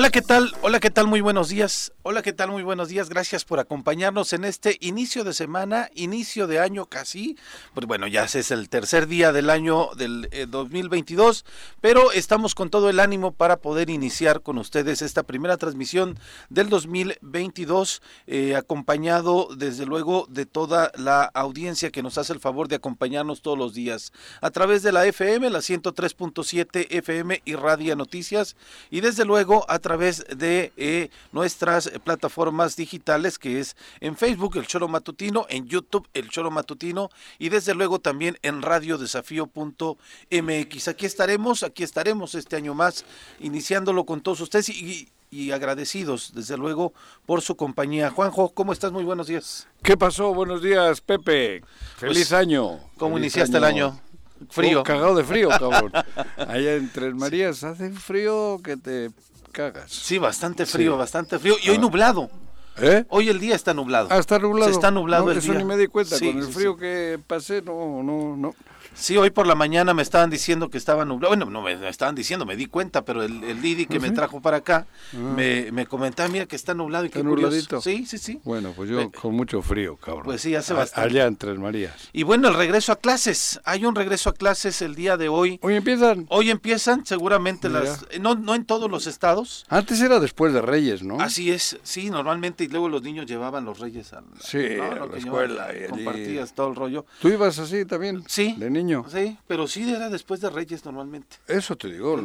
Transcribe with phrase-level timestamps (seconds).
[0.00, 0.54] Hola, ¿qué tal?
[0.62, 1.08] Hola, ¿qué tal?
[1.08, 1.92] Muy buenos días.
[2.04, 2.50] Hola, ¿qué tal?
[2.50, 3.10] Muy buenos días.
[3.10, 7.36] Gracias por acompañarnos en este inicio de semana, inicio de año casi.
[7.74, 11.50] Pues bueno, ya es el tercer día del año del 2022, eh,
[11.82, 16.70] pero estamos con todo el ánimo para poder iniciar con ustedes esta primera transmisión del
[16.70, 22.76] 2022, eh, acompañado desde luego de toda la audiencia que nos hace el favor de
[22.76, 28.56] acompañarnos todos los días a través de la FM, la 103.7 FM y Radio Noticias,
[28.90, 34.66] y desde luego a través de eh, nuestras plataformas digitales que es en Facebook el
[34.66, 40.88] Choro Matutino, en YouTube el Choro Matutino y desde luego también en radiodesafío.mx.
[40.88, 43.04] Aquí estaremos, aquí estaremos este año más
[43.40, 46.92] iniciándolo con todos ustedes y, y agradecidos, desde luego,
[47.26, 48.10] por su compañía.
[48.10, 48.92] Juanjo, ¿cómo estás?
[48.92, 49.66] Muy buenos días.
[49.82, 50.34] ¿Qué pasó?
[50.34, 51.62] Buenos días, Pepe.
[51.96, 52.80] Feliz pues, año.
[52.96, 54.00] ¿Cómo iniciaste el año?
[54.48, 54.80] Frío.
[54.80, 55.92] Oh, cagado de frío, cabrón.
[56.36, 59.10] Allá en Tres Marías hace frío que te
[59.50, 59.90] cagas.
[59.90, 61.56] Sí, bastante frío, bastante frío.
[61.62, 61.80] Y hoy ah.
[61.80, 62.30] nublado.
[62.78, 63.04] ¿Eh?
[63.08, 64.08] Hoy el día está nublado.
[64.10, 64.70] Ah, está nublado.
[64.70, 65.58] Se está nublado el eso día.
[65.60, 66.18] ni me di cuenta.
[66.18, 68.54] Con el frío que pasé, no, no, no.
[69.00, 71.30] Sí, hoy por la mañana me estaban diciendo que estaba nublado.
[71.30, 74.10] Bueno, no me estaban diciendo, me di cuenta, pero el, el Didi que ¿Ah, me
[74.10, 75.16] trajo para acá ah.
[75.16, 77.80] me, me comentaba, mira que está nublado y ¿Está qué nubladito?
[77.80, 78.40] Sí, sí, sí.
[78.44, 80.24] Bueno, pues yo con mucho frío, cabrón.
[80.24, 81.08] Pues sí, hace bastante.
[81.08, 82.10] Allá en Tres Marías.
[82.12, 83.58] Y bueno, el regreso a clases.
[83.64, 85.58] Hay un regreso a clases el día de hoy.
[85.62, 86.26] Hoy empiezan.
[86.28, 88.04] Hoy empiezan, seguramente las...
[88.20, 89.64] No, no en todos los estados.
[89.70, 91.18] Antes era después de Reyes, ¿no?
[91.20, 92.64] Así es, sí, normalmente.
[92.64, 95.68] Y luego los niños llevaban los Reyes a la, sí, a la escuela.
[95.74, 97.06] y compartías todo el rollo.
[97.22, 98.22] ¿Tú ibas así también?
[98.28, 98.54] Sí.
[98.58, 98.89] De niño.
[99.08, 101.36] Sí, pero sí era después de Reyes normalmente.
[101.46, 102.18] Eso te digo,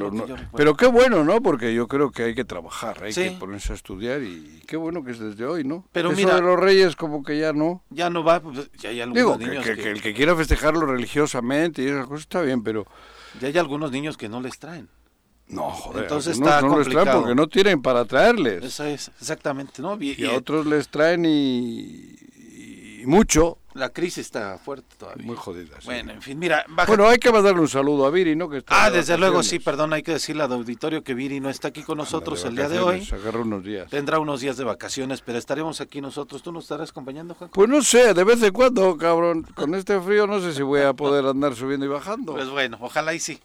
[0.56, 1.42] pero qué bueno, ¿no?
[1.42, 5.04] Porque yo creo que hay que trabajar, hay que ponerse a estudiar y qué bueno
[5.04, 5.86] que es desde hoy, ¿no?
[5.92, 7.84] Pero Eso mira, de los Reyes como que ya no.
[7.90, 11.84] Ya no va, pues, ya hay algunos niños que, que, el que quiera festejarlo religiosamente
[11.84, 12.86] y esa cosa está bien, pero
[13.40, 14.90] ya hay algunos niños que no les traen.
[15.48, 16.04] No, joder.
[16.04, 16.96] Entonces está no complicado.
[16.98, 18.64] Les traen porque no tienen para traerles.
[18.64, 19.96] Eso es, exactamente, ¿no?
[20.02, 22.16] Y, y a otros les traen y,
[23.02, 25.26] y mucho la crisis está fuerte todavía.
[25.26, 25.76] Muy jodida.
[25.80, 25.86] Sí.
[25.86, 26.66] Bueno, en fin, mira.
[26.70, 26.88] Baja...
[26.88, 28.50] Bueno, hay que mandarle un saludo a Viri, ¿no?
[28.50, 31.50] Que está ah, desde luego, sí, perdón, hay que decirle al auditorio que Viri no
[31.50, 33.08] está aquí con nosotros el día de hoy.
[33.12, 33.90] Agarra unos días.
[33.90, 36.42] Tendrá unos días de vacaciones, pero estaremos aquí nosotros.
[36.42, 37.50] ¿Tú nos estarás acompañando, Juan?
[37.54, 39.44] Pues no sé, de vez en cuando, cabrón.
[39.56, 42.34] Con este frío no sé si voy a poder andar subiendo y bajando.
[42.34, 43.42] Pues bueno, ojalá y sí.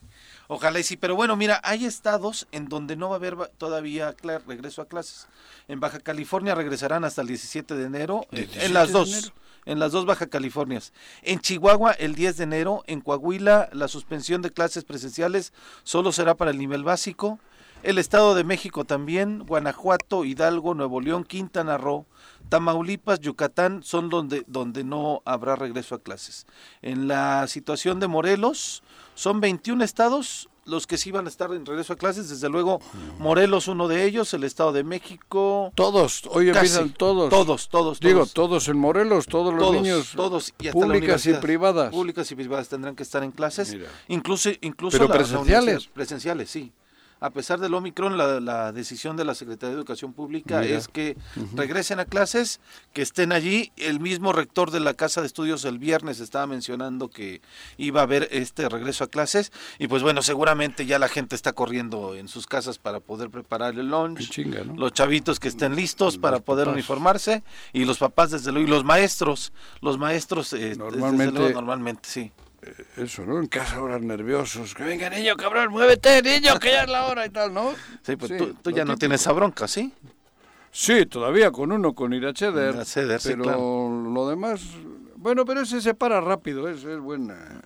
[0.47, 4.15] Ojalá y sí, pero bueno, mira, hay estados en donde no va a haber todavía
[4.47, 5.27] regreso a clases.
[5.67, 9.33] En Baja California regresarán hasta el 17 de enero, en las dos
[9.65, 10.93] en las dos Baja Californias.
[11.23, 16.35] En Chihuahua el 10 de enero, en Coahuila la suspensión de clases presenciales solo será
[16.35, 17.39] para el nivel básico.
[17.83, 22.05] El Estado de México también, Guanajuato, Hidalgo, Nuevo León, Quintana Roo,
[22.51, 26.47] Tamaulipas, Yucatán son donde, donde no habrá regreso a clases.
[26.83, 28.83] En la situación de Morelos,
[29.15, 32.81] son 21 estados los que sí van a estar en regreso a clases, desde luego
[33.19, 35.73] Morelos uno de ellos, el Estado de México.
[35.75, 37.31] Todos, hoy empiezan todos.
[37.31, 40.13] Todos, todos, Digo, todos en Morelos, todos los niños.
[40.15, 41.91] Todos, y públicas y privadas.
[41.91, 43.77] Públicas y privadas tendrán que estar en clases.
[44.09, 45.87] Incluso, incluso Pero presenciales.
[45.87, 46.73] Presenciales, sí
[47.21, 51.17] a pesar del Omicron, la, decisión de la Secretaría de Educación Pública es que
[51.55, 52.61] regresen a clases,
[52.93, 53.73] que estén allí.
[53.77, 57.43] El mismo rector de la Casa de Estudios el viernes estaba mencionando que
[57.77, 59.53] iba a haber este regreso a clases.
[59.79, 63.79] Y pues bueno, seguramente ya la gente está corriendo en sus casas para poder preparar
[63.79, 64.39] el lunch.
[64.77, 67.43] Los chavitos que estén listos para poder uniformarse.
[67.73, 69.53] Y los papás, desde luego, y los maestros.
[69.81, 72.33] Los maestros, eh, normalmente, normalmente, sí.
[72.63, 73.39] Eh, eso, ¿no?
[73.39, 74.75] En casa ahora nerviosos.
[74.75, 77.75] Que venga, niño, cabrón, muévete, niño, que ya es la hora y tal, ¿no?
[78.03, 78.33] Sí, pues
[78.63, 79.93] tú, ya no tienes esa bronca, ¿sí?
[80.71, 82.75] Sí, todavía con uno, con Iracheder.
[82.75, 84.03] Iracheder, pero sí, claro.
[84.13, 84.63] lo demás...
[85.17, 87.61] Bueno, pero ese se para rápido, es, es buena...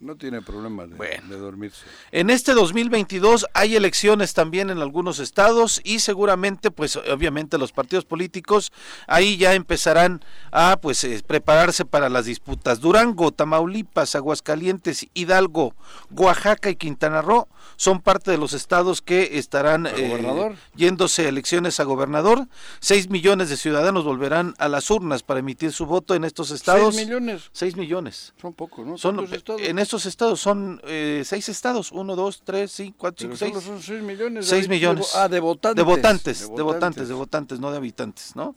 [0.00, 1.84] No tiene problema de, de, dormirse.
[2.10, 8.06] En este 2022 hay elecciones también en algunos estados y seguramente, pues obviamente los partidos
[8.06, 8.72] políticos
[9.06, 12.80] ahí ya empezarán a pues eh, prepararse para las disputas.
[12.80, 15.74] Durango, Tamaulipas, Aguascalientes, Hidalgo,
[16.16, 17.46] Oaxaca y Quintana Roo
[17.76, 22.46] son parte de los estados que estarán eh, yéndose a elecciones a gobernador.
[22.78, 26.94] Seis millones de ciudadanos volverán a las urnas para emitir su voto en estos estados.
[26.94, 27.50] Seis millones.
[27.52, 28.34] Seis millones.
[28.40, 28.98] Son pocos, ¿no?
[28.98, 29.26] Son,
[29.58, 33.64] en estos estados son eh, seis estados, uno, dos, tres, cinco, cuatro, cinco, seis.
[33.64, 34.46] son seis millones.
[34.46, 35.12] Seis millones.
[35.14, 35.76] ah, de votantes.
[35.76, 38.54] De votantes, de votantes, de votantes, no de habitantes, ¿no?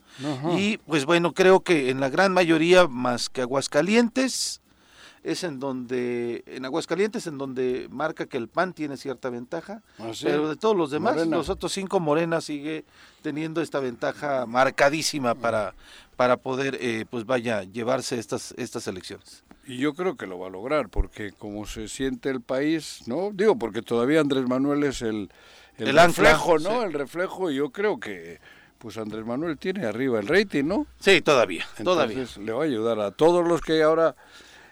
[0.56, 4.60] Y pues bueno, creo que en la gran mayoría, más que Aguascalientes,
[5.24, 10.10] es en donde, en Aguascalientes, en donde marca que el PAN tiene cierta ventaja, ¿Ah,
[10.12, 10.24] sí?
[10.26, 12.84] pero de todos los demás, los otros cinco Morena sigue
[13.22, 15.74] teniendo esta ventaja marcadísima para,
[16.16, 19.42] para poder, eh, pues vaya, llevarse estas, estas elecciones.
[19.66, 23.30] Y yo creo que lo va a lograr, porque como se siente el país, ¿no?
[23.32, 25.30] Digo, porque todavía Andrés Manuel es el,
[25.78, 26.82] el, reflejo, ¿no?
[26.82, 28.40] El reflejo, yo creo que
[28.78, 30.86] pues Andrés Manuel tiene arriba el rating, ¿no?
[31.00, 32.26] Sí, todavía, todavía.
[32.38, 34.14] Le va a ayudar a todos los que ahora,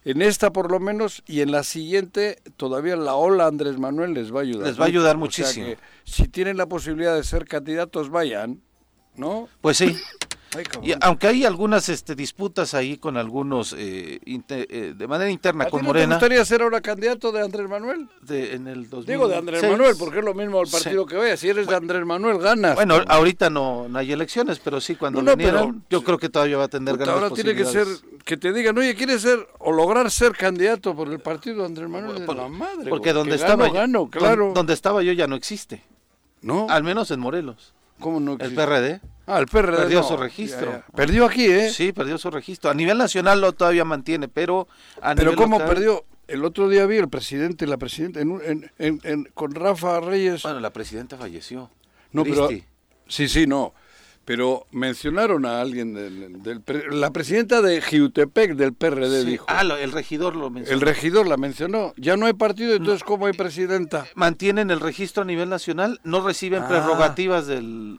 [0.04, 4.30] en esta por lo menos, y en la siguiente, todavía la ola Andrés Manuel les
[4.30, 4.66] va a ayudar.
[4.66, 5.68] Les va a ayudar muchísimo.
[6.04, 8.60] si tienen la posibilidad de ser candidatos, vayan,
[9.16, 9.48] ¿no?
[9.62, 9.96] Pues sí,
[10.82, 15.84] y aunque hay algunas este, disputas ahí con algunos eh, eh, de manera interna con
[15.84, 16.18] Morena.
[16.18, 18.08] ¿Te gustaría ser ahora candidato de Andrés Manuel?
[18.20, 21.36] De, en el Digo de Andrés Manuel, porque es lo mismo el partido que vaya.
[21.36, 22.74] Si eres de Andrés Manuel, ganas.
[22.74, 26.64] Bueno, ahorita no, hay elecciones, pero sí cuando no, vinieron, yo creo que todavía va
[26.64, 27.14] a tener ganas.
[27.14, 27.86] Ahora tiene que ser,
[28.24, 31.88] que te digan, oye, ¿quieres ser o lograr ser candidato por el partido de Andrés
[31.88, 32.24] Manuel?
[32.24, 32.90] Por, la madre.
[32.90, 34.52] Porque donde estaba, yo, claro.
[34.54, 35.82] donde estaba yo ya no existe.
[36.42, 36.66] ¿No?
[36.68, 37.72] Al menos en Morelos.
[38.00, 38.60] ¿Cómo no existe?
[38.60, 39.00] El PRD.
[39.26, 39.76] Ah, el PRD.
[39.76, 40.82] Perdió su registro.
[40.94, 41.70] Perdió aquí, ¿eh?
[41.70, 42.70] Sí, perdió su registro.
[42.70, 44.68] A nivel nacional lo todavía mantiene, pero
[45.00, 46.04] a Pero ¿cómo perdió?
[46.28, 50.42] El otro día vi el presidente, la presidenta, en, en, con Rafa Reyes.
[50.42, 51.70] Bueno, la presidenta falleció.
[52.12, 52.48] No, pero.
[53.08, 53.74] Sí, sí, no.
[54.24, 59.46] Pero mencionaron a alguien del, la presidenta de Jiutepec del PRD dijo.
[59.48, 60.80] Ah, el regidor lo mencionó.
[60.80, 61.92] El regidor la mencionó.
[61.96, 64.06] Ya no hay partido, entonces ¿cómo hay presidenta?
[64.14, 66.68] Mantienen el registro a nivel nacional, no reciben ah.
[66.68, 67.98] prerrogativas del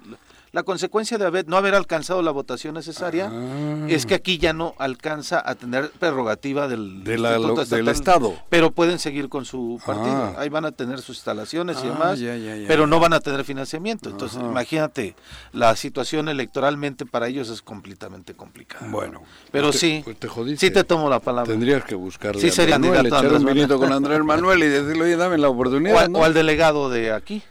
[0.53, 3.87] la consecuencia de haber, no haber alcanzado la votación necesaria ah.
[3.89, 8.35] es que aquí ya no alcanza a tener prerrogativa del, del Estado.
[8.49, 10.13] Pero pueden seguir con su partido.
[10.13, 10.35] Ah.
[10.37, 12.19] Ahí van a tener sus instalaciones y ah, demás,
[12.67, 14.11] pero no van a tener financiamiento.
[14.11, 15.15] Entonces, imagínate,
[15.53, 18.87] la situación electoralmente para ellos es completamente complicada.
[18.89, 21.51] Bueno, pero pues sí, pues te sí te tomo la palabra.
[21.51, 25.39] Tendrías que buscarle sí, sería Manuel, echar un con Andrés Manuel y decirle, oye, dame
[25.39, 26.09] la oportunidad.
[26.13, 27.41] o al delegado de aquí.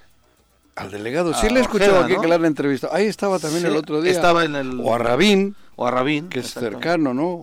[0.75, 2.95] Al delegado, sí le he escuchado aquí que le han entrevistado.
[2.95, 4.13] Ahí estaba también el otro día.
[4.13, 4.81] Estaba en el...
[4.81, 5.55] O a Rabín.
[5.77, 6.29] O a Rabín.
[6.29, 7.43] Que es cercano, ¿no?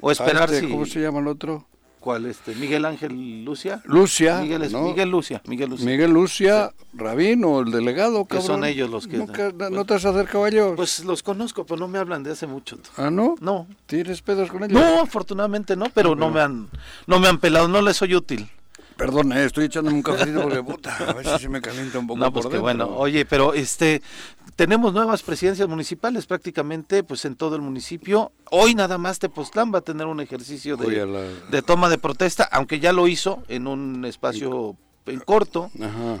[0.00, 1.66] O, esperar este, ¿Cómo se llama el otro?
[1.98, 2.26] ¿Cuál?
[2.26, 3.82] Este, Miguel Ángel Lucia.
[3.84, 4.38] Lucia.
[4.38, 4.62] Miguel,
[5.10, 5.42] Lucia.
[5.46, 5.84] Miguel Lucia.
[5.84, 9.18] Miguel Lucia, Rabín o el delegado, Que son ellos los que...
[9.18, 10.72] ¿No te has acercado a ellos?
[10.76, 12.78] Pues los conozco, pero no me hablan de hace mucho.
[12.96, 13.34] ¿Ah, no?
[13.40, 13.66] No.
[13.86, 14.80] ¿Tienes pedos con ellos?
[14.80, 16.68] No, afortunadamente no, pero no, me han
[17.08, 18.48] no me han pelado, no les soy útil.
[18.98, 22.08] Perdón, eh, estoy echándome un cafecito porque puta, a ver si se me calienta un
[22.08, 24.02] poco no, pues bueno, oye, pero este
[24.56, 28.32] tenemos nuevas presidencias municipales prácticamente pues en todo el municipio.
[28.50, 32.92] Hoy nada más Tepoztlán va a tener un ejercicio de, toma de protesta, aunque ya
[32.92, 34.74] lo hizo en un espacio
[35.06, 35.70] en corto,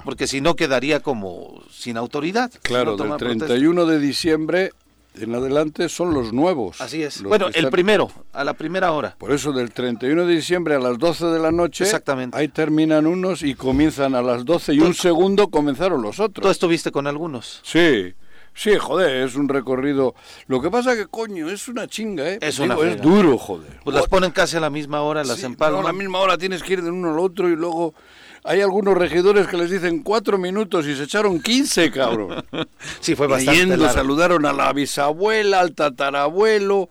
[0.04, 2.52] porque si no quedaría como sin autoridad.
[2.62, 4.72] Claro, del 31 de diciembre
[5.22, 6.80] en adelante son los nuevos.
[6.80, 7.22] Así es.
[7.22, 9.16] Bueno, el primero, a la primera hora.
[9.18, 12.36] Por eso del 31 de diciembre a las 12 de la noche, Exactamente.
[12.36, 16.42] ahí terminan unos y comienzan a las 12 y un segundo comenzaron los otros.
[16.44, 17.60] ¿Tú estuviste con algunos?
[17.62, 18.14] Sí.
[18.54, 20.16] Sí, joder, es un recorrido.
[20.48, 22.38] Lo que pasa que, coño, es una chinga, ¿eh?
[22.40, 23.78] Es, es duro, joder.
[23.84, 25.84] Pues las ponen casi a la misma hora, las sí, empalman.
[25.84, 27.94] a la misma hora tienes que ir de uno al otro y luego
[28.44, 32.44] hay algunos regidores que les dicen cuatro minutos y se echaron quince, cabrón.
[33.00, 36.88] sí, fue bastante Yendo, saludaron a la bisabuela, al tatarabuelo,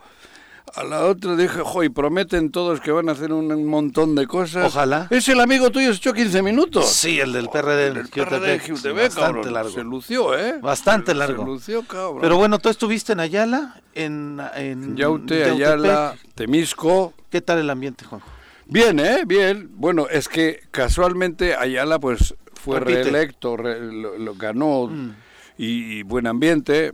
[0.76, 4.28] a la otra dije, jo, y prometen todos que van a hacer un, montón de
[4.28, 4.68] cosas.
[4.68, 5.08] Ojalá.
[5.10, 6.88] Es el amigo tuyo, se echó 15 minutos.
[6.88, 7.88] Sí, el del PRD.
[7.88, 8.62] El, PRD
[8.94, 9.72] bastante largo.
[9.72, 10.60] Se lució, ¿eh?
[10.62, 11.44] Bastante largo.
[11.44, 12.20] Se lució, cabrón.
[12.22, 14.42] Pero bueno, tú estuviste en Ayala, en...
[14.56, 17.14] en Yaute, Ayala, Temisco.
[17.30, 18.22] ¿Qué tal el ambiente, Juan?
[18.69, 19.24] Bien, ¿eh?
[19.25, 19.69] Bien.
[19.75, 25.16] Bueno, es que casualmente Ayala pues fue reelecto, lo, ganó mm.
[25.58, 26.92] y, buen ambiente.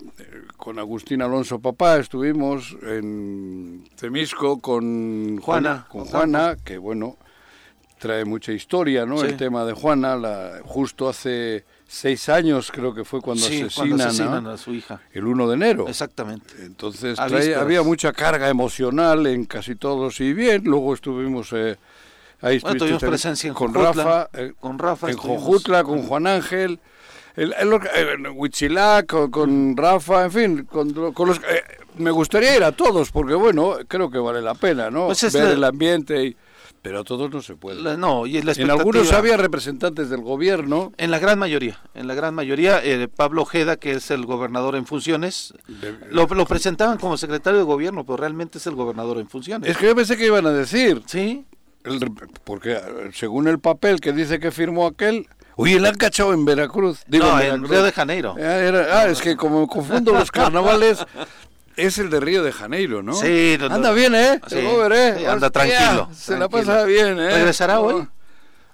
[0.57, 7.17] Con Agustín Alonso Papá estuvimos en Temisco con Juana, con Juana, que bueno,
[7.97, 9.21] trae mucha historia, ¿no?
[9.23, 14.57] El tema de Juana, la, justo hace seis años creo que fue cuando, asesinan, a
[14.57, 14.99] su hija.
[15.11, 15.87] El 1 de enero.
[15.87, 16.53] Exactamente.
[16.65, 20.63] Entonces había mucha carga emocional en casi todos y bien.
[20.65, 21.53] Luego estuvimos...
[21.53, 21.77] Eh,
[22.41, 26.79] ahí bueno, tuvimos presencia en con Rafa, eh, con Rafa en Jojutla, con Juan Ángel,
[27.35, 31.37] el, el, en Huichilac, con, Rafa, en fin, con, los...
[31.37, 31.63] Eh,
[31.97, 35.07] me gustaría ir a todos porque, bueno, creo que vale la pena, ¿no?
[35.07, 36.35] Pues Ver el ambiente y
[36.83, 37.97] pero a todos no se puede.
[37.97, 40.91] no, y En algunos había representantes del gobierno.
[40.97, 44.75] En la gran mayoría, en la gran mayoría, eh, Pablo Ojeda, que es el gobernador
[44.75, 45.53] en funciones,
[46.11, 49.69] lo, presentaban como secretario de gobierno, pero realmente es el gobernador en funciones.
[49.69, 51.01] Es que yo pensé que iban a decir.
[51.05, 51.45] Sí.
[52.43, 52.77] porque
[53.13, 57.03] según el papel que dice que firmó aquel, Uy, el han cachado en Veracruz.
[57.07, 58.35] Digo, no, en, Río de Janeiro.
[58.39, 61.05] ah, es que como confundo los carnavales,
[61.75, 63.13] es el de Río de Janeiro, ¿no?
[63.13, 64.39] Sí, anda bien, ¿eh?
[64.47, 66.09] Sí, sí anda tranquilo.
[66.13, 67.31] Se la pasa bien, ¿eh?
[67.31, 68.07] ¿Regresará hoy?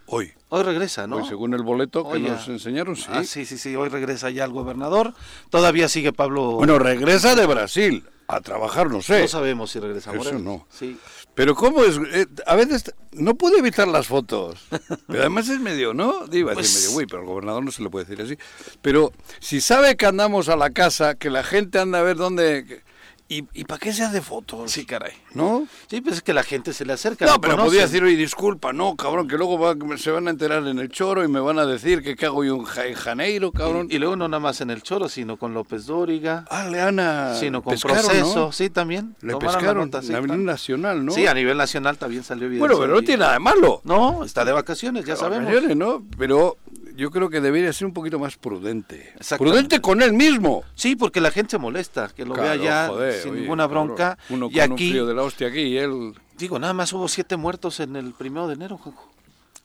[0.05, 0.33] Hoy.
[0.49, 1.17] Hoy regresa, ¿no?
[1.17, 3.27] Hoy, según el boleto que nos enseñaron, ah, sí.
[3.27, 5.13] sí, sí, sí, hoy regresa ya el gobernador.
[5.51, 6.53] Todavía sigue Pablo.
[6.53, 8.03] Bueno, regresa de Brasil.
[8.27, 9.21] a trabajar, no sé.
[9.21, 10.65] No sabemos si regresa Eso no.
[10.69, 10.97] Sí.
[11.35, 14.59] Pero cómo es, Eh, a veces no puedo evitar las fotos.
[15.07, 16.27] Pero además es medio, ¿no?
[16.27, 18.37] Digo, Pues- medio, uy, pero al gobernador no se le puede decir así.
[18.81, 22.83] Pero si sabe que andamos a la casa, que la gente anda a ver dónde
[23.31, 24.71] ¿Y, y para qué se hace fotos?
[24.71, 25.11] Sí, caray.
[25.35, 25.67] ¿No?
[25.87, 27.27] Sí, pues es que la gente se le acerca.
[27.27, 30.65] No, pero podía decir, oye, disculpa, no, cabrón, que luego va- se van a enterar
[30.65, 32.95] en el choro y me van a decir que qué hago yo en Ja- en
[32.95, 33.87] Janeiro, cabrón.
[33.91, 37.35] Y, y luego no nada más en el Choro, sino con López Dóriga, ah, Leana.
[37.35, 38.51] sino con pescaron, Proceso, ¿no?
[38.51, 39.15] sí, también.
[39.21, 41.11] Le pescaron a nivel nacional, ¿no?
[41.11, 42.67] Sí, a nivel nacional también salió evidencia.
[42.67, 43.81] bueno, pero no tiene nada de malo.
[43.83, 45.45] No, está de vacaciones, ya sabemos.
[45.49, 46.03] Vacaciones, ¿no?
[46.17, 46.57] Pero
[46.99, 49.13] yo creo que debería ser un poquito más prudente.
[49.37, 50.63] Prudente con él mismo.
[50.75, 53.65] Sí, porque la gente se molesta, que lo Claro, vea ya joder, sin oye, ninguna
[53.67, 54.17] bronca.
[54.29, 56.13] Uno y con un aquí, frío de la hostia aquí y él...
[56.37, 59.09] digo, nada más hubo siete muertos en el primero de enero, Juanjo.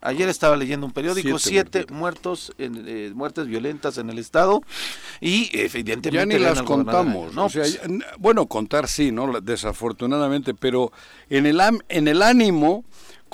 [0.00, 4.60] Ayer estaba leyendo un periódico, Siete siete, muertos, en, eh, muertes violentas en el estado
[5.18, 7.32] y evidentemente Ya ni las contamos.
[7.32, 7.80] No, o sea, ya-
[8.18, 9.40] bueno, contar sí, ¿no?
[9.40, 10.92] Desafortunadamente, pero
[11.30, 12.84] en el, en el ánimo,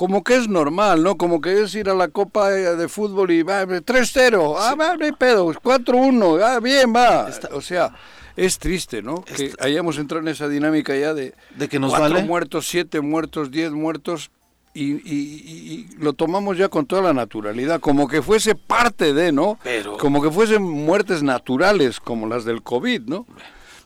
[0.00, 1.16] como que es normal, ¿no?
[1.18, 5.04] Como que es ir a la Copa de Fútbol y va 3-0, ah, va, no
[5.04, 7.28] hay pedo, 4-1, ah, bien, va.
[7.52, 7.92] O sea,
[8.34, 9.16] es triste, ¿no?
[9.22, 12.26] Que hayamos entrado en esa dinámica ya de, De que nos cuatro vale.
[12.26, 14.30] muertos, siete muertos, diez muertos.
[14.72, 19.12] Y, y- y- y lo tomamos ya con toda la naturalidad, como que fuese parte
[19.12, 19.58] de, ¿no?
[19.62, 23.26] Pero- Como que fuesen muertes naturales, como las del COVID, ¿no?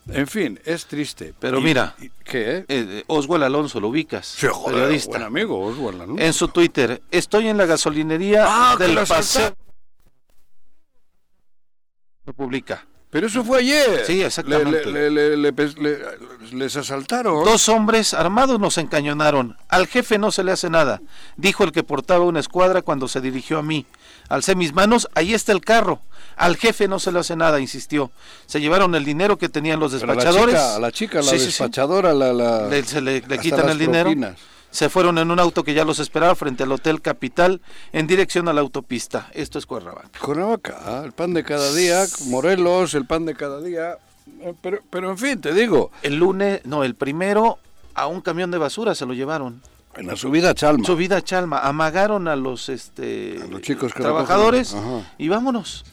[0.07, 1.33] En fin, es triste.
[1.39, 1.95] Pero Y- mira.
[1.99, 2.57] y- ¿Qué?
[2.59, 5.09] eh, eh, Oswald Alonso, lo ubicas, Sí, joder, periodista.
[5.09, 6.19] buen amigo, Oswald, ¿no?
[6.21, 9.55] En su Twitter, estoy en la gasolinería Ah, del paseo.
[12.25, 12.85] Lo publica.
[13.09, 14.03] Pero eso fue ayer.
[14.05, 14.85] Sí, exactamente.
[14.85, 16.17] Le- le- le- le- le- le-
[16.51, 17.45] les asaltaron.
[17.45, 19.57] Dos hombres armados nos encañonaron.
[19.69, 21.01] Al jefe no se le hace nada,
[21.37, 23.85] dijo el que portaba una escuadra cuando se dirigió a mí.
[24.29, 25.99] Alcé mis manos, ahí está el carro.
[26.35, 28.11] Al jefe no se le hace nada, insistió.
[28.45, 30.55] Se llevaron el dinero que tenían los Pero a la despachadores.
[30.55, 31.45] chica, a la, chica, la Sí, sí, sí.
[31.45, 34.05] despachadora, la, la- Le, se le, quitan el dinero.
[34.05, 34.35] propinas.
[34.71, 37.61] Se fueron en un auto que ya los esperaba frente al Hotel Capital
[37.93, 39.29] en dirección a la autopista.
[39.33, 40.09] Esto es Cuernavaca.
[40.19, 43.97] Cuernavaca, ah, el pan de cada día, Morelos, el pan de cada día.
[44.41, 47.57] Eh, Pero, pero en fin, te digo, El lunes, no, el primero,
[47.93, 49.61] a un camión de basura se lo llevaron.
[49.97, 50.85] En la subida a Chalma.
[50.85, 54.75] Subida a Chalma, amagaron a los este A los chicos que trabajadores
[55.17, 55.85] y vámonos.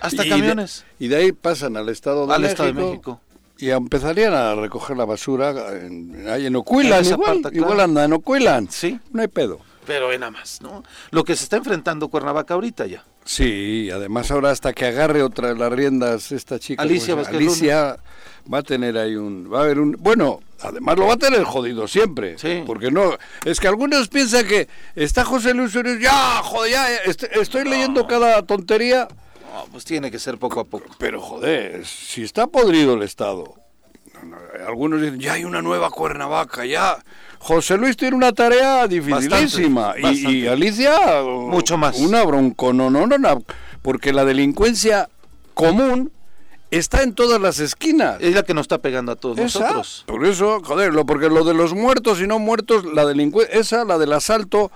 [0.00, 2.62] Hasta Y de- camiones y de ahí pasan al Estado de al México.
[2.64, 3.20] Estado de México.
[3.58, 8.04] Y empezarían a recoger la basura en, ahí en Ocuilan, En igual, parte, igual andan
[8.06, 8.70] en Ocuilan.
[8.70, 9.60] Sí, No hay pedo.
[9.86, 10.82] pero ve nada más, ¿no?
[11.10, 13.04] Lo que se está enfrentando Cuernavaca ahorita ya.
[13.26, 16.82] Sí, además ahora hasta que agarre otra de las riendas esta chica.
[16.82, 17.98] Alicia pues, Alicia
[18.52, 21.42] va a tener ahí un, va a haber un, bueno, además lo va a tener
[21.44, 22.36] jodido siempre.
[22.38, 22.62] Sí.
[22.66, 27.24] Porque no, es que algunos piensan que está José Luis Uribe, ya, joder, ya, est-
[27.36, 29.08] estoy leyendo cada tontería.
[29.52, 30.86] No, pues tiene que ser poco a poco.
[30.98, 33.54] Pero joder, si está podrido el Estado.
[34.14, 36.98] no, no, Algunos dicen, ya hay una nueva Cuernavaca, ya.
[37.38, 39.86] José Luis tiene una tarea dificilísima.
[39.94, 40.30] Bastante, y, bastante.
[40.38, 41.22] y Alicia.
[41.24, 41.98] Mucho más.
[41.98, 43.42] Una bronco, no, no, no, no,
[43.82, 45.08] porque la delincuencia
[45.54, 46.12] común
[46.70, 48.16] está en todas las esquinas.
[48.20, 50.04] Es la que nos está pegando a todos Esa, nosotros.
[50.06, 53.84] Por eso, joder, lo, porque lo de los muertos y no muertos, la delincuencia, esa,
[53.84, 54.70] la del asalto,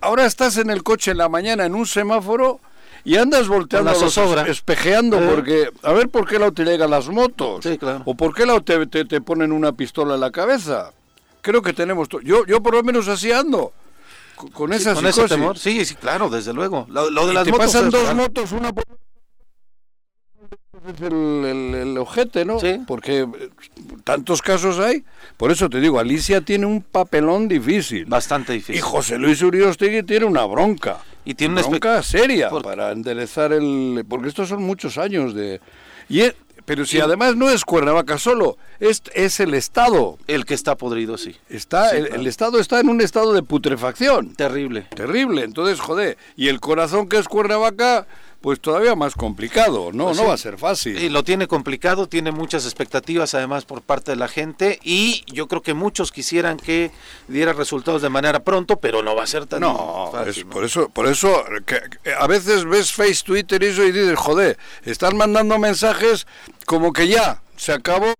[0.00, 2.60] ahora estás en el coche en la mañana en un semáforo
[3.04, 4.42] y andas volteando, la los- zozobra.
[4.48, 5.28] espejeando, Eh.
[5.32, 8.02] porque, a ver por qué la llegan las motos, Sí, claro.
[8.04, 10.92] o por qué la te, te, te ponen una pistola en la cabeza.
[11.40, 13.72] Creo que tenemos, yo, yo por lo menos así ando,
[14.34, 15.56] con, con Sí, esa con ese temor.
[15.56, 16.86] Sí, sí, claro, desde luego.
[16.88, 18.84] Lo, lo de Y las te motos pasan dos motos, una por
[21.00, 22.58] el, el, el ojete, ¿no?
[22.60, 22.80] Sí.
[22.86, 23.28] Porque eh,
[24.04, 25.04] tantos casos hay.
[25.36, 28.04] Por eso te digo, Alicia tiene un papelón difícil.
[28.06, 28.82] Bastante Y difícil.
[28.82, 30.98] José Luis Uriostegui tiene una bronca.
[31.24, 34.04] Y tiene una bronca seria por- para enderezar el...
[34.08, 35.60] Porque estos son muchos años de...
[36.08, 40.18] Y es- pero si además no es Cuernavaca solo, es, es el Estado.
[40.26, 41.36] El que está podrido, sí.
[41.48, 42.20] Está, Sí, el, claro.
[42.20, 44.34] el Estado está en un estado de putrefacción.
[44.34, 44.82] Terrible.
[44.96, 48.08] Terrible, entonces, joder, y el corazón que es Cuernavaca,
[48.40, 50.28] pues todavía más complicado, no, Pues no sí.
[50.28, 50.96] va a ser fácil.
[51.00, 55.48] Y lo tiene complicado, tiene muchas expectativas además por parte de la gente y yo
[55.48, 56.92] creo que muchos quisieran que
[57.28, 60.30] diera resultados de manera pronto, pero no va a ser tan No, fácil.
[60.30, 60.50] es ¿no?
[60.50, 64.16] por eso, por eso que, que a veces ves Face, Twitter y eso y dices,
[64.18, 66.26] joder, están mandando mensajes
[66.66, 68.14] como que ya se acabó.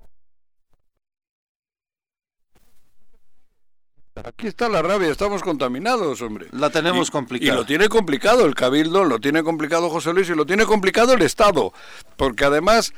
[4.27, 6.49] Aquí está la rabia, estamos contaminados, hombre.
[6.51, 7.53] La tenemos Y- complicada.
[7.53, 11.13] Y lo tiene complicado el Cabildo, lo tiene complicado José Luis y lo tiene complicado
[11.13, 11.73] el Estado.
[12.17, 12.93] Porque además,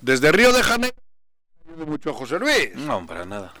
[0.00, 0.96] desde Río de Janeiro,
[1.86, 2.74] mucho a José Luis.
[2.74, 3.52] No, para nada.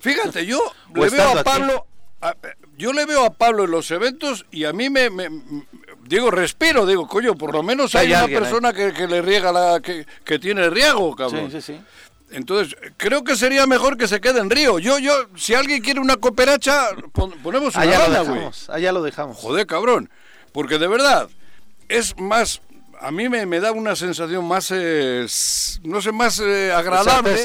[0.00, 0.60] Fíjate, yo
[0.94, 1.42] le veo a.
[1.42, 1.86] Pablo,
[2.20, 2.36] a-
[2.76, 5.66] yo le veo a Pablo en los eventos y a mí me, me- me-
[6.04, 9.22] digo, respiro, digo, coño, por lo menos hay, Hay una alguien persona que, que le
[9.22, 11.50] riega la, que, que tiene riego, cabrón.
[11.50, 11.80] Sí, sí, sí.
[12.32, 14.78] Entonces, creo que sería mejor que se quede en Río.
[14.78, 16.88] Yo, yo, si alguien quiere una cooperacha,
[17.42, 19.36] ponemos una allá lo dejamos, Allá lo dejamos.
[19.36, 20.10] Joder, cabrón.
[20.52, 21.28] Porque de verdad,
[21.88, 22.60] es más,
[23.00, 25.26] a mí me, me da una sensación más, eh,
[25.82, 27.42] no sé, más eh, agradable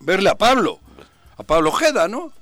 [0.00, 0.80] verle a Pablo,
[1.36, 2.32] a Pablo Jeda, ¿no?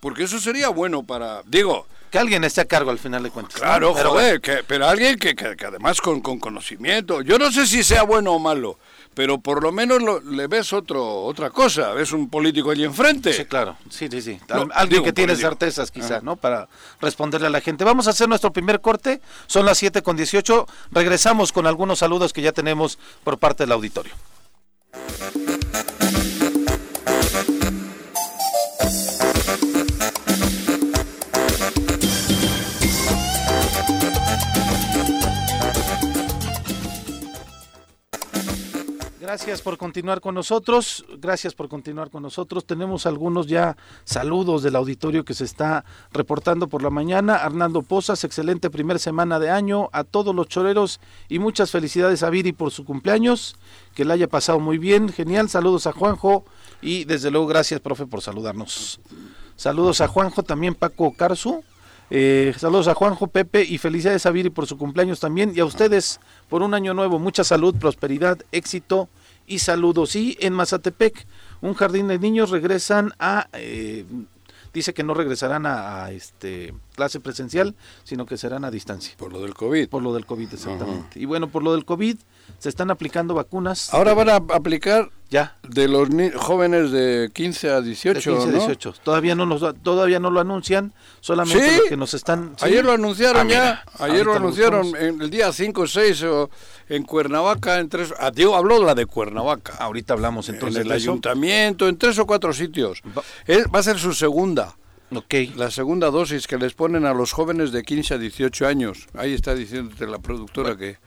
[0.00, 3.60] Porque eso sería bueno para, digo, que alguien esté a cargo al final de cuentas.
[3.60, 7.22] Claro, pero, joder, que, pero alguien que, que, además con, con, conocimiento.
[7.22, 8.78] Yo no sé si sea bueno o malo,
[9.14, 13.32] pero por lo menos le ves otro otra cosa, ves un político allí enfrente.
[13.32, 14.40] Sí, claro, sí, sí, sí.
[14.74, 16.36] Alguien que tiene certezas quizás, ¿no?
[16.36, 16.68] Para
[17.00, 17.84] responderle a la gente.
[17.84, 22.32] Vamos a hacer nuestro primer corte, son las 7 con 18, regresamos con algunos saludos
[22.32, 24.14] que ya tenemos por parte del auditorio.
[39.24, 42.66] Gracias por continuar con nosotros, gracias por continuar con nosotros.
[42.66, 47.36] Tenemos algunos ya saludos del auditorio que se está reportando por la mañana.
[47.36, 51.00] Arnaldo Pozas, excelente primer semana de año a todos los choreros
[51.30, 53.56] y muchas felicidades a Viri por su cumpleaños,
[53.94, 55.48] que le haya pasado muy bien, genial.
[55.48, 56.44] Saludos a Juanjo
[56.82, 59.00] y desde luego gracias, profe, por saludarnos.
[59.56, 61.64] Saludos a Juanjo, también Paco Carzu.
[62.10, 65.64] Eh, saludos a Juanjo, Pepe y felicidades a Viri por su cumpleaños también y a
[65.64, 67.18] ustedes por un año nuevo.
[67.18, 69.08] Mucha salud, prosperidad, éxito
[69.46, 70.14] y saludos.
[70.16, 71.26] Y en Mazatepec,
[71.60, 73.48] un jardín de niños regresan a...
[73.54, 74.04] Eh,
[74.72, 77.74] dice que no regresarán a, este clase presencial,
[78.04, 79.14] sino que serán a distancia.
[79.18, 79.88] Por lo del COVID.
[79.88, 81.20] Por lo del COVID, exactamente.
[81.20, 82.16] Y bueno, por lo del COVID
[82.58, 83.92] se están aplicando vacunas.
[83.92, 88.52] Ahora van a aplicar ya de los jóvenes de 15 a 18, de 15 a
[88.52, 88.94] 18.
[89.02, 93.50] Todavía no nos todavía no lo anuncian, solamente que nos están Ayer lo anunciaron ah,
[93.50, 96.24] ya, ayer lo anunciaron en el día 5 o 6
[96.88, 99.74] en Cuernavaca en tres ah, Diego habló de la de Cuernavaca.
[99.78, 103.02] Ahorita hablamos entonces en el ayuntamiento en tres o cuatro sitios.
[103.16, 103.22] Va,
[103.74, 104.76] va a ser su segunda.
[105.16, 105.52] Okay.
[105.56, 109.06] La segunda dosis que les ponen a los jóvenes de 15 a 18 años.
[109.14, 110.98] Ahí está diciéndote la productora que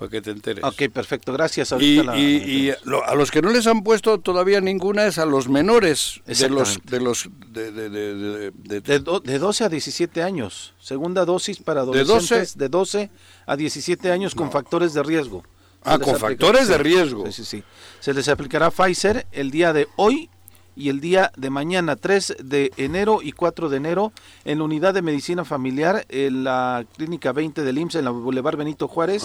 [0.00, 0.64] para que te enteres.
[0.64, 1.74] Ok, perfecto, gracias.
[1.78, 6.22] Y, y, a los que no les han puesto todavía ninguna es a los menores
[6.26, 10.72] de los de los de, de, de, de, de 12 a 17 años.
[10.80, 13.10] Segunda dosis para adolescentes de 12,
[13.44, 15.44] a 17 años con factores de riesgo.
[15.84, 17.26] ah, con factores de riesgo.
[17.26, 17.64] Sí, sí, sí.
[18.00, 20.30] Se les aplicará Pfizer el día de hoy
[20.76, 24.12] y el día de mañana 3 de enero y 4 de enero
[24.44, 28.56] en la unidad de medicina familiar en la clínica 20 del IMSS en la Boulevard
[28.56, 29.24] Benito Juárez.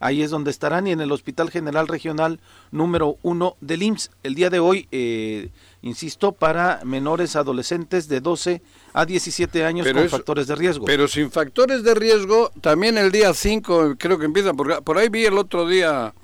[0.00, 4.10] Ahí es donde estarán y en el Hospital General Regional número 1 del IMSS.
[4.22, 5.50] El día de hoy, eh,
[5.82, 10.84] insisto, para menores adolescentes de 12 a 17 años con factores de riesgo.
[10.84, 15.08] Pero sin factores de riesgo, también el día 5 creo que empieza, por, por ahí
[15.08, 16.14] vi el otro día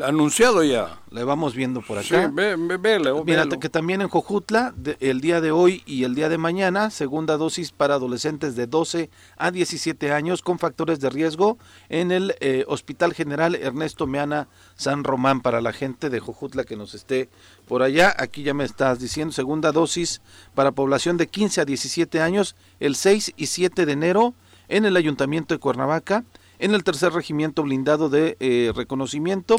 [0.00, 1.00] anunciado ya.
[1.10, 2.26] Le vamos viendo por acá.
[2.26, 6.38] Sí, ve, Mira, que también en Jojutla, el día de hoy y el día de
[6.38, 11.58] mañana, segunda dosis para adolescentes de 12 a 17 años con factores de riesgo
[11.90, 16.76] en el eh, Hospital General Ernesto Meana San Román para la gente de Jojutla que
[16.76, 17.28] nos esté
[17.66, 18.14] por allá.
[18.18, 20.22] Aquí ya me estás diciendo, segunda dosis
[20.54, 24.34] para población de 15 a 17 años el 6 y 7 de enero
[24.68, 26.24] en el Ayuntamiento de Cuernavaca
[26.62, 29.56] en el tercer regimiento blindado de eh, reconocimiento,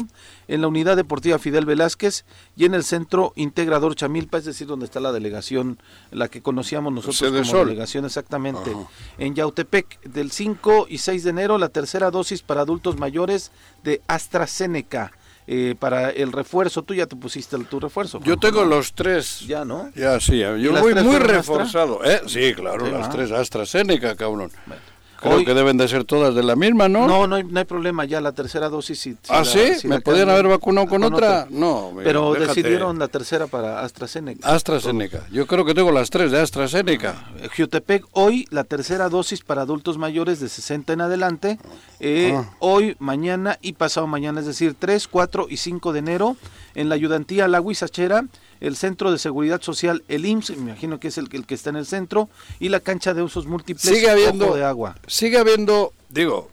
[0.48, 2.24] en la unidad deportiva Fidel Velázquez
[2.56, 5.78] y en el centro integrador Chamilpa, es decir, donde está la delegación,
[6.10, 8.74] la que conocíamos nosotros como delegación exactamente,
[9.18, 14.00] en Yautepec, del 5 y 6 de enero, la tercera dosis para adultos mayores de
[14.08, 15.12] AstraZeneca.
[15.46, 16.84] Eh, para el refuerzo.
[16.84, 18.18] Tú ya te pusiste tu refuerzo.
[18.24, 19.40] Yo tengo los tres.
[19.40, 19.90] Ya, ¿no?
[19.94, 20.38] Ya, sí.
[20.38, 22.02] Yo voy muy reforzado.
[22.02, 22.22] ¿Eh?
[22.26, 24.50] Sí, claro, las tres AstraZeneca, cabrón.
[25.24, 27.06] Creo que deben de ser todas de la misma, ¿no?
[27.06, 29.00] No, no hay, no hay problema, ya la tercera dosis.
[29.00, 29.86] Si, ¿Ah, sí?
[29.88, 31.46] ¿Me podían haber vacunado con, otra?
[31.50, 31.92] No.
[32.02, 34.48] Pero decidieron la tercera para AstraZeneca.
[34.48, 35.26] AstraZeneca.
[35.32, 37.24] Yo creo que tengo las tres de AstraZeneca.
[37.56, 41.58] Jutepec, hoy la tercera dosis para adultos mayores de 60 en adelante.
[42.00, 42.50] Eh, ah.
[42.58, 46.36] Hoy, mañana y pasado mañana, es decir, 3, 4 y 5 de enero,
[46.74, 48.24] en la ayudantía La Huizachera
[48.60, 51.70] el Centro de Seguridad Social, el IMSS, me imagino que es el, el que está
[51.70, 52.28] en el centro,
[52.60, 54.96] y la cancha de usos múltiples sigue habiendo, de agua.
[55.06, 56.50] Sigue habiendo, digo,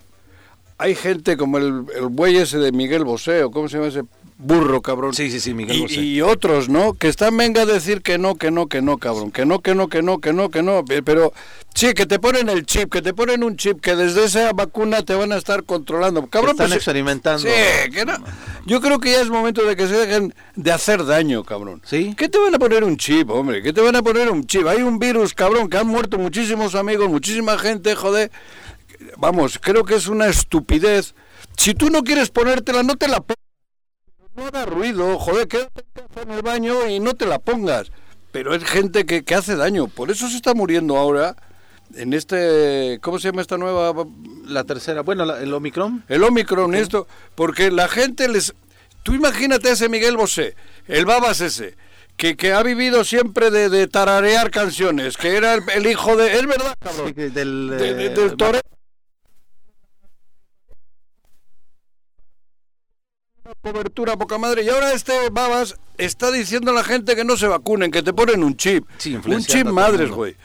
[0.78, 4.04] hay gente como el, el buey ese de Miguel Bosé, o cómo se llama ese
[4.42, 5.14] burro, cabrón.
[5.14, 6.94] Sí, sí, sí, Miguel y, y, otros, ¿no?
[6.94, 9.32] Que están venga a decir que no, que no, que no, cabrón.
[9.32, 10.84] Que no, que no, que no, que no, que no.
[11.06, 11.34] Pero
[11.74, 15.04] sí, que te ponen el chip, que te ponen un chip, que desde esa vacuna
[15.04, 16.26] te van a estar controlando.
[16.28, 17.48] Cabrón, están pues, experimentando.
[17.48, 18.14] Sí, que no.
[18.66, 21.82] Yo creo que ya es momento de que se dejen de hacer daño, cabrón.
[21.86, 22.16] ¿Sí?
[22.18, 23.62] ¿Qué te van a poner un chip, hombre?
[23.62, 24.68] ¿Qué te van a poner un chip?
[24.68, 28.32] Hay un virus, cabrón, que han muerto muchísimos amigos, muchísima gente, joder.
[29.18, 31.16] Vamos, creo que es una estupidez.
[31.58, 33.41] Si tú no quieres ponértela, no te la pongas
[34.42, 35.84] no haga ruido, joder, quédate
[36.24, 37.92] en el baño y no te la pongas.
[38.32, 39.88] Pero es gente que, que hace daño.
[39.88, 41.36] Por eso se está muriendo ahora
[41.96, 43.94] en este, ¿cómo se llama esta nueva?
[44.46, 46.04] La tercera, bueno, el Omicron.
[46.08, 48.54] El Omicron, esto, porque la gente les...
[49.04, 50.56] Tú imagínate a ese Miguel Bosé,
[50.88, 51.76] el babas ese,
[52.18, 56.34] que, que ha vivido siempre de, de tararear canciones, que era el, hijo de...
[56.34, 57.14] Es verdad, cabrón.
[57.16, 58.62] del, del torero.
[63.62, 67.48] Cobertura poca madre y ahora este babas está diciendo a la gente que no se
[67.48, 68.86] vacunen, que te ponen un chip.
[69.26, 70.36] un chip madres, güey.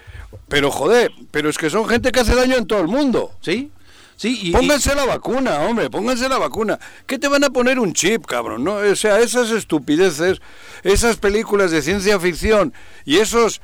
[0.49, 3.33] Pero joder, pero es que son gente que hace daño en todo el mundo.
[3.41, 3.71] Sí,
[4.17, 6.79] Sí, y, pónganse la vacuna, hombre, pónganse la vacuna.
[7.07, 8.65] ¿Qué te van a poner un chip, cabrón?
[8.65, 8.77] ¿no?
[8.77, 10.41] O sea, esas estupideces,
[10.83, 12.73] esas películas de ciencia ficción
[13.05, 13.61] y esos,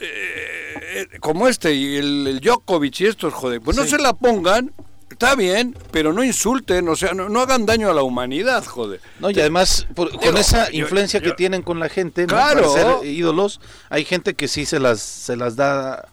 [0.00, 4.12] eh, eh, como este y el, el, Djokovic y estos, joder, pues no se la
[4.12, 4.72] pongan
[5.12, 9.00] Está bien, pero no insulten, o sea, no, hagan daño a la humanidad, joder.
[9.20, 12.72] No, y además, con esa influencia que tienen con la gente, claro.
[12.72, 16.08] ser ídolos, hay gente que sí se las, se las da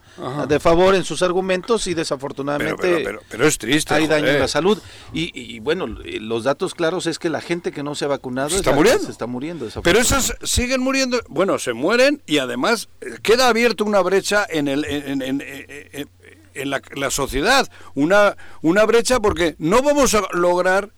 [0.48, 4.78] de favor en sus argumentos y desafortunadamente pero, es triste, hay daño en la salud.
[5.12, 8.72] Y, bueno, los datos claros es que la gente que no se ha vacunado está
[8.72, 9.04] muriendo.
[9.04, 9.68] Se está muriendo.
[9.82, 14.68] Pero esos siguen muriendo, bueno, se mueren y además eh, queda abierta una brecha en
[14.68, 14.84] el...
[14.84, 16.10] en, en
[16.54, 20.90] la, la, sociedad, una, una brecha porque no vamos a lograr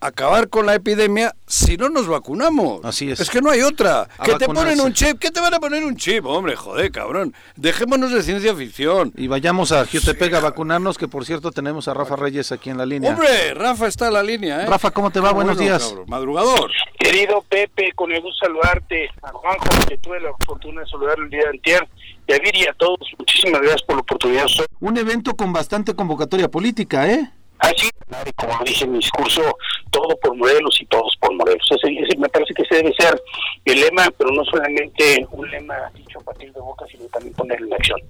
[0.00, 2.84] acabar con la epidemia si no nos vacunamos.
[2.84, 3.20] Así es.
[3.20, 4.08] Es que no hay otra.
[4.24, 5.18] que te ponen un chip.
[5.18, 6.24] ¿Qué te van a poner un chip?
[6.24, 7.34] Hombre, joder, cabrón.
[7.56, 9.12] Dejémonos de ciencia ficción.
[9.16, 12.78] Y vayamos a Jutepec a vacunarnos, que por cierto tenemos a Rafa Reyes aquí en
[12.78, 13.10] la línea.
[13.10, 14.66] Hombre, Rafa está en la línea, ¿eh?
[14.66, 15.32] Rafa, ¿cómo te va?
[15.32, 15.94] Buenos días.
[16.06, 16.70] Madrugador.
[16.98, 19.10] Querido Pepe, con el gusto saludarte.
[19.22, 21.88] A Juanjo, que tuve la fortuna de saludar el día de antier.
[22.30, 24.46] Y a Viri y a todos, muchísimas gracias por la oportunidad.
[24.78, 27.28] Un evento con bastante convocatoria política, ¿eh?
[27.58, 27.90] Así,
[28.36, 29.42] como dije en mi discurso,
[29.90, 31.68] todo por Morelos y todos por Morelos.
[31.72, 33.20] Ese, me parece que ese debe ser
[33.64, 37.66] el lema, pero no solamente un lema dicho a partir de boca, sino también ponerlo
[37.66, 38.00] en acción.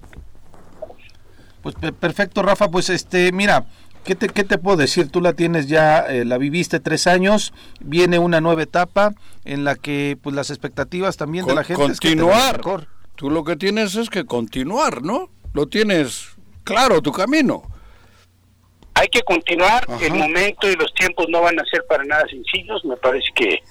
[1.63, 2.69] Pues perfecto, Rafa.
[2.69, 3.65] Pues este, mira,
[4.03, 5.09] ¿Qué te, ¿Qué te puedo decir?
[5.09, 9.13] Tú la tienes ya, eh, la viviste tres años, viene una nueva etapa
[9.45, 12.55] en la que pues las expectativas también de la gente continuar.
[12.55, 15.29] Es que Tú lo que tienes es que continuar, ¿no?
[15.53, 16.29] Lo tienes
[16.63, 17.63] claro tu camino
[19.01, 22.85] hay que continuar, el momento y los tiempos no van a ser para nada sencillos,
[22.85, 23.63] me parece que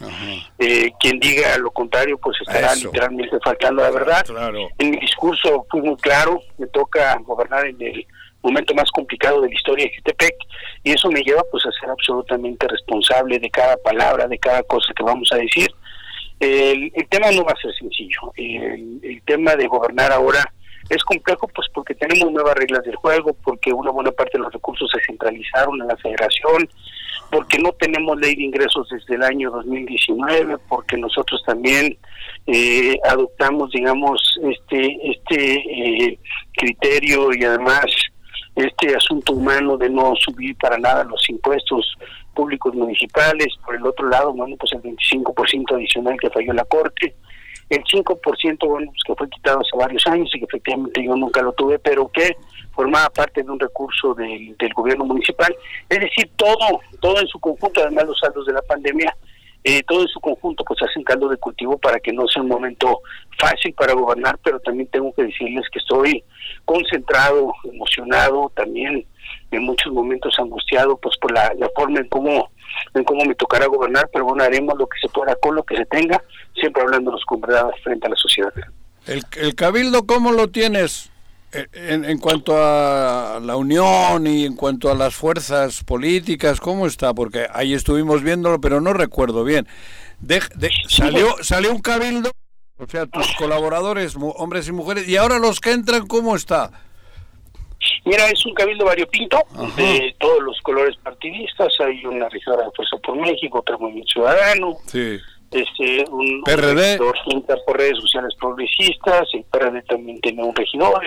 [0.59, 4.25] eh, quien diga lo contrario pues estará literalmente faltando la verdad.
[4.79, 8.07] En mi discurso fui muy claro, me toca gobernar en el
[8.43, 10.35] momento más complicado de la historia de Jutepec
[10.83, 14.93] y eso me lleva pues a ser absolutamente responsable de cada palabra, de cada cosa
[14.97, 15.71] que vamos a decir.
[16.41, 20.51] El, tema no va a ser sencillo, el tema de gobernar ahora
[20.91, 24.53] es complejo pues porque tenemos nuevas reglas del juego, porque una buena parte de los
[24.53, 26.69] recursos se centralizaron en la federación,
[27.31, 31.97] porque no tenemos ley de ingresos desde el año 2019, porque nosotros también
[32.49, 36.19] eh, adoptamos, digamos, este este eh,
[36.57, 37.85] criterio y además
[38.57, 41.95] este asunto humano de no subir para nada los impuestos
[42.35, 43.49] públicos municipales.
[43.65, 47.15] Por el otro lado, bueno, pues el 25% adicional que falló la Corte
[47.71, 51.41] el 5%, bueno, pues que fue quitado hace varios años y que efectivamente yo nunca
[51.41, 52.37] lo tuve, pero que
[52.73, 55.55] formaba parte de un recurso del, del gobierno municipal.
[55.89, 59.17] Es decir, todo, todo en su conjunto, además los saldos de la pandemia,
[59.63, 62.49] eh, todo en su conjunto pues hacen caldo de cultivo para que no sea un
[62.49, 63.03] momento
[63.39, 66.25] fácil para gobernar, pero también tengo que decirles que estoy
[66.65, 69.07] concentrado, emocionado, también
[69.51, 72.51] en muchos momentos angustiado pues por la, la forma en cómo
[72.95, 75.77] en cómo me tocará gobernar, pero bueno, haremos lo que se pueda con lo que
[75.77, 76.23] se tenga,
[76.55, 78.53] siempre hablándonos con verdad frente a la sociedad.
[79.07, 81.11] ¿El, el cabildo cómo lo tienes?
[81.53, 86.87] Eh, en, en, cuanto a la unión y en cuanto a las fuerzas políticas, ¿cómo
[86.87, 87.13] está?
[87.13, 89.67] Porque ahí estuvimos viéndolo, pero no recuerdo bien.
[90.21, 90.41] De,
[90.89, 92.31] salió, salió un cabildo,
[92.79, 96.71] o sea, tus colaboradores, hombres y mujeres, y ahora los que entran, ¿cómo está?
[98.05, 99.39] Mira, es un cabildo variopinto
[99.77, 101.73] de todos los colores partidistas.
[101.81, 104.77] Hay una regidora de Fuerza por México, otro Movimiento Ciudadano.
[104.87, 105.19] Sí.
[105.51, 106.99] Este, un, PRD.
[107.01, 109.29] Un por redes sociales progresistas.
[109.33, 111.03] El PRD también tiene un regidor.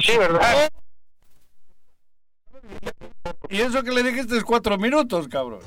[0.00, 0.70] Sí, ¿verdad?
[3.48, 5.60] Y eso que le dijiste es cuatro minutos, cabrón.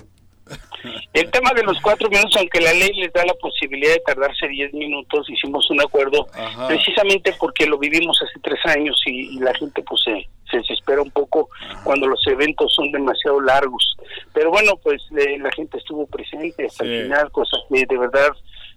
[1.13, 4.47] El tema de los cuatro minutos, aunque la ley les da la posibilidad de tardarse
[4.47, 6.27] diez minutos, hicimos un acuerdo
[6.67, 11.11] precisamente porque lo vivimos hace tres años y, la gente pues se, se desespera un
[11.11, 11.49] poco
[11.83, 13.95] cuando los eventos son demasiado largos.
[14.33, 18.29] Pero bueno, pues la gente estuvo presente hasta el final, cosa que de verdad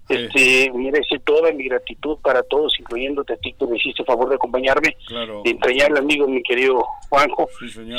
[0.08, 4.36] Este, merece toda mi gratitud para todos, incluyéndote a ti que me hiciste favor de
[4.36, 5.42] acompañarme, claro.
[5.44, 7.48] de entrañarle amigo, mi querido Juanjo.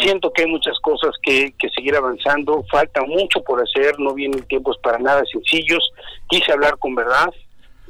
[0.01, 4.41] Siento que hay muchas cosas que, que seguir avanzando, falta mucho por hacer, no vienen
[4.47, 5.91] tiempos para nada sencillos.
[6.29, 7.29] Quise hablar con verdad,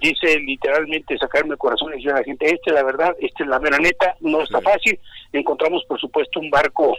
[0.02, 3.44] dice literalmente sacarme el corazón y decir a la gente, esta es la verdad, esta
[3.44, 5.00] es la mera neta, no está fácil.
[5.32, 6.96] Encontramos, por supuesto, un barco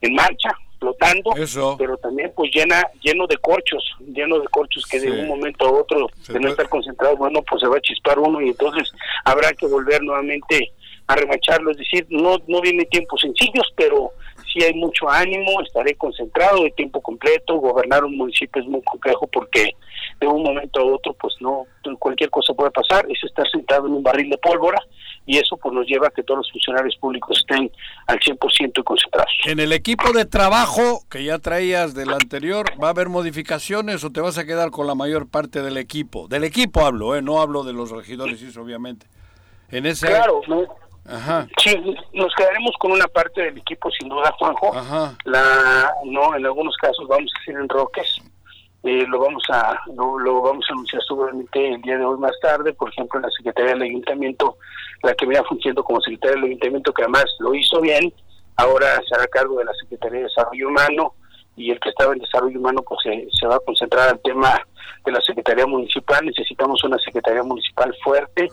[0.00, 0.50] en marcha,
[0.84, 5.66] flotando, pero también pues llena lleno de corchos, lleno de corchos que de un momento
[5.66, 8.90] a otro, de no estar concentrado, bueno, pues se va a chispar uno y entonces
[9.24, 10.72] habrá que volver nuevamente
[11.06, 14.12] a remacharlo, es decir, no, no viene tiempos sencillos, pero
[14.52, 19.26] sí hay mucho ánimo, estaré concentrado de tiempo completo, gobernar un municipio es muy complejo
[19.26, 19.70] porque
[20.20, 21.66] de un momento a otro pues no,
[21.98, 24.80] cualquier cosa puede pasar, es estar sentado en un barril de pólvora
[25.26, 27.70] y eso pues nos lleva a que todos los funcionarios públicos estén
[28.06, 29.32] al 100% concentrados.
[29.46, 34.10] En el equipo de trabajo que ya traías del anterior, ¿va a haber modificaciones o
[34.10, 36.28] te vas a quedar con la mayor parte del equipo?
[36.28, 37.22] Del equipo hablo, ¿eh?
[37.22, 39.06] no hablo de los regidores, sí, obviamente.
[39.70, 40.08] En ese...
[40.08, 40.42] Claro,
[41.06, 41.46] Ajá.
[41.58, 41.76] Sí,
[42.14, 44.72] nos quedaremos con una parte del equipo sin duda, Juanjo.
[45.24, 48.22] La, no, en algunos casos vamos a hacer en Roques.
[48.84, 52.74] Eh, lo vamos a lo, vamos a anunciar seguramente el día de hoy más tarde,
[52.74, 54.58] por ejemplo, en la Secretaría del Ayuntamiento,
[55.04, 58.12] la que venía fungiendo como Secretaria del Ayuntamiento, que además lo hizo bien,
[58.56, 61.14] ahora se hará cargo de la Secretaría de Desarrollo Humano
[61.56, 63.00] y el que estaba en Desarrollo Humano pues
[63.38, 64.60] se va a concentrar al tema
[65.04, 66.24] de la Secretaría Municipal.
[66.24, 68.50] Necesitamos una Secretaría Municipal fuerte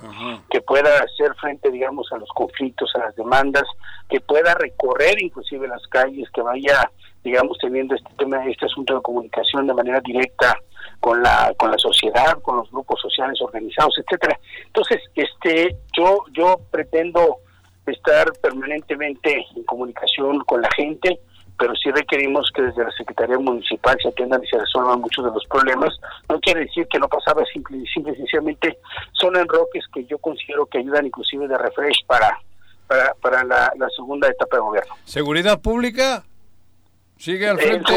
[0.49, 3.63] que pueda hacer frente, digamos, a los conflictos, a las demandas,
[4.09, 6.91] que pueda recorrer inclusive las calles, que vaya,
[7.23, 10.57] digamos, teniendo este tema, este asunto de comunicación de manera directa
[11.01, 14.39] con la con la sociedad, con los grupos sociales organizados, etcétera.
[14.67, 17.39] Entonces, este, yo yo pretendo
[17.85, 21.19] estar permanentemente en comunicación con la gente
[21.61, 25.29] pero sí requerimos que desde la Secretaría Municipal se atiendan y se resuelvan muchos de
[25.29, 25.95] los problemas.
[26.27, 28.79] No quiere decir que no pasaba simple, simple sencillamente
[29.11, 32.35] son enroques que yo considero que ayudan inclusive de refresh para,
[33.21, 34.95] para, la, segunda etapa de gobierno.
[35.05, 36.23] ¿Seguridad pública?
[37.17, 37.93] ¿Sigue al frente?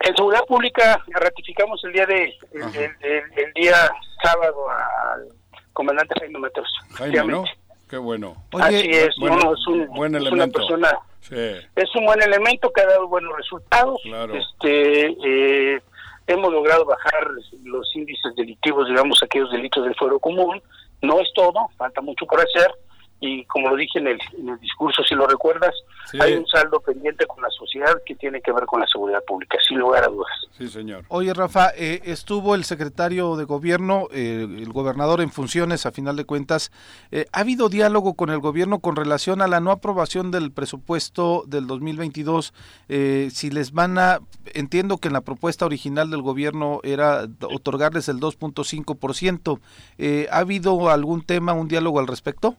[0.00, 3.90] En seguridad, pública ratificamos el día de el, día
[4.22, 5.28] sábado al
[5.72, 6.68] comandante Jaime Mateos.
[6.92, 7.44] Jaime,
[7.88, 8.36] Qué bueno.
[8.60, 9.18] Así es, es,
[9.66, 10.90] un, buen una persona
[11.30, 14.00] es un buen elemento que ha dado buenos resultados.
[14.04, 15.82] Este, eh,
[16.26, 17.28] hemos logrado bajar
[17.64, 20.62] los índices delictivos, digamos, aquellos delitos del fuero común.
[21.02, 22.70] No es todo, falta mucho por hacer
[23.20, 24.18] y como lo dije en el,
[24.60, 25.74] discurso, si lo recuerdas,
[26.20, 29.58] hay un saldo pendiente con la sociedad que tiene que ver con la seguridad pública,
[29.66, 30.30] sin lugar a dudas.
[30.52, 31.04] Sí, señor.
[31.08, 36.16] Oye, Rafa, eh, estuvo el secretario de gobierno, eh, el gobernador en funciones, a final
[36.16, 36.70] de cuentas.
[37.10, 41.44] Eh, ¿Ha habido diálogo con el gobierno con relación a la no aprobación del presupuesto
[41.46, 42.54] del 2022?
[42.88, 44.20] si les van a,
[44.54, 49.60] entiendo que en la propuesta original del gobierno era otorgarles el 2.5%.
[50.30, 52.56] ¿Ha habido algún tema, un diálogo al respecto?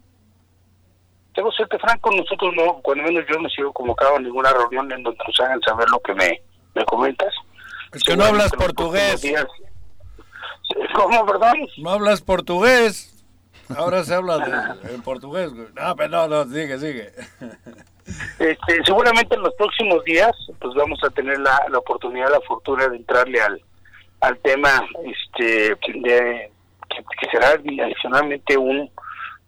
[1.35, 4.91] Debo serte franco, nosotros no, cuando menos yo no he sido convocado a ninguna reunión
[4.91, 6.41] en donde nos hagan saber lo que me,
[6.75, 7.33] me comentas.
[7.93, 9.21] Es que no hablas portugués.
[10.93, 11.67] ¿Cómo, perdón?
[11.77, 13.23] No hablas portugués.
[13.75, 15.51] Ahora se habla en portugués.
[15.51, 17.11] No, pero no, no, sigue, sigue.
[18.39, 22.87] Este, seguramente en los próximos días pues vamos a tener la, la oportunidad, la fortuna
[22.87, 23.61] de entrarle al,
[24.21, 26.51] al tema este de
[26.89, 28.89] que, que será adicionalmente un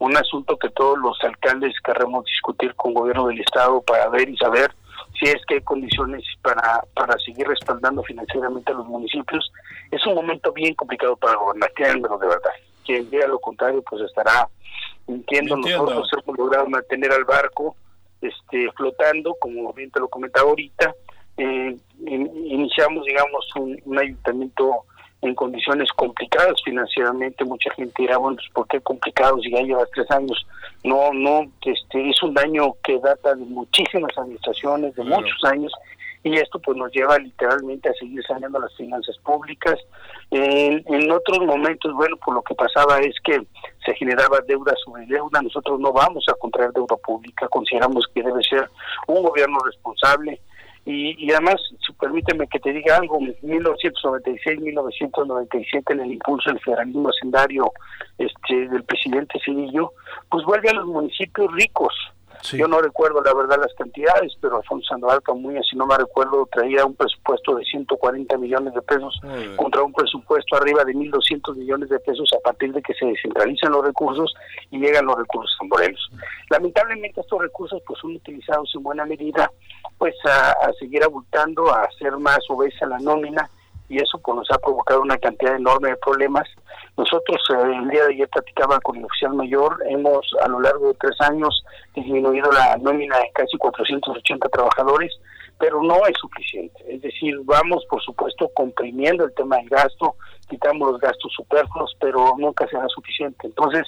[0.02, 4.30] un asunto que todos los alcaldes queremos discutir con el gobierno del estado para ver
[4.30, 4.74] y saber
[5.20, 9.52] si es que hay condiciones para, para seguir respaldando financieramente a los municipios.
[9.92, 12.50] Es un momento bien complicado para gobernar, pero de verdad.
[12.84, 14.50] Quien diga lo contrario, pues estará
[15.06, 15.56] mintiendo.
[15.58, 17.76] Nosotros hemos logrado mantener al barco
[18.22, 20.96] este flotando, como bien te lo comentaba ahorita.
[21.38, 24.84] Eh, iniciamos, digamos, un ayuntamiento
[25.22, 27.46] en condiciones complicadas financieramente.
[27.46, 30.46] Mucha gente dirá, bueno, pues ¿por qué complicados si ya llevas tres años?
[30.84, 35.72] No, no, este, es un daño que data de muchísimas administraciones, de muchos años,
[36.24, 39.80] y esto pues nos lleva literalmente a seguir saneando las finanzas públicas.
[40.30, 43.42] En, en otros momentos, bueno, pues lo que pasaba es que
[43.86, 45.42] se generaba deuda sobre deuda.
[45.42, 48.70] Nosotros no vamos a contraer deuda pública, consideramos que debe ser
[49.08, 50.40] un gobierno responsable
[50.86, 51.56] y, y además,
[52.00, 57.72] permíteme que te diga algo, 1996-1997 en el impulso del federalismo hacendario
[58.18, 59.94] este, del presidente Cedillo,
[60.30, 61.94] pues vuelve a los municipios ricos,
[62.54, 66.48] yo no recuerdo la verdad las cantidades, pero Alfonso Sandoval Camuña, si no me recuerdo,
[66.52, 69.20] traía un presupuesto de 140 millones de pesos
[69.56, 73.72] contra un presupuesto arriba de 1.200 millones de pesos a partir de que se descentralizan
[73.72, 74.34] los recursos
[74.72, 76.12] y llegan los recursos a Morelos.
[76.50, 79.52] Lamentablemente estos recursos pues son utilizados en buena medida
[79.98, 83.50] pues a, seguir abultando, a hacer más obesa la nómina
[83.92, 86.48] y eso pues nos ha provocado una cantidad enorme de problemas.
[86.98, 90.88] Nosotros eh, el día de ayer platicaba con el oficial mayor, hemos a lo largo
[90.88, 95.12] de tres años disminuido la nómina de casi 480 trabajadores,
[95.60, 96.82] pero no es suficiente.
[96.88, 100.16] Es decir, vamos por supuesto comprimiendo el tema del gasto,
[100.50, 103.48] quitamos los gastos superfluos, pero nunca será suficiente.
[103.48, 103.84] Entonces,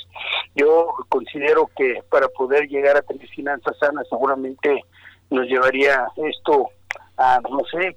[0.54, 4.84] yo considero que para poder llegar a tener finanzas sanas, seguramente
[5.30, 6.68] nos llevaría esto
[7.18, 7.96] a, no sé,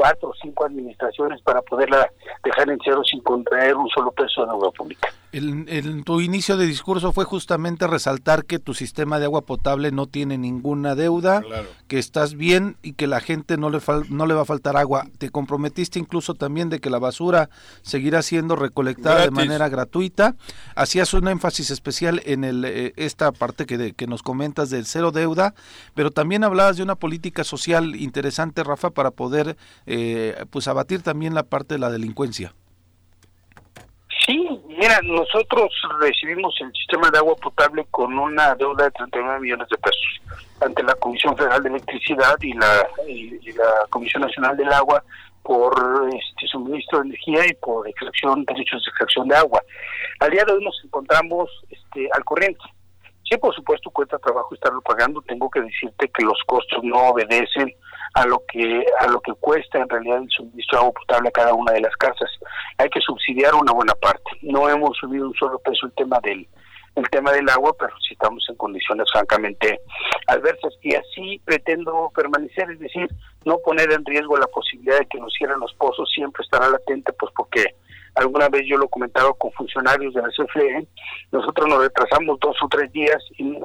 [0.00, 2.10] cuatro o cinco administraciones para poderla
[2.42, 5.12] dejar en cero sin contraer un solo peso de deuda pública.
[5.32, 10.06] El, tu inicio de discurso fue justamente resaltar que tu sistema de agua potable no
[10.06, 11.42] tiene ninguna deuda,
[11.86, 15.06] que estás bien y que la gente no le, no le va a faltar agua.
[15.18, 17.48] Te comprometiste incluso también de que la basura
[17.82, 20.34] seguirá siendo recolectada de manera gratuita.
[20.74, 25.12] Hacías un énfasis especial en el, eh, esta parte que, que nos comentas del cero
[25.12, 25.54] deuda,
[25.94, 29.56] pero también hablabas de una política social interesante, Rafa, para poder
[29.92, 32.54] eh, pues abatir también la parte de la delincuencia.
[34.24, 39.68] Sí, mira, nosotros recibimos el sistema de agua potable con una deuda de 39 millones
[39.68, 40.20] de pesos
[40.60, 42.86] ante la Comisión Federal de Electricidad y la,
[43.88, 45.02] Comisión Nacional del Agua
[45.42, 45.74] por
[46.14, 49.60] este suministro de energía y por extracción, derechos de extracción de agua.
[50.20, 52.62] Al día de hoy nos encontramos este, al corriente.
[53.28, 55.20] Sí, por supuesto, cuesta trabajo estarlo pagando.
[55.22, 57.74] Tengo que decirte que los costos no obedecen
[58.14, 61.32] a lo que a lo que cuesta en realidad el suministro de agua potable a
[61.32, 62.30] cada una de las casas.
[62.78, 64.30] Hay que subsidiar una buena parte.
[64.42, 66.46] No hemos subido un solo peso el tema del
[66.96, 69.80] el tema del agua, pero sí estamos en condiciones francamente
[70.26, 73.08] adversas y así pretendo permanecer, es decir,
[73.44, 77.12] no poner en riesgo la posibilidad de que nos cierren los pozos, siempre estará latente,
[77.12, 77.64] pues porque
[78.16, 80.86] alguna vez yo lo he comentado con funcionarios de la CFE,
[81.30, 83.56] nosotros nos retrasamos dos o tres días, y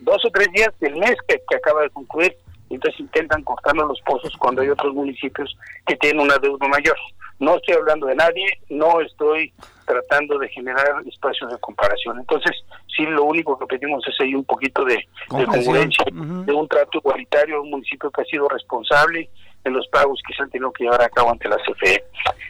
[0.00, 2.36] dos o tres días del mes que acaba de concluir,
[2.70, 6.96] entonces intentan cortarnos los pozos cuando hay otros municipios que tienen una deuda mayor.
[7.38, 9.52] No estoy hablando de nadie, no estoy
[9.86, 12.18] tratando de generar espacios de comparación.
[12.20, 12.52] Entonces,
[12.96, 16.98] sí, lo único que pedimos es ahí un poquito de, de congruencia, de un trato
[16.98, 19.28] igualitario, un municipio que ha sido responsable,
[19.64, 22.04] de los pagos que se han tenido que llevar a cabo ante la CFE.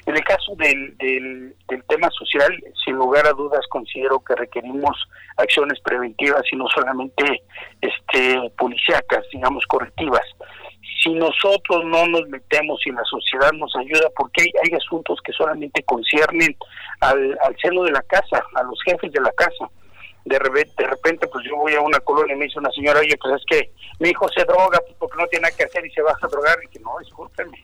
[0.06, 1.54] En el caso del, del,
[1.88, 2.52] tema social,
[2.84, 4.96] sin lugar a dudas considero que requerimos
[5.36, 7.42] acciones preventivas y no solamente
[7.80, 10.24] este policíacas, digamos, correctivas.
[11.02, 15.32] Si nosotros no nos metemos y la sociedad nos ayuda, porque hay, hay asuntos que
[15.32, 16.56] solamente conciernen
[17.00, 19.68] al, al seno de la casa, a los jefes de la casa
[20.24, 23.00] de repente, de repente pues yo voy a una colonia y me dice una señora,
[23.00, 25.84] oye, pues es que mi hijo se droga pues, porque no tiene nada que hacer
[25.84, 26.58] y se va a drogar.
[26.64, 27.58] Y que no, discúlpenme,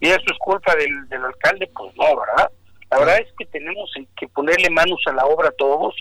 [0.00, 2.50] Y eso es culpa del, del alcalde, pues no, ¿verdad?
[2.90, 5.94] La verdad es que tenemos que ponerle manos a la obra a todos.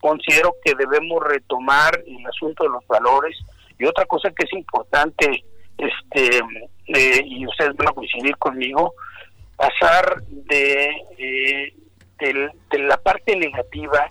[0.00, 3.38] Considero que debemos retomar el asunto de los valores.
[3.78, 5.44] Y otra cosa que es importante,
[5.78, 6.40] este
[6.88, 8.94] eh, y ustedes van a coincidir conmigo,
[9.56, 11.72] pasar de, eh,
[12.20, 14.10] de la parte negativa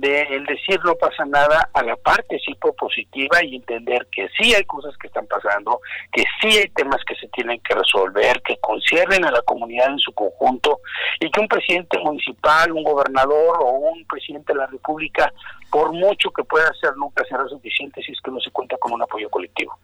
[0.00, 2.38] de el decir no pasa nada a la parte
[2.78, 5.80] positiva y entender que sí hay cosas que están pasando,
[6.12, 9.98] que sí hay temas que se tienen que resolver, que conciernen a la comunidad en
[9.98, 10.80] su conjunto
[11.20, 15.32] y que un presidente municipal, un gobernador o un presidente de la República,
[15.70, 18.92] por mucho que pueda hacer, nunca será suficiente si es que no se cuenta con
[18.92, 19.78] un apoyo colectivo.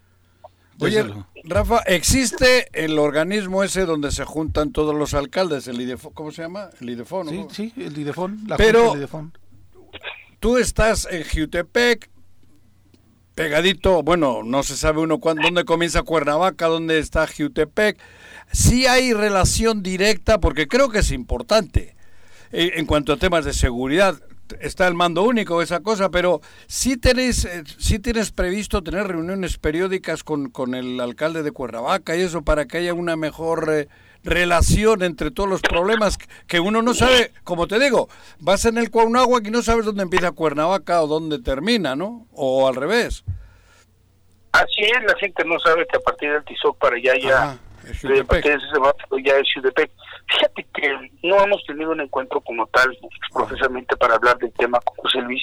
[0.80, 1.04] Oye,
[1.42, 6.42] Rafa, ¿existe el organismo ese donde se juntan todos los alcaldes, el IDEFON, ¿cómo se
[6.42, 6.70] llama?
[6.80, 8.94] El IDEFON, Sí, sí, el IDEFON, la Pero,
[10.40, 12.08] Tú estás en Jutepec,
[13.34, 17.98] pegadito, bueno, no se sabe uno cuándo, dónde comienza Cuernavaca, dónde está Jutepec.
[18.52, 21.96] Sí hay relación directa, porque creo que es importante
[22.52, 24.20] eh, en cuanto a temas de seguridad.
[24.60, 29.58] Está el mando único, esa cosa, pero sí, tenéis, eh, sí tienes previsto tener reuniones
[29.58, 33.68] periódicas con, con el alcalde de Cuernavaca y eso para que haya una mejor...
[33.72, 33.88] Eh,
[34.24, 38.08] relación entre todos los problemas que uno no sabe, como te digo,
[38.40, 42.26] vas en el Cuauhnáhuac y no sabes dónde empieza Cuernavaca o dónde termina, ¿no?
[42.32, 43.24] O al revés.
[44.52, 47.58] Así es, la gente no sabe que a partir del Tizoc para allá ya,
[48.02, 48.26] de,
[49.24, 49.42] ya es.
[50.30, 52.96] Fíjate que no hemos tenido un encuentro como tal,
[53.32, 55.42] profesamente para hablar del tema con José Luis,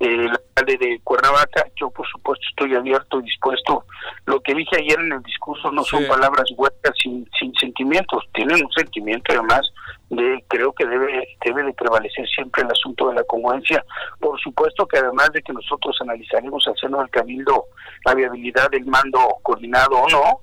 [0.00, 1.66] eh, el alcalde de Cuernavaca.
[1.76, 3.86] Yo, por supuesto, estoy abierto y dispuesto.
[4.26, 8.62] Lo que dije ayer en el discurso no son palabras huecas sin, sin sentimientos, tienen
[8.64, 9.72] un sentimiento además
[10.10, 13.84] de creo que debe debe de prevalecer siempre el asunto de la congruencia.
[14.20, 17.64] Por supuesto que además de que nosotros analizaremos al seno del cabildo
[18.04, 20.40] la viabilidad del mando coordinado o no,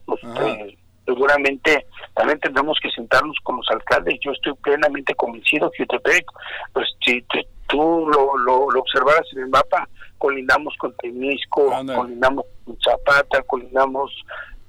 [1.10, 4.20] seguramente también tendremos que sentarnos con los alcaldes.
[4.22, 6.26] Yo estoy plenamente convencido que Utepec,
[6.74, 7.26] pues si
[7.68, 9.88] tú lo, lo, observaras en el mapa,
[10.18, 14.12] colindamos con Temisco, colindamos con Zapata, colindamos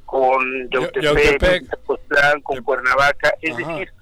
[0.07, 1.99] con Yautepec, con,
[2.43, 3.93] con Cuernavaca, es decir,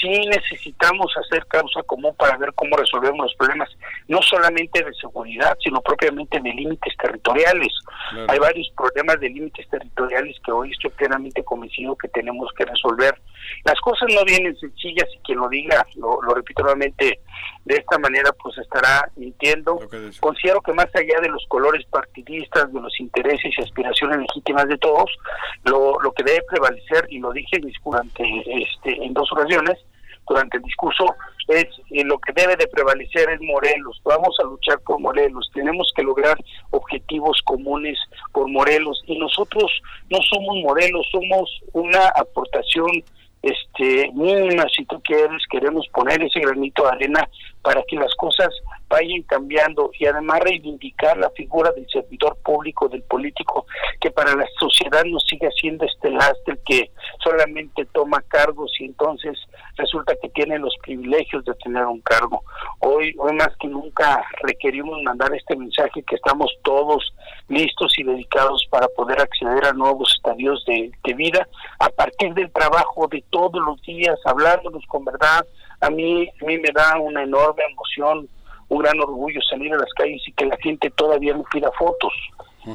[0.00, 3.70] sí necesitamos hacer causa común para ver cómo resolvemos los problemas,
[4.08, 7.72] no solamente de seguridad, sino propiamente de límites territoriales.
[8.28, 13.18] Hay varios problemas de límites territoriales que hoy estoy plenamente convencido que tenemos que resolver.
[13.64, 17.20] Las cosas no vienen sencillas y quien lo diga, lo, repito nuevamente,
[17.64, 19.78] de esta manera pues estará mintiendo.
[20.20, 24.78] Considero que más allá de los colores partidistas, de los intereses y aspiraciones legítimas de
[24.78, 25.10] todos,
[25.64, 28.22] lo, lo que debe prevalecer, y lo dije durante
[28.62, 29.78] este, en dos ocasiones,
[30.28, 31.04] durante el discurso
[31.48, 34.00] es eh, lo que debe de prevalecer es Morelos.
[34.04, 35.50] Vamos a luchar por Morelos.
[35.54, 36.36] Tenemos que lograr
[36.70, 37.96] objetivos comunes
[38.32, 39.70] por Morelos y nosotros
[40.10, 42.90] no somos Morelos, somos una aportación
[43.46, 44.10] este
[44.76, 47.28] si tú quieres queremos poner ese granito de arena
[47.62, 48.48] para que las cosas
[48.88, 53.66] vayan cambiando y además reivindicar la figura del servidor público, del político,
[54.00, 56.90] que para la sociedad no siga siendo este lastre que
[57.22, 59.36] solamente toma cargos y entonces
[59.76, 62.42] resulta que tiene los privilegios de tener un cargo.
[62.80, 67.12] Hoy, hoy más que nunca requerimos mandar este mensaje que estamos todos
[67.48, 71.46] listos y dedicados para poder acceder a nuevos estadios de, de vida
[71.78, 75.46] a partir del trabajo de todos los días, hablándonos con verdad.
[75.80, 78.28] A mí, a mí me da una enorme emoción
[78.68, 82.12] un gran orgullo salir a las calles y que la gente todavía me pida fotos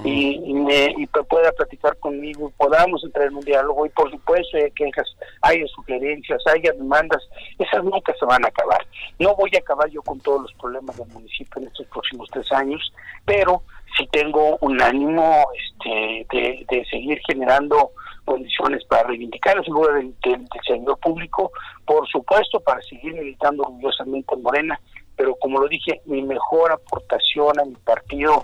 [0.03, 4.57] y, me, y pueda platicar conmigo y podamos entrar en un diálogo y por supuesto
[4.57, 5.07] hay quejas,
[5.41, 7.21] hay sugerencias, hay demandas,
[7.59, 8.85] esas nunca se van a acabar.
[9.19, 12.49] No voy a acabar yo con todos los problemas del municipio en estos próximos tres
[12.51, 12.93] años,
[13.25, 13.63] pero
[13.97, 17.91] sí tengo un ánimo este, de, seguir generando
[18.23, 21.51] condiciones para reivindicar la figura del, del, servidor público,
[21.85, 24.79] por supuesto para seguir militando orgullosamente en Morena
[25.21, 28.43] pero como lo dije, mi mejor aportación a mi partido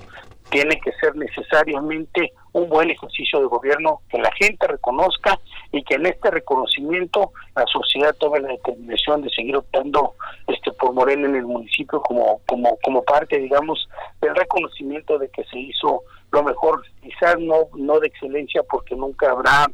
[0.49, 5.39] tiene que ser necesariamente un buen ejercicio de gobierno que la gente reconozca
[5.71, 10.15] y que en este reconocimiento la sociedad tome la determinación de seguir optando
[10.47, 13.87] este por Morena en el municipio como como como parte digamos
[14.21, 19.31] del reconocimiento de que se hizo lo mejor quizás no no de excelencia porque nunca
[19.31, 19.67] habrá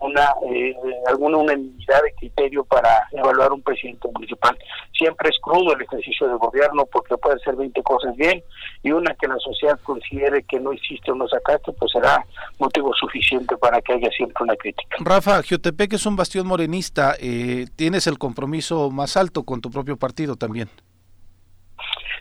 [0.00, 0.74] una eh,
[1.06, 4.56] alguna unanimidad de criterio para evaluar un presidente municipal.
[4.96, 8.42] Siempre es crudo el ejercicio de gobierno porque puede hacer 20 cosas bien
[8.82, 12.24] y una que la sociedad considere que no existe o no sacaste, pues será
[12.58, 14.96] motivo suficiente para que haya siempre una crítica.
[15.00, 19.96] Rafa, Giotepec es un bastión morenista, eh, tienes el compromiso más alto con tu propio
[19.96, 20.68] partido también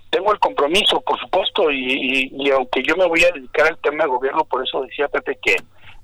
[0.10, 4.04] tengo el compromiso, por supuesto, y, y, aunque yo me voy a dedicar al tema
[4.04, 5.56] de gobierno, por eso decía Pepe que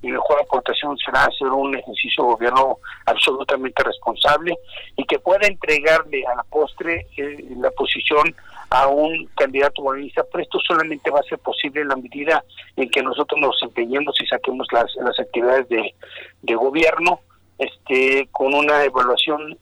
[0.02, 4.54] mi mejor aportación será hacer un ejercicio de gobierno absolutamente responsable
[4.96, 8.34] y que pueda entregarle a la postre eh, la posición
[8.68, 12.44] a un candidato morenista, pero esto solamente va a ser posible en la medida
[12.76, 15.94] en que nosotros nos empeñemos y saquemos las, las actividades de,
[16.42, 17.20] de gobierno
[17.58, 19.56] este con una evaluación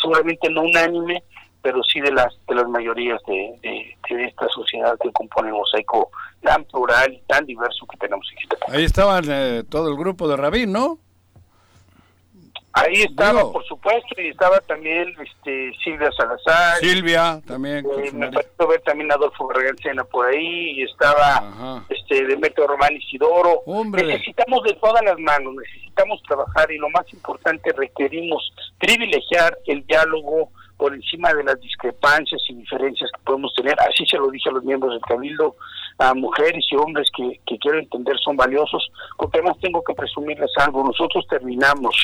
[0.00, 1.22] seguramente no unánime,
[1.64, 6.10] pero sí de las de las mayorías de, de, esta sociedad que compone el mosaico
[6.42, 10.36] tan plural y tan diverso que tenemos en Ahí estaban eh, todo el grupo de
[10.36, 10.98] Rabín, ¿no?
[12.76, 16.78] Ahí estaba, por supuesto, y estaba también este, Silvia Salazar.
[16.78, 17.86] Silvia, también.
[17.86, 23.62] Eh, me pareció ver también Adolfo García por ahí, y estaba este, Demetrio Román Isidoro.
[23.92, 30.50] Necesitamos de todas las manos, necesitamos trabajar, y lo más importante, requerimos privilegiar el diálogo,
[30.76, 33.74] por encima de las discrepancias y diferencias que podemos tener.
[33.80, 35.56] Así se lo dije a los miembros del Cabildo,
[35.98, 40.50] a mujeres y hombres que, que quiero entender son valiosos, porque además tengo que presumirles
[40.56, 40.84] algo.
[40.84, 41.96] Nosotros terminamos,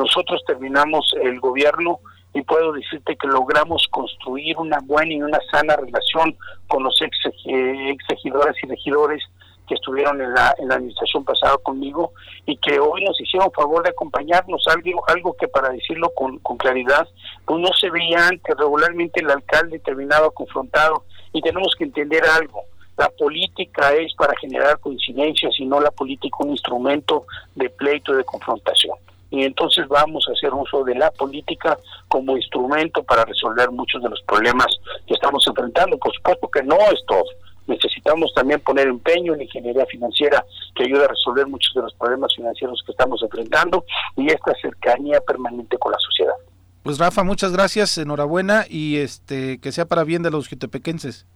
[0.00, 2.00] nosotros terminamos el gobierno
[2.32, 6.36] y puedo decirte que logramos construir una buena y una sana relación
[6.68, 7.94] con los ex, eh,
[8.24, 9.22] y regidores
[9.68, 12.12] que estuvieron en la, administración pasada conmigo
[12.46, 16.56] y que hoy nos hicieron favor de acompañarnos, algo, algo que para decirlo con, con
[16.56, 17.06] claridad,
[17.44, 22.62] pues no se veía antes, regularmente el alcalde terminaba confrontado y tenemos que entender algo,
[22.96, 28.16] la política es para generar coincidencias y no la política un instrumento de pleito y
[28.16, 28.96] de confrontación.
[29.30, 31.78] Y entonces vamos a hacer uso de la política
[32.08, 34.66] como instrumento para resolver muchos de los problemas
[35.06, 35.96] que estamos enfrentando.
[35.98, 37.24] Por supuesto que no es todo
[37.70, 42.34] necesitamos también poner empeño en ingeniería financiera que ayude a resolver muchos de los problemas
[42.34, 43.84] financieros que estamos enfrentando
[44.16, 46.34] y esta cercanía permanente con la sociedad.
[46.82, 51.26] Pues Rafa, muchas gracias, enhorabuena y este que sea para bien de los jutepequenses.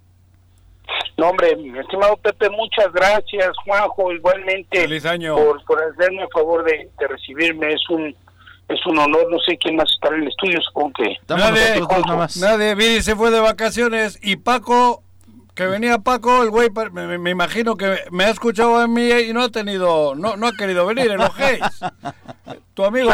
[1.17, 5.37] No, hombre, mi estimado Pepe, muchas gracias, Juanjo, igualmente Feliz año.
[5.37, 8.15] Por, por hacerme el favor de, recibirme, es un
[8.67, 11.17] es un honor, no sé quién más está en el estudio, supongo que...
[11.29, 11.83] Nadie,
[12.41, 15.03] nadie, se fue de vacaciones y Paco
[15.55, 19.43] que venía Paco, el güey, me, imagino que me ha escuchado a mí y no
[19.43, 21.61] ha tenido, no, no ha querido venir, enojéis.
[22.75, 23.11] tu amigo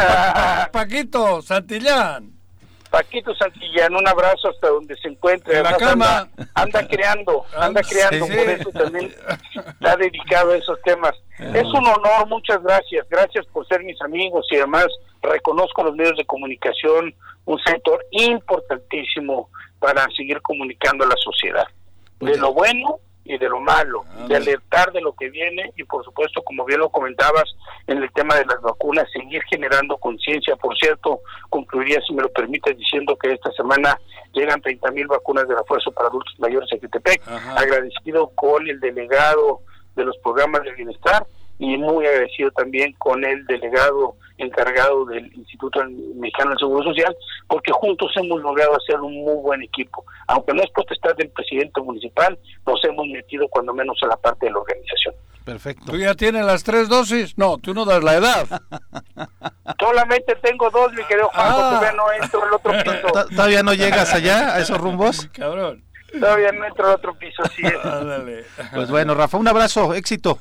[0.71, 2.40] Paquito Santillán.
[2.91, 5.57] Paquito Santillán, un abrazo hasta donde se encuentre.
[5.57, 6.27] En la cama.
[6.53, 9.15] Anda, creando, anda creando, por eso también
[9.65, 11.13] está dedicado a esos temas.
[11.39, 11.53] Ah.
[11.55, 13.07] Es un honor, muchas gracias.
[13.09, 14.87] Gracias por ser mis amigos y además
[15.21, 17.15] reconozco los medios de comunicación,
[17.45, 21.67] un sector importantísimo para seguir comunicando a la sociedad.
[22.19, 26.03] De lo bueno y de lo malo, de alertar de lo que viene y por
[26.03, 27.45] supuesto, como bien lo comentabas,
[27.87, 30.55] en el tema de las vacunas, seguir generando conciencia.
[30.55, 31.19] Por cierto,
[31.49, 33.99] concluiría, si me lo permites, diciendo que esta semana
[34.33, 37.21] llegan 30 mil vacunas de refuerzo para adultos mayores en Quitepec.
[37.55, 39.61] Agradecido con el delegado
[39.95, 41.25] de los programas de bienestar
[41.61, 45.79] y muy agradecido también con el delegado encargado del Instituto
[46.15, 47.15] Mexicano del Seguro Social,
[47.47, 50.03] porque juntos hemos logrado hacer un muy buen equipo.
[50.27, 54.47] Aunque no es potestad del presidente municipal, nos hemos metido cuando menos a la parte
[54.47, 55.13] de la organización.
[55.45, 55.91] Perfecto.
[55.91, 57.37] ¿Tú ya tienes las tres dosis?
[57.37, 58.47] No, tú no das la edad.
[59.79, 61.53] Solamente tengo dos, mi querido Juan, ah.
[61.53, 63.27] todavía no entro al otro piso.
[63.35, 65.29] ¿Todavía no llegas allá, a esos rumbos?
[65.33, 65.83] Cabrón.
[66.11, 67.61] Todavía no entro al otro piso, sí.
[68.73, 70.39] Pues bueno, Rafa, un abrazo, éxito.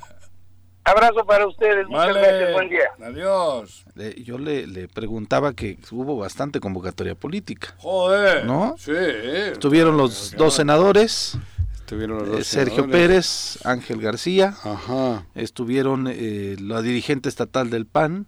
[0.84, 2.90] Abrazo para ustedes, muchas gracias, buen día.
[3.04, 3.84] Adiós.
[4.24, 7.74] yo le, le, preguntaba que hubo bastante convocatoria política.
[7.78, 8.46] Joder.
[8.46, 8.74] ¿No?
[8.78, 8.92] Sí.
[8.92, 11.38] Estuvieron los dos senadores.
[11.74, 14.54] Estuvieron los dos eh, Sergio Pérez, Ángel García.
[14.62, 15.26] Ajá.
[15.34, 18.26] Estuvieron eh, la dirigente estatal del PAN,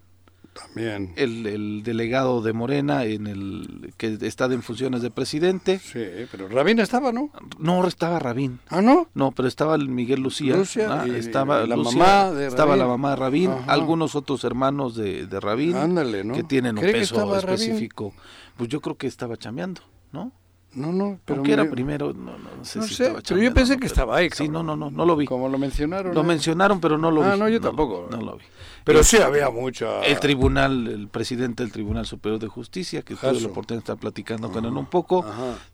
[0.52, 1.12] también.
[1.16, 5.78] El, delegado de Morena en el que está en funciones de presidente.
[5.78, 7.30] Sí, pero Rabín estaba, ¿no?
[7.58, 8.60] No, estaba Rabín.
[8.68, 9.08] ¿Ah, no?
[9.14, 10.56] No, pero estaba el Miguel Lucía.
[10.56, 15.40] Lucía estaba la mamá de Estaba la mamá de Rabín, algunos otros hermanos de, de
[15.40, 15.76] Rabín.
[15.76, 16.34] Ándale, ¿no?
[16.34, 18.12] Que tienen un peso específico.
[18.56, 19.80] Pues yo creo que estaba chameando,
[20.12, 20.32] ¿no?
[20.74, 21.44] No, no, pero.
[21.44, 24.30] era primero, no, no, sé si sé, pero yo pensé que estaba ahí.
[24.32, 25.26] Sí, no, no, no, no lo vi.
[25.26, 26.14] Como lo mencionaron.
[26.14, 27.32] Lo mencionaron, pero no lo ah, vi.
[27.32, 28.08] Ah, no, yo tampoco.
[28.10, 28.44] No, lo vi.
[28.84, 30.02] Pero sí había mucha.
[30.02, 33.98] El tribunal, el presidente del Tribunal Superior de Justicia, que tuve la oportunidad de estar
[33.98, 35.24] platicando con él un poco.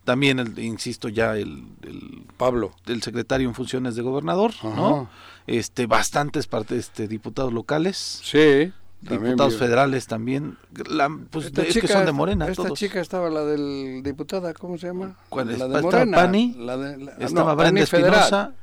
[0.03, 2.71] También, el, insisto, ya el, el, Pablo.
[2.85, 5.09] El secretario en funciones de gobernador, ¿no?
[5.47, 8.21] Este, bastantes partes, este, diputados locales.
[8.23, 8.71] Sí
[9.01, 10.57] diputados federales también.
[10.89, 12.47] La, pues es que son de Morena.
[12.47, 15.15] Esta chica estaba la del diputada, ¿cómo se llama?
[15.29, 16.17] ¿Cuál La de Morena.
[16.17, 18.53] Pani, la de, estaba Brenda Espinosa.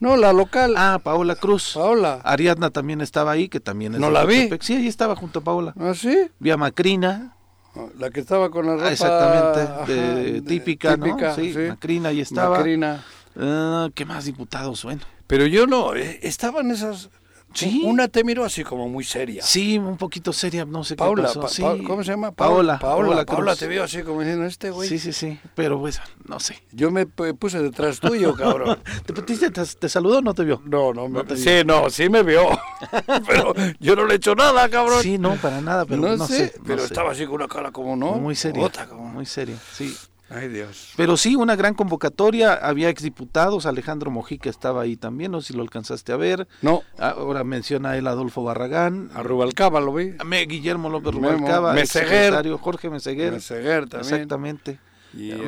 [0.00, 0.74] No, la local.
[0.76, 1.72] Ah, Paola Cruz.
[1.74, 2.20] Paola.
[2.24, 4.50] Ariadna también estaba ahí, que también es No la vi.
[4.60, 5.72] Sí, ahí estaba junto a Paola.
[5.78, 6.28] ¿Ah, sí?
[6.38, 7.36] Vi a Macrina.
[7.76, 8.92] Ah, la que estaba con la ropa...
[8.92, 11.34] exactamente, típica, típica, ¿no?
[11.34, 12.58] Sí, Macrina ahí estaba.
[12.58, 13.04] Macrina.
[13.36, 14.84] Uh, ¿Qué más diputados?
[14.84, 15.02] Bueno.
[15.26, 17.10] Pero yo no, eh, estaban esas
[17.54, 17.82] Sí.
[17.84, 19.42] Una te miró así como muy seria.
[19.42, 21.76] Sí, un poquito seria, no sé Paula, qué pasó.
[21.76, 21.84] sí.
[21.84, 22.32] ¿Cómo se llama?
[22.32, 22.78] Paola.
[22.78, 24.88] Paola, Paola, te vio así como diciendo, este güey.
[24.88, 26.62] Sí, sí, sí, pero pues, no sé.
[26.72, 28.78] Yo me puse detrás tuyo, cabrón.
[29.06, 30.60] ¿Te, te, te, saludó o no te vio?
[30.64, 32.48] No, no, me, no sí, no, sí me vio.
[33.26, 35.02] pero yo no le he hecho nada, cabrón.
[35.02, 36.52] Sí, no, para nada, pero no, sé.
[36.66, 38.14] pero estaba así con una cara como, ¿no?
[38.14, 38.70] Muy seria.
[38.94, 39.94] Muy seria, sí.
[40.30, 40.92] Ay, Dios.
[40.96, 42.54] Pero sí, una gran convocatoria.
[42.54, 43.66] Había exdiputados.
[43.66, 45.32] Alejandro Mojica estaba ahí también.
[45.32, 46.48] No sé si lo alcanzaste a ver.
[46.62, 46.82] No.
[46.98, 49.10] Ahora menciona él Adolfo Barragán.
[49.14, 50.14] A Rubalcaba lo vi.
[50.18, 51.74] A Guillermo López Rubalcaba.
[51.74, 52.34] Meseguer.
[52.58, 53.32] Jorge Meseguer.
[53.32, 54.14] Meseguer también.
[54.14, 54.78] Exactamente.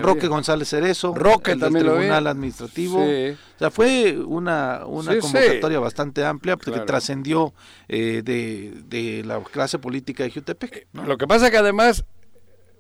[0.01, 3.03] Roque González Cerezo, Roque el también Tribunal Administrativo.
[3.03, 7.53] O sea, fue una, una convocatoria bastante amplia porque trascendió
[7.89, 10.87] eh, de, de, la clase política de Jutepec.
[10.93, 12.05] Lo que pasa que además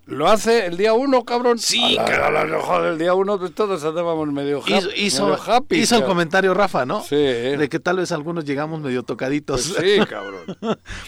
[0.06, 1.58] lo hace el día uno, cabrón.
[1.58, 4.62] Sí, a el día uno pues todos andábamos medio,
[4.96, 5.78] hizo, happy.
[5.78, 7.02] Hizo el comentario Rafa, ¿no?
[7.02, 7.16] Sí.
[7.16, 9.74] De que tal vez algunos llegamos medio tocaditos.
[9.76, 10.42] Pues sí, cabrón.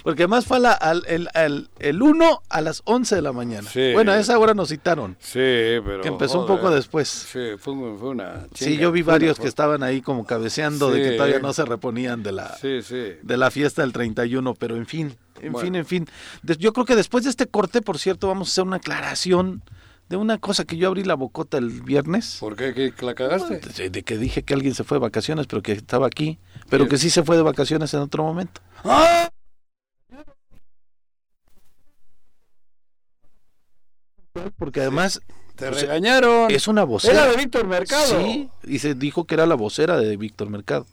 [0.03, 3.71] Porque además fue al, el, el, el, 1 a las 11 de la mañana.
[3.71, 3.93] Sí.
[3.93, 5.17] Bueno, a esa hora nos citaron.
[5.21, 6.01] Sí, pero...
[6.01, 7.09] Que empezó un poco después.
[7.09, 8.47] Sí, fue, fue una...
[8.55, 12.25] sí, yo vi varios que estaban ahí como cabeceando de que todavía no se reponían
[12.25, 13.13] de la, sí, sí.
[13.23, 15.17] de la fiesta del 31, pero en fin.
[15.43, 16.07] En fin, en fin.
[16.43, 19.63] Yo creo que después de este corte, por cierto, vamos a hacer una aclaración
[20.09, 22.39] de una cosa que yo abrí la bocota el viernes.
[22.41, 22.73] ¿Por qué?
[22.73, 23.91] ¿Que la cagaste?
[23.91, 26.39] De, que dije que alguien se fue de vacaciones, pero que estaba aquí,
[26.71, 28.61] pero que sí se fue de vacaciones en otro momento.
[28.85, 29.29] ¡Ah!
[34.57, 35.21] Porque además...
[35.57, 36.53] Te regañaron.
[36.53, 37.25] Es una vocera.
[37.25, 38.21] Era de Víctor Mercado.
[38.21, 40.87] Sí, y se dijo que era la vocera de Víctor Mercado.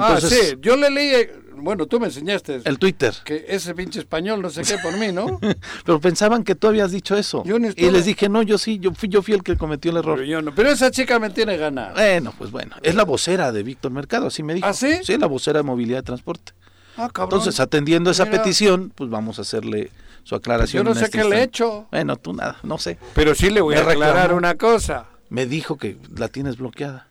[0.00, 2.60] Ah, sí, yo le leí bueno, tú me enseñaste.
[2.64, 3.14] El Twitter.
[3.24, 5.40] Que ese pinche español, no sé qué, por mí, ¿no?
[5.84, 7.42] pero pensaban que tú habías dicho eso.
[7.44, 10.16] y les dije, no, yo sí, yo fui, yo fui el que cometió el error.
[10.16, 10.54] Pero, yo no.
[10.54, 11.94] pero esa chica me tiene ganas.
[11.94, 12.76] Bueno, pues bueno.
[12.82, 14.66] Es la vocera de Víctor Mercado, así me dijo.
[14.66, 15.00] ¿Ah, sí?
[15.02, 16.52] Sí, la vocera de movilidad y transporte.
[16.96, 17.38] Ah, cabrón.
[17.40, 19.90] Entonces, atendiendo esa petición, pues vamos a hacerle
[20.24, 20.84] su aclaración.
[20.84, 21.86] Yo no sé qué le he hecho.
[21.90, 22.98] Bueno, tú nada, no sé.
[23.14, 25.06] Pero sí le voy a aclarar una cosa.
[25.28, 27.08] Me dijo que la tienes bloqueada.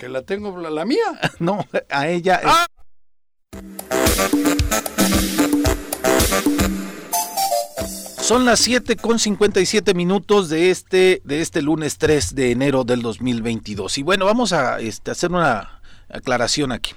[0.00, 0.96] Que la tengo, la, mía.
[1.40, 2.40] no, a ella.
[2.42, 2.66] Ah.
[8.18, 13.02] Son las 7 con 57 minutos de este, de este lunes 3 de enero del
[13.02, 13.98] 2022.
[13.98, 16.94] Y bueno, vamos a este, hacer una aclaración aquí.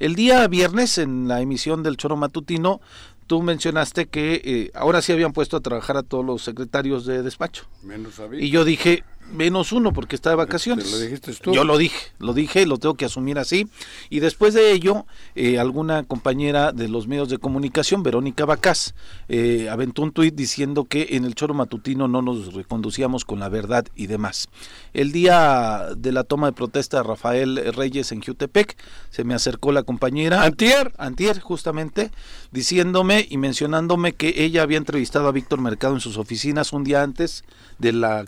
[0.00, 2.80] El día viernes, en la emisión del Choro Matutino,
[3.28, 7.22] tú mencionaste que eh, ahora sí habían puesto a trabajar a todos los secretarios de
[7.22, 7.66] despacho.
[7.84, 10.90] Menos a Y yo dije, menos uno porque está de vacaciones.
[10.90, 11.52] ¿Lo dijiste tú?
[11.52, 13.68] Yo lo dije, lo dije, lo tengo que asumir así.
[14.08, 18.94] Y después de ello, eh, alguna compañera de los medios de comunicación, Verónica Bacás,
[19.28, 23.48] eh, aventó un tuit diciendo que en el choro matutino no nos reconducíamos con la
[23.48, 24.48] verdad y demás.
[24.92, 28.76] El día de la toma de protesta de Rafael Reyes en Jutepec,
[29.10, 30.42] se me acercó la compañera.
[30.42, 30.92] Antier.
[30.98, 32.10] Antier, justamente,
[32.50, 37.02] diciéndome y mencionándome que ella había entrevistado a Víctor Mercado en sus oficinas un día
[37.02, 37.44] antes
[37.78, 38.24] de la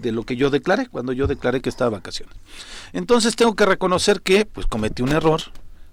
[0.00, 2.34] de lo que yo declaré, cuando yo declaré que estaba de vacaciones.
[2.92, 5.40] Entonces tengo que reconocer que pues cometí un error.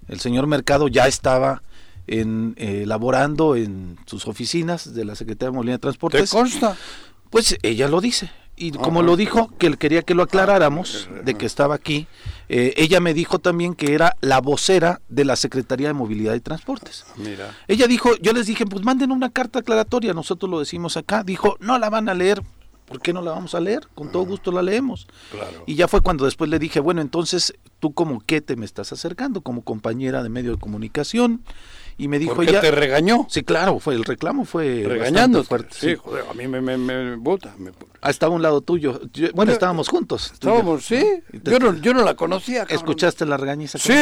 [0.08, 1.62] El señor Mercado ya estaba
[2.06, 6.30] en, eh, laborando en sus oficinas de la Secretaría de Movilidad de Transportes.
[6.30, 6.76] ¿Te consta?
[7.30, 8.30] Pues ella lo dice.
[8.56, 12.06] Y como lo dijo, que él quería que lo aclaráramos, de que estaba aquí,
[12.50, 16.40] eh, ella me dijo también que era la vocera de la Secretaría de Movilidad y
[16.40, 17.06] Transportes.
[17.16, 17.56] Mira.
[17.68, 21.22] Ella dijo, yo les dije, pues manden una carta aclaratoria, nosotros lo decimos acá.
[21.22, 22.42] Dijo, no la van a leer
[22.90, 23.86] ¿por qué no la vamos a leer?
[23.94, 25.06] Con todo gusto la leemos.
[25.64, 28.92] Y ya fue cuando después le dije, bueno, entonces tú como qué te me estás
[28.92, 31.42] acercando, como compañera de medio de comunicación.
[31.96, 33.26] Y me dijo ¿Por qué te regañó?
[33.28, 35.76] Sí, claro, fue el reclamo fue regañando fuerte.
[35.78, 37.54] Sí, joder, a mí me, me, me bota.
[38.00, 39.00] Ah, estaba a un lado tuyo.
[39.34, 40.32] bueno, estábamos juntos.
[40.32, 41.04] Estábamos, sí.
[41.44, 42.64] Yo no, yo no la conocía.
[42.64, 43.78] ¿Escuchaste la regañiza?
[43.78, 43.94] Sí.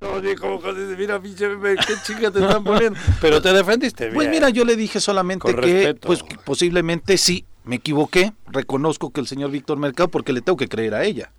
[0.00, 1.46] Oye, como que mira, pinche,
[1.86, 2.98] qué chica te están poniendo.
[3.20, 4.14] Pero te defendiste pues bien.
[4.14, 9.26] Pues mira, yo le dije solamente que, pues posiblemente sí, me equivoqué, reconozco que el
[9.26, 11.32] señor Víctor Mercado, porque le tengo que creer a ella.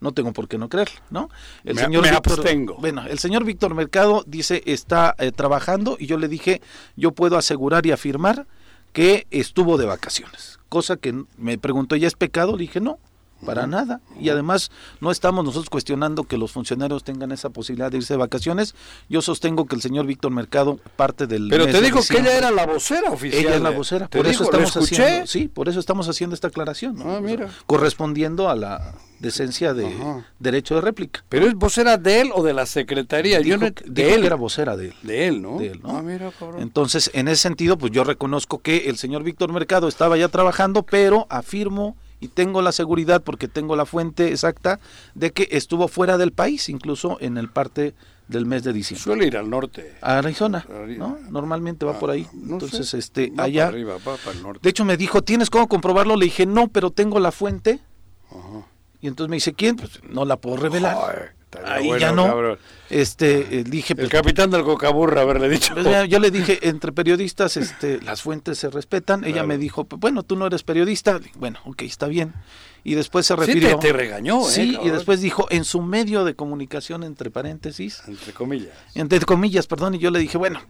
[0.00, 1.30] No tengo por qué no creerle, ¿no?
[1.64, 6.28] El señor Víctor, Bueno, el señor Víctor Mercado dice está eh, trabajando y yo le
[6.28, 6.60] dije,
[6.96, 8.46] yo puedo asegurar y afirmar
[8.92, 10.58] que estuvo de vacaciones.
[10.68, 12.52] Cosa que me preguntó, ¿ya es pecado?
[12.52, 12.98] Le dije, no,
[13.44, 14.00] para nada.
[14.18, 14.70] Y además
[15.00, 18.74] no estamos nosotros cuestionando que los funcionarios tengan esa posibilidad de irse de vacaciones.
[19.08, 22.50] Yo sostengo que el señor Víctor Mercado parte del Pero te digo que ella era
[22.50, 23.44] la vocera oficial.
[23.44, 26.96] Ella es la vocera, por eso estamos haciendo, sí, por eso estamos haciendo esta aclaración,
[27.04, 27.50] ah, mira.
[27.66, 29.94] correspondiendo a la decencia de
[30.38, 31.24] derecho de réplica.
[31.28, 33.40] Pero es vocera de él o de la secretaría?
[33.40, 34.94] yo no, de él era vocera de él.
[35.02, 35.58] De él, ¿no?
[35.58, 39.52] De él, Ah, mira, Entonces, en ese sentido, pues yo reconozco que el señor Víctor
[39.52, 44.80] Mercado estaba ya trabajando, pero afirmo y tengo la seguridad porque tengo la fuente exacta
[45.14, 47.94] de que estuvo fuera del país, incluso en el parte
[48.28, 49.02] del mes de diciembre.
[49.02, 49.94] Suele ir al norte.
[50.00, 51.18] A Arizona, ¿no?
[51.30, 52.26] Normalmente va ah, por ahí.
[52.32, 53.70] Entonces, este, allá.
[53.70, 56.16] De hecho, me dijo, ¿tienes cómo comprobarlo?
[56.16, 57.80] Le dije, no, pero tengo la fuente.
[59.00, 59.76] Y entonces me dice, ¿quién?
[59.76, 61.35] Pues no la puedo revelar.
[61.64, 62.56] Ahí ya no.
[62.90, 63.94] Este, eh, dije.
[63.94, 65.74] El pues, capitán del Cocaburra, haberle dicho.
[65.74, 69.24] Pues, yo le dije, entre periodistas, este, las fuentes se respetan.
[69.24, 71.20] Ella me dijo, bueno, tú no eres periodista.
[71.36, 72.34] Bueno, ok, está bien.
[72.84, 73.70] Y después se refirió.
[73.70, 74.52] Sí, te, regañó, ¿eh?
[74.52, 78.02] Sí, y después dijo, en su medio de comunicación, entre paréntesis.
[78.06, 78.74] Entre comillas.
[78.94, 79.96] Entre comillas, perdón.
[79.96, 80.60] Y yo le dije, bueno,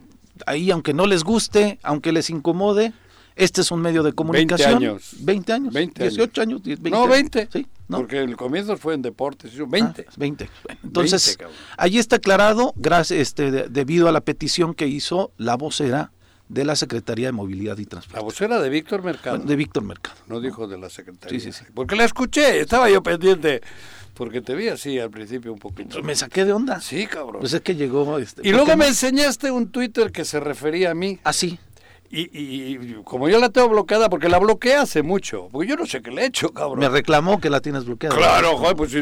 [0.46, 2.94] ahí, aunque no les guste, aunque les incomode,
[3.36, 4.80] este es un medio de comunicación.
[4.80, 5.16] 20 años.
[5.20, 5.74] 20 años.
[5.74, 6.62] 18 años.
[6.80, 7.48] no, 20.
[7.52, 9.52] Sí, Porque el comienzo fue en deportes.
[9.56, 10.06] 20.
[10.16, 10.50] 20.
[10.68, 11.38] Ah, entonces,
[11.76, 16.12] allí está aclarado, gracias, este, debido a la petición que hizo la vocera
[16.48, 18.16] de la Secretaría de Movilidad y Transporte.
[18.18, 19.38] La vocera de Víctor Mercado.
[19.38, 20.16] De Víctor Mercado.
[20.28, 21.38] No dijo de la Secretaría.
[21.38, 21.64] Sí, sí, sí.
[21.74, 23.60] Porque la escuché, estaba yo pendiente.
[24.14, 26.02] Porque te vi así al principio un poquito.
[26.02, 26.80] Me saqué de onda.
[26.80, 27.40] Sí, cabrón.
[27.40, 28.18] Pues es que llegó.
[28.18, 31.18] Este, y luego me enseñaste un Twitter que se refería a mí.
[31.22, 31.34] Ah,
[32.10, 32.28] sí.
[32.32, 36.02] Y, como yo la tengo bloqueada, porque la bloqueé hace mucho, porque yo no sé
[36.02, 36.80] qué le he hecho, cabrón.
[36.80, 38.16] Me reclamó que la tienes bloqueada.
[38.16, 38.94] Claro, joder, pues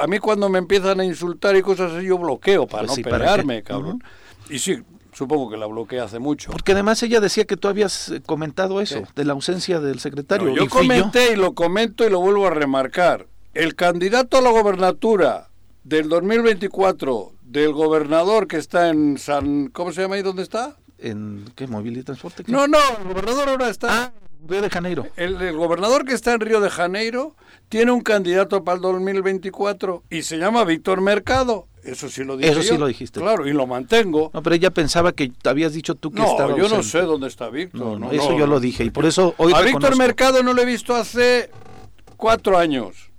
[0.00, 3.04] a mí cuando me empiezan a insultar y cosas así, yo bloqueo para pues no
[3.04, 4.02] pegarme, cabrón.
[4.48, 4.82] Y sí,
[5.12, 6.50] supongo que la bloqueé hace mucho.
[6.50, 10.54] Porque además ella decía que tú habías eh, comentado eso, de la ausencia del secretario.
[10.54, 13.26] yo comenté y lo comento y lo vuelvo a remarcar.
[13.54, 15.48] El candidato a la gobernatura
[15.82, 19.68] del 2024 del gobernador que está en San...
[19.68, 20.22] ¿Cómo se llama ahí?
[20.22, 20.76] ¿Dónde está?
[20.98, 21.66] En ¿qué?
[21.66, 22.44] movilidad y transporte.
[22.46, 24.04] No, no, el gobernador ahora está.
[24.04, 24.12] Ah,
[24.46, 25.06] Río de Janeiro.
[25.16, 27.34] El, gobernador que está en Río de Janeiro
[27.68, 31.66] tiene un candidato para el 2024 y se llama Víctor Mercado.
[31.82, 32.50] Eso sí lo dije.
[32.50, 33.20] Eso sí lo dijiste.
[33.20, 34.30] Claro, y lo mantengo.
[34.34, 36.50] No, pero ella pensaba que habías dicho tú que estaba.
[36.50, 38.00] No, yo no sé dónde está Víctor.
[38.00, 39.52] No, eso yo lo dije y por eso hoy.
[39.54, 41.50] A Víctor Mercado no lo he visto hace
[42.16, 43.10] cuatro años.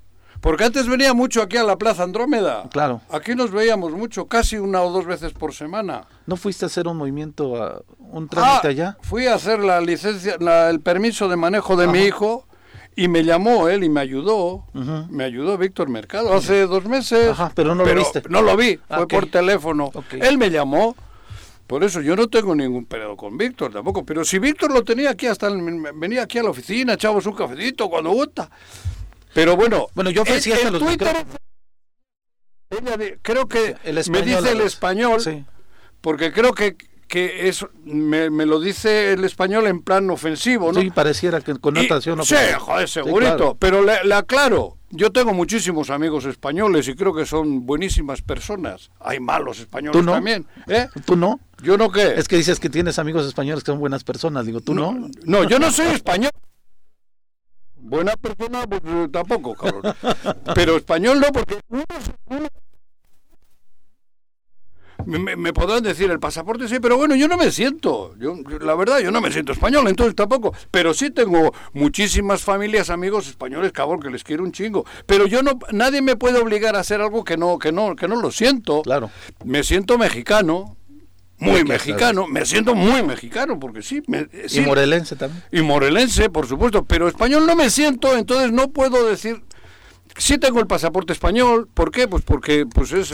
[0.42, 2.68] Porque antes venía mucho aquí a la Plaza Andrómeda.
[2.72, 3.02] Claro.
[3.10, 6.08] Aquí nos veíamos mucho, casi una o dos veces por semana.
[6.26, 8.98] ¿No fuiste a hacer un movimiento, un trámite ah, allá?
[9.02, 10.38] Fui a hacer la licencia,
[10.70, 12.46] el permiso de manejo de mi hijo
[12.96, 14.66] Y me llamó él y me ayudó,
[15.10, 17.30] me ayudó Víctor Mercado hace dos meses.
[17.30, 18.24] Ajá, pero no lo viste.
[18.30, 19.92] No lo vi, fue ah, por teléfono.
[20.12, 20.96] Él me llamó,
[21.68, 25.12] por eso yo no tengo ningún periodo con Víctor tampoco, pero si Víctor lo tenía
[25.12, 25.50] aquí, hasta
[25.96, 28.50] venía aquí a la oficina, echábamos un cafecito cuando gusta.
[29.38, 31.16] Pero bueno, bueno yo ofrecí hasta los Twitter,
[33.22, 33.76] creo que
[34.10, 35.22] me dice el español,
[36.02, 36.76] porque creo que
[37.08, 40.82] que es me, lo dice el español en plan ofensivo, ¿no?
[40.82, 46.26] Sí, pareciera que con notación Sí, joder, segurito, pero le, aclaro, yo tengo muchísimos amigos
[46.26, 48.90] españoles y creo que son buenísimas personas.
[49.00, 50.88] Hay malos españoles también, ¿eh?
[51.06, 51.40] ¿Tú no?
[51.62, 52.16] ¿Yo no qué?
[52.18, 54.94] Es que dices que tienes amigos españoles que son buenas personas, digo, ¿tú no?
[54.94, 56.32] No, no yo no soy español.
[57.88, 58.82] Buena persona, pues
[59.12, 59.96] tampoco, cabrón.
[60.54, 61.58] Pero español no, porque
[65.06, 69.00] me, podrán decir el pasaporte sí, pero bueno, yo no me siento, yo, la verdad,
[69.00, 74.02] yo no me siento español, entonces tampoco, pero sí tengo muchísimas familias, amigos españoles, cabrón,
[74.02, 77.24] que les quiero un chingo, pero yo no, nadie me puede obligar a hacer algo
[77.24, 78.82] que no, que no, que no lo siento.
[78.82, 79.10] Claro.
[79.46, 80.77] Me siento mexicano,
[81.40, 84.02] muy mexicano, me siento muy mexicano, porque sí,
[84.50, 85.44] Y morelense también.
[85.52, 89.44] Y morelense, por supuesto, pero español no me siento, entonces no puedo decir
[90.18, 92.08] Sí tengo el pasaporte español, ¿por qué?
[92.08, 93.14] Pues porque pues es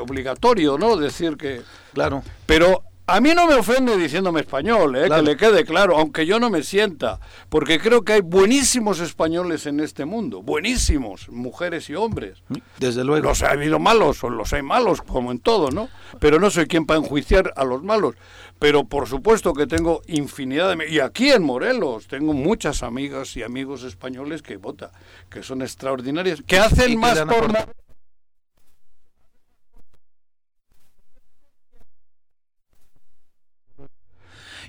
[0.00, 0.96] obligatorio, ¿no?
[0.96, 1.62] Decir que...
[1.94, 2.24] Claro.
[2.46, 5.08] Pero a mí no me ofende diciéndome español, ¿eh?
[5.08, 9.66] que le quede claro, aunque yo no me sienta, porque creo que hay buenísimos españoles
[9.66, 12.42] en este mundo, buenísimos, mujeres y hombres.
[12.78, 13.28] Desde luego.
[13.28, 15.88] Los ha habido malos, o los hay malos, como en todo, ¿no?
[16.18, 18.14] Pero no soy quien para enjuiciar a los malos
[18.60, 20.88] pero por supuesto que tengo infinidad de...
[20.88, 24.92] Y aquí en Morelos tengo muchas amigas y amigos españoles que vota,
[25.30, 27.50] que son extraordinarias, que hacen más por...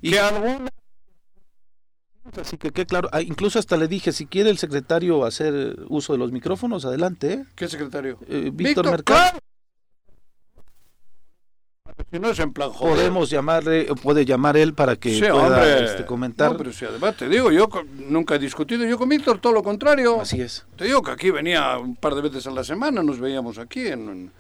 [0.02, 0.70] Y alguna
[2.40, 6.14] Así que qué claro, ah, incluso hasta le dije, si quiere el secretario hacer uso
[6.14, 7.34] de los micrófonos, adelante.
[7.34, 7.46] ¿eh?
[7.56, 8.20] ¿Qué secretario?
[8.28, 9.40] Eh, Víctor, Mercado.
[12.12, 16.52] Si no es en plan Podemos llamarle, puede llamar él para que pueda este, comentar.
[16.52, 17.70] No, pero si además te digo, yo
[18.08, 20.22] nunca he discutido yo con Víctor, todo lo contrario.
[20.22, 20.66] Así es.
[20.78, 23.88] Te digo que aquí venía un par de veces a la semana, nos veíamos aquí
[23.88, 24.32] en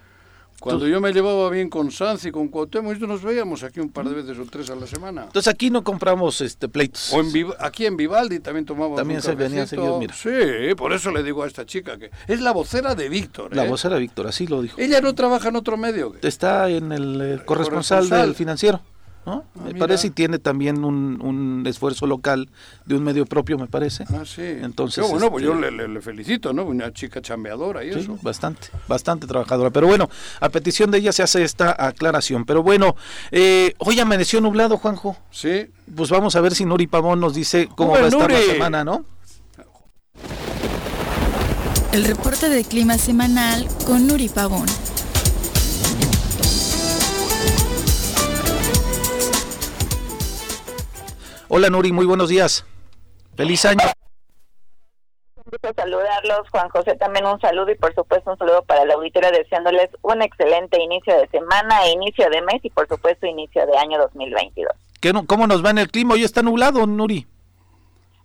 [0.62, 4.08] cuando yo me llevaba bien con Sanz y con Cuauhtémoc, nos veíamos aquí un par
[4.08, 5.24] de veces o tres a la semana.
[5.24, 7.12] Entonces aquí no compramos este pleitos.
[7.14, 10.14] O en aquí en Vivaldi también tomábamos También se venía seguido, mira.
[10.14, 10.30] Sí,
[10.78, 13.56] por eso le digo a esta chica que es la vocera de Víctor.
[13.56, 13.70] La ¿eh?
[13.70, 14.80] vocera de Víctor, así lo dijo.
[14.80, 16.14] Ella no trabaja en otro medio.
[16.22, 18.82] Está en el eh, corresponsal del financiero.
[19.26, 19.46] ¿No?
[19.56, 22.50] Ah, me parece y tiene también un, un, esfuerzo local
[22.86, 24.06] de un medio propio, me parece.
[24.10, 24.42] Ah, sí.
[24.42, 26.64] Entonces, bueno, pues yo este, le, felicito, ¿no?
[26.64, 28.18] Una chica chambeadora y eso.
[28.22, 29.70] Bastante, bastante trabajadora.
[29.70, 30.10] Pero bueno,
[30.40, 32.46] a petición de ella se hace esta aclaración.
[32.46, 32.96] Pero bueno,
[33.32, 35.18] eh, hoy amaneció nublado, Juanjo.
[35.30, 35.68] Sí.
[35.96, 38.84] Pues vamos a ver si Nuri Pavón nos dice cómo va a estar la semana,
[38.84, 39.06] ¿no?
[41.92, 44.68] El reporte de clima semanal con Nuri Pavón.
[51.54, 52.66] Hola Nuri, muy buenos días.
[53.36, 53.84] Feliz año.
[55.36, 58.94] Un gusto saludarlos, Juan José también un saludo y por supuesto un saludo para la
[58.94, 63.78] auditoría deseándoles un excelente inicio de semana, inicio de mes y por supuesto inicio de
[63.78, 64.72] año 2022.
[65.28, 66.14] ¿Cómo nos va en el clima?
[66.14, 67.28] Hoy está nublado, Nuri.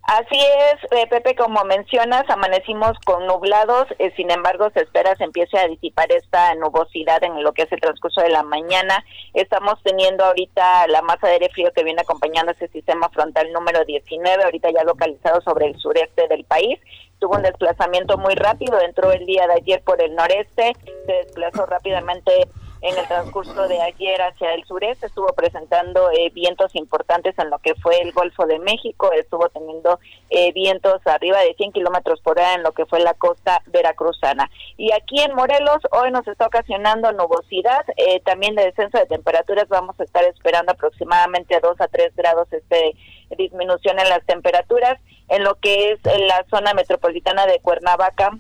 [0.06, 5.24] Así es, eh, Pepe, como mencionas, amanecimos con nublados, eh, sin embargo, se espera se
[5.24, 9.04] empiece a disipar esta nubosidad en lo que es el transcurso de la mañana.
[9.34, 13.84] Estamos teniendo ahorita la masa de aire frío que viene acompañando ese sistema frontal número
[13.84, 16.78] 19, ahorita ya localizado sobre el sureste del país.
[17.18, 20.72] Tuvo un desplazamiento muy rápido, entró el día de ayer por el noreste,
[21.06, 22.46] se desplazó rápidamente
[22.86, 27.58] en el transcurso de ayer hacia el sureste, estuvo presentando eh, vientos importantes en lo
[27.58, 29.98] que fue el Golfo de México, estuvo teniendo
[30.30, 34.48] eh, vientos arriba de 100 kilómetros por hora en lo que fue la costa veracruzana.
[34.76, 39.68] Y aquí en Morelos hoy nos está ocasionando nubosidad, eh, también de descenso de temperaturas,
[39.68, 42.94] vamos a estar esperando aproximadamente 2 a 3 grados este
[43.36, 48.38] disminución en las temperaturas en lo que es la zona metropolitana de Cuernavaca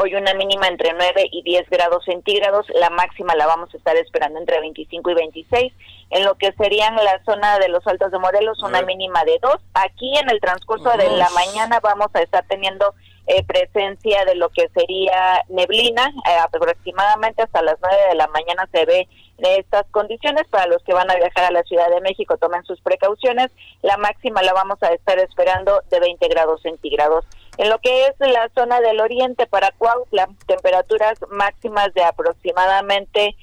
[0.00, 3.96] Hoy una mínima entre 9 y 10 grados centígrados, la máxima la vamos a estar
[3.96, 5.72] esperando entre 25 y 26.
[6.10, 9.56] En lo que serían la zona de los Altos de Morelos, una mínima de 2.
[9.74, 12.94] Aquí en el transcurso de la mañana vamos a estar teniendo
[13.26, 18.68] eh, presencia de lo que sería neblina, eh, aproximadamente hasta las 9 de la mañana
[18.70, 20.46] se ve estas condiciones.
[20.46, 23.50] Para los que van a viajar a la Ciudad de México tomen sus precauciones.
[23.82, 27.24] La máxima la vamos a estar esperando de 20 grados centígrados
[27.58, 33.36] en lo que es la zona del oriente para Cuautla, temperaturas máximas de aproximadamente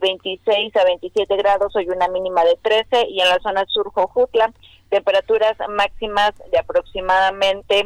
[0.00, 3.92] 26 eh, a 27 grados, hoy una mínima de 13, y en la zona sur
[3.92, 4.52] Jojutla,
[4.88, 7.84] temperaturas máximas de aproximadamente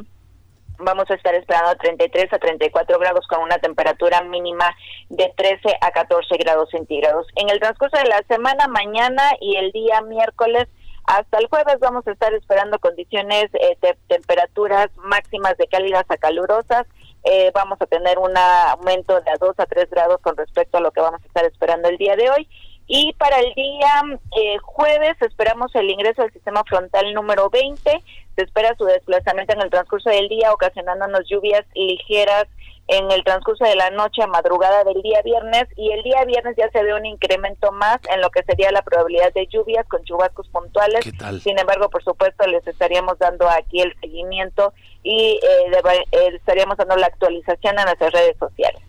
[0.79, 4.75] vamos a estar esperando 33 a 34 grados con una temperatura mínima
[5.09, 7.27] de 13 a 14 grados centígrados.
[7.37, 10.69] En el transcurso de la semana, mañana y el día miércoles,
[11.05, 16.17] hasta el jueves vamos a estar esperando condiciones eh, de temperaturas máximas de cálidas a
[16.17, 16.87] calurosas.
[17.25, 20.81] Eh, vamos a tener un aumento de a 2 a 3 grados con respecto a
[20.81, 22.49] lo que vamos a estar esperando el día de hoy.
[22.87, 24.03] Y para el día
[24.37, 28.03] eh, jueves esperamos el ingreso del sistema frontal número 20.
[28.37, 32.47] Se espera su desplazamiento en el transcurso del día, ocasionándonos lluvias ligeras
[32.89, 36.57] en el transcurso de la noche a madrugada del día viernes y el día viernes
[36.57, 40.03] ya se ve un incremento más en lo que sería la probabilidad de lluvias con
[40.05, 41.05] chubascos puntuales.
[41.43, 45.81] Sin embargo, por supuesto, les estaríamos dando aquí el seguimiento y eh,
[46.13, 48.83] eh, estaríamos dando la actualización en nuestras redes sociales.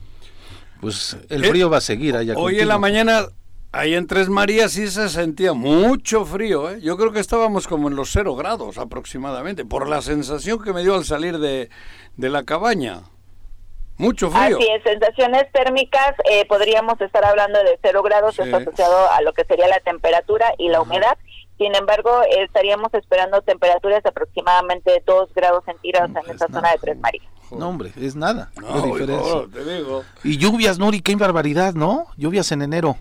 [0.82, 2.34] Pues el frío va a seguir allá.
[2.36, 3.28] Hoy en la mañana
[3.76, 6.80] Ahí en Tres Marías sí se sentía mucho frío, ¿eh?
[6.80, 10.84] Yo creo que estábamos como en los cero grados aproximadamente, por la sensación que me
[10.84, 11.70] dio al salir de,
[12.18, 13.02] la cabaña.
[13.98, 14.58] Mucho frío.
[14.58, 19.34] Así es, sensaciones térmicas, eh, podríamos estar hablando de cero grados, esto asociado a lo
[19.34, 21.18] que sería la temperatura y la humedad.
[21.58, 27.00] Sin embargo, estaríamos esperando temperaturas de aproximadamente 2 grados centígrados en esta zona de Tres
[27.00, 27.26] Marías.
[27.50, 28.52] No, hombre, es nada.
[28.62, 30.04] No, te digo.
[30.24, 32.06] Y lluvias, Nuri, qué barbaridad, ¿no?
[32.18, 32.98] Lluvias en enero.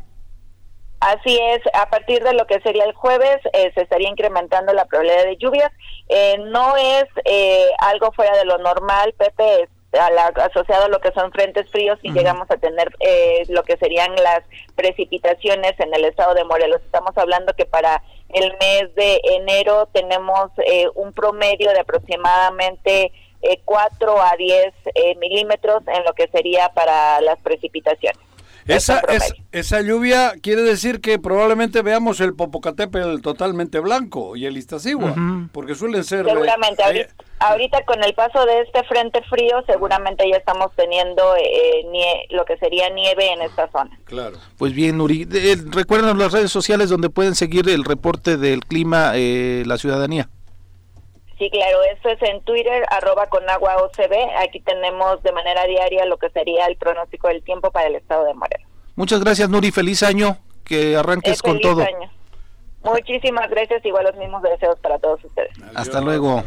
[1.03, 4.85] Así es, a partir de lo que sería el jueves eh, se estaría incrementando la
[4.85, 5.73] probabilidad de lluvias.
[6.09, 9.69] Eh, no es eh, algo fuera de lo normal, Pepe,
[10.37, 12.89] asociado a lo que son frentes fríos y llegamos a tener
[13.49, 14.43] lo que serían las
[14.77, 16.81] precipitaciones en el estado de Morelos.
[16.83, 20.51] Estamos hablando que para el mes de enero tenemos
[20.95, 23.13] un promedio de aproximadamente
[23.67, 24.73] 4 a 10
[25.19, 28.32] milímetros en lo que sería para las precipitaciones.
[28.67, 29.03] Esa,
[29.51, 35.75] esa lluvia quiere decir que probablemente veamos el Popocatépetl totalmente blanco y el Iztaccíhuatl, porque
[35.75, 36.27] suelen ser...
[36.27, 36.83] Eh, seguramente,
[37.41, 41.85] ahorita, con el paso de este frente frío, seguramente ya estamos teniendo eh,
[42.31, 43.99] lo que sería nieve en esta zona.
[44.05, 44.39] Claro.
[44.59, 49.13] Pues bien, Uri, eh, recuerden las redes sociales donde pueden seguir el reporte del clima
[49.15, 50.29] la ciudadanía.
[51.43, 54.15] Sí, claro, eso es en Twitter, arroba con agua OCB.
[54.47, 58.27] Aquí tenemos de manera diaria lo que sería el pronóstico del tiempo para el estado
[58.27, 58.69] de Morelos.
[58.95, 59.73] Muchas gracias, Nuri.
[59.73, 60.39] Feliz año.
[60.63, 61.83] Que arranques con todo.
[61.83, 62.09] Año.
[62.85, 65.51] Muchísimas gracias, igual los mismos deseos para todos ustedes.
[65.75, 66.45] hasta, luego.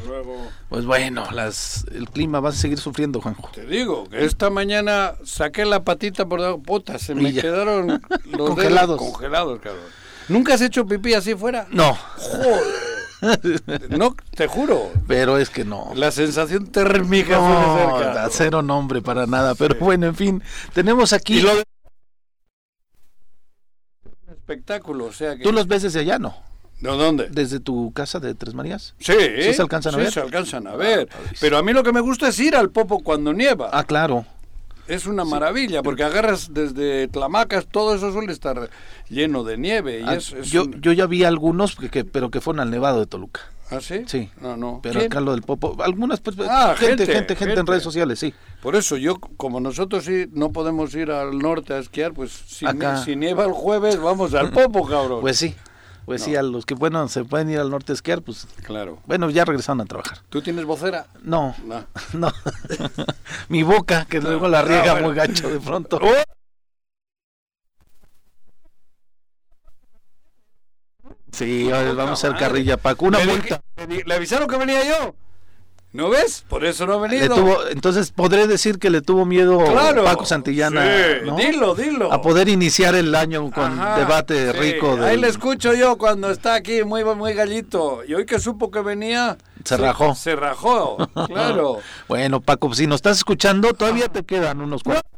[0.70, 3.50] Pues bueno, las, el clima va a seguir sufriendo, Juanjo.
[3.54, 8.50] Te digo, que esta mañana saqué la patita por debajo, puta, se me quedaron los
[8.50, 8.98] congelados.
[8.98, 9.84] congelados, cabrón.
[10.30, 11.68] ¿Nunca has hecho pipí así fuera?
[11.70, 11.93] No.
[12.16, 12.84] Joder.
[13.89, 14.91] no, te juro.
[15.07, 15.91] Pero es que no.
[15.95, 18.28] La sensación térmica no, cerca.
[18.32, 19.55] cero nombre para nada.
[19.55, 21.41] Pero bueno, en fin, tenemos aquí.
[21.41, 21.51] lo
[24.30, 25.43] espectáculo, o sea que...
[25.43, 26.36] Tú los ves desde allá, ¿no?
[26.80, 27.30] ¿De dónde?
[27.30, 28.93] ¿Desde tu casa de Tres Marías?
[28.99, 29.13] Sí.
[29.41, 30.07] ¿Sí se alcanzan a ver?
[30.07, 31.09] Sí, se alcanzan a ver.
[31.11, 33.69] Ah, Pero a mí lo que me gusta es ir al Popo cuando nieva.
[33.71, 34.26] Ah, claro.
[34.88, 38.69] Es una maravilla, porque agarras desde Tlamacas, todo eso suele estar
[39.09, 40.01] lleno de nieve.
[40.01, 43.07] Y ah, es, yo, yo ya vi algunos, que, pero que fueron al Nevado de
[43.07, 43.41] Toluca.
[43.71, 44.03] ¿Ah, sí?
[44.05, 44.29] Sí.
[44.41, 44.79] No, no.
[44.83, 48.33] Pero acá lo del Popo, algunas pues, ah, gente, gente, gente, en redes sociales, sí.
[48.61, 52.65] Por eso yo, como nosotros sí no podemos ir al norte a esquiar, pues si,
[53.03, 55.21] si nieva el jueves vamos al Popo, cabrón.
[55.21, 55.55] Pues sí.
[56.06, 58.47] Pues sí, a los que bueno se pueden ir al norte a esquiar, pues.
[58.64, 58.99] Claro.
[59.06, 60.20] Bueno, ya regresaron a trabajar.
[60.30, 61.08] ¿Tú tienes vocera?
[61.24, 61.56] No.
[61.66, 61.86] No.
[63.49, 65.99] Mi boca, que luego la riega muy gacho de pronto.
[66.01, 66.36] Oh.
[71.32, 73.06] Sí, vamos a hacer carrilla, Paco.
[73.06, 73.62] Una vuelta.
[73.88, 75.16] ¿Le avisaron que venía yo?
[75.96, 76.43] ¿No ves?
[76.50, 77.70] Por eso no ha venido.
[77.70, 79.60] entonces podré decir que le tuvo miedo
[80.04, 80.84] Paco Santillana.
[81.38, 82.12] Dilo, dilo.
[82.12, 84.98] A poder iniciar el año con debate rico.
[85.02, 88.04] Ahí le escucho yo cuando está aquí muy, muy gallito.
[88.06, 89.38] Y hoy que supo que venía.
[89.64, 90.14] Se, rajó.
[90.16, 91.80] Se rajó, claro.
[92.10, 95.10] bueno, Paco, si nos estás escuchando, todavía te quedan unos cuantos.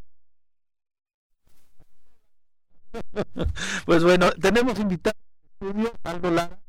[3.86, 5.16] pues bueno, tenemos invitado
[6.04, 6.60] Aldo Lara.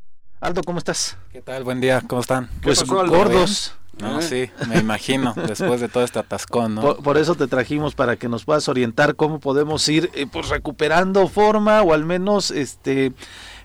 [0.41, 1.19] Aldo, ¿cómo estás?
[1.31, 1.63] ¿Qué tal?
[1.63, 2.49] Buen día, ¿cómo están?
[2.63, 3.75] Pues gordos.
[4.01, 6.96] No, sí, me imagino, después de todo este atascón, ¿no?
[6.96, 11.26] Por, eso te trajimos para que nos puedas orientar cómo podemos ir eh, pues recuperando
[11.28, 13.12] forma o al menos este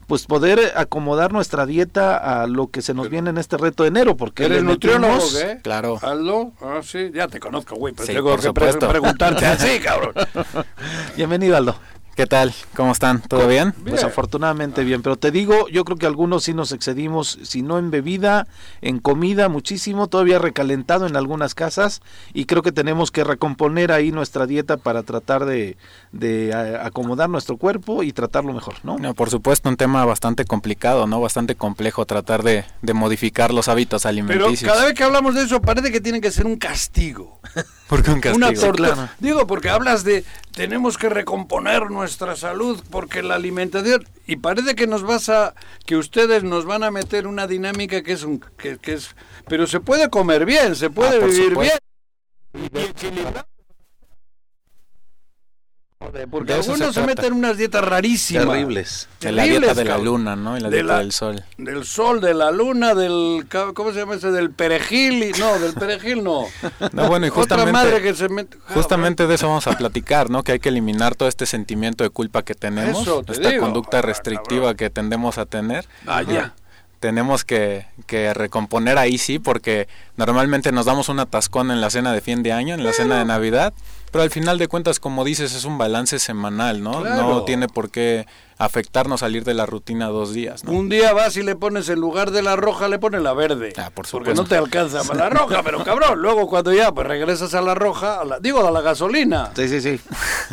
[0.08, 3.90] pues poder acomodar nuestra dieta a lo que se nos viene en este reto de
[3.90, 5.60] enero, porque eres nutriólogo, ¿eh?
[5.64, 5.98] Claro.
[6.02, 10.14] Aldo, ah, sí, ya te conozco, güey, pero tengo que preguntarte así, cabrón.
[11.16, 11.76] Bienvenido, Aldo.
[12.16, 12.54] ¿Qué tal?
[12.76, 13.22] ¿Cómo están?
[13.22, 13.72] ¿Todo bien?
[13.72, 17.80] Pues afortunadamente bien, pero te digo, yo creo que algunos sí nos excedimos, si no
[17.80, 18.46] en bebida,
[18.82, 22.02] en comida, muchísimo, todavía recalentado en algunas casas
[22.32, 25.76] y creo que tenemos que recomponer ahí nuestra dieta para tratar de,
[26.12, 29.00] de acomodar nuestro cuerpo y tratarlo mejor, ¿no?
[29.00, 29.16] ¿no?
[29.16, 31.20] Por supuesto, un tema bastante complicado, ¿no?
[31.20, 34.60] Bastante complejo tratar de, de modificar los hábitos alimenticios.
[34.62, 37.40] Pero cada vez que hablamos de eso parece que tiene que ser un castigo.
[37.88, 38.48] ¿Por qué un castigo?
[38.48, 39.16] Una torta.
[39.20, 40.24] Digo, porque hablas de
[40.54, 45.54] tenemos que recomponer nuestra salud porque la alimentación y parece que nos vas a
[45.86, 49.16] que ustedes nos van a meter una dinámica que es un que, es
[49.48, 51.78] pero se puede comer bien, se puede ah, vivir bien
[56.30, 58.46] porque algunos se, meten en unas dietas rarísimas.
[58.46, 59.10] Terribles.
[59.22, 60.58] la dieta de la luna, ¿no?
[60.58, 61.44] Y la dieta del sol.
[61.58, 63.46] Del sol, de la luna, del...
[63.74, 64.32] ¿Cómo se llama ese?
[64.32, 65.24] Del perejil.
[65.24, 66.46] Y, no, del perejil no.
[66.92, 67.72] No, bueno, y justamente...
[67.72, 70.44] madre que se mete, ah, justamente de eso vamos a platicar, ¿no?
[70.44, 73.08] Que hay que eliminar todo este sentimiento de culpa que tenemos.
[73.30, 75.88] esta conducta restrictiva que tendemos a tener.
[76.06, 76.54] Ah, ya
[77.04, 82.14] tenemos que, que, recomponer ahí sí, porque normalmente nos damos un atascón en la cena
[82.14, 83.74] de fin de año, en la cena de Navidad,
[84.14, 87.04] pero al final de cuentas, como dices, es un balance semanal, ¿no?
[87.04, 90.64] No tiene por qué afectarnos salir de la rutina dos días.
[90.64, 90.72] ¿no?
[90.72, 93.74] Un día vas y le pones en lugar de la roja, le pones la verde.
[93.78, 97.08] Ah, por porque no te alcanza para la roja, pero cabrón, luego cuando ya pues
[97.08, 99.52] regresas a la roja, digo a la gasolina.
[99.56, 100.00] Sí, sí, sí.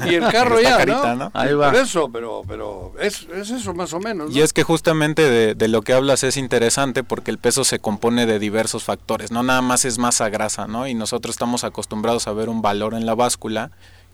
[0.06, 1.30] Y el carro ya, ¿no?
[1.34, 1.70] Ahí va.
[1.70, 4.34] Por eso, pero, pero es, es eso más o menos.
[4.34, 7.78] Y es que justamente de, de, lo que hablas es interesante porque el peso se
[7.78, 10.86] compone de diversos factores, no nada más es masa grasa, ¿no?
[10.86, 13.49] Y nosotros estamos acostumbrados a ver un valor en la báscula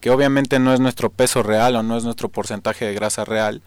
[0.00, 3.62] que obviamente no es nuestro peso real o no es nuestro porcentaje de grasa real,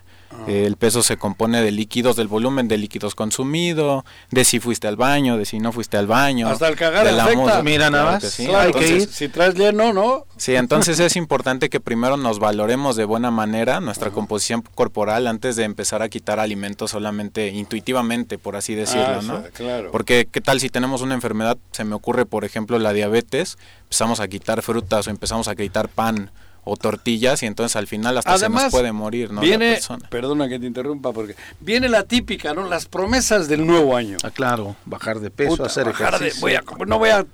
[0.48, 4.96] el peso se compone de líquidos, del volumen de líquidos consumido, de si fuiste al
[4.96, 6.48] baño, de si no fuiste al baño.
[6.48, 8.24] Hasta el cagar de la Mira nada más.
[8.24, 10.26] Si traes lleno, ¿no?
[10.38, 15.56] Sí, entonces es importante que primero nos valoremos de buena manera nuestra composición corporal antes
[15.56, 19.44] de empezar a quitar alimentos solamente intuitivamente, por así decirlo, ah, ¿no?
[19.54, 19.92] Claro.
[19.92, 24.20] Porque qué tal si tenemos una enfermedad, se me ocurre, por ejemplo, la diabetes, empezamos
[24.20, 26.32] a quitar frutas o empezamos a quitar pan
[26.70, 29.42] o tortillas y entonces al final hasta se nos puede morir, ¿no?
[29.42, 32.68] Viene, perdona que te interrumpa porque viene la típica, ¿no?
[32.68, 34.18] Las promesas del nuevo año.
[34.24, 36.42] Ah, claro, bajar de peso, hacer ejercicio.
[36.42, 37.26] voy a, no voy a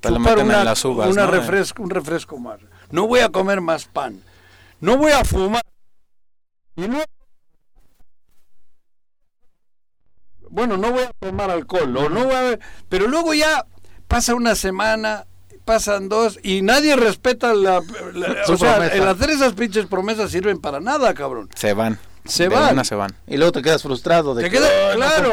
[0.00, 0.74] chupar una,
[1.06, 2.60] una refresco, un refresco más.
[2.90, 4.22] No voy a comer más pan.
[4.80, 5.62] No voy a fumar.
[6.76, 7.02] Y no
[10.50, 12.58] bueno, no voy a tomar alcohol, o no voy a,
[12.88, 13.64] pero luego ya
[14.08, 15.26] pasa una semana,
[15.70, 17.78] pasan dos y nadie respeta la,
[18.48, 21.48] o sea, el hacer esas pinches promesas sirven para nada, cabrón.
[21.54, 21.96] Se van.
[22.24, 22.84] Se van.
[22.84, 23.14] se van.
[23.28, 25.32] Y luego te quedas frustrado de te quedas, claro,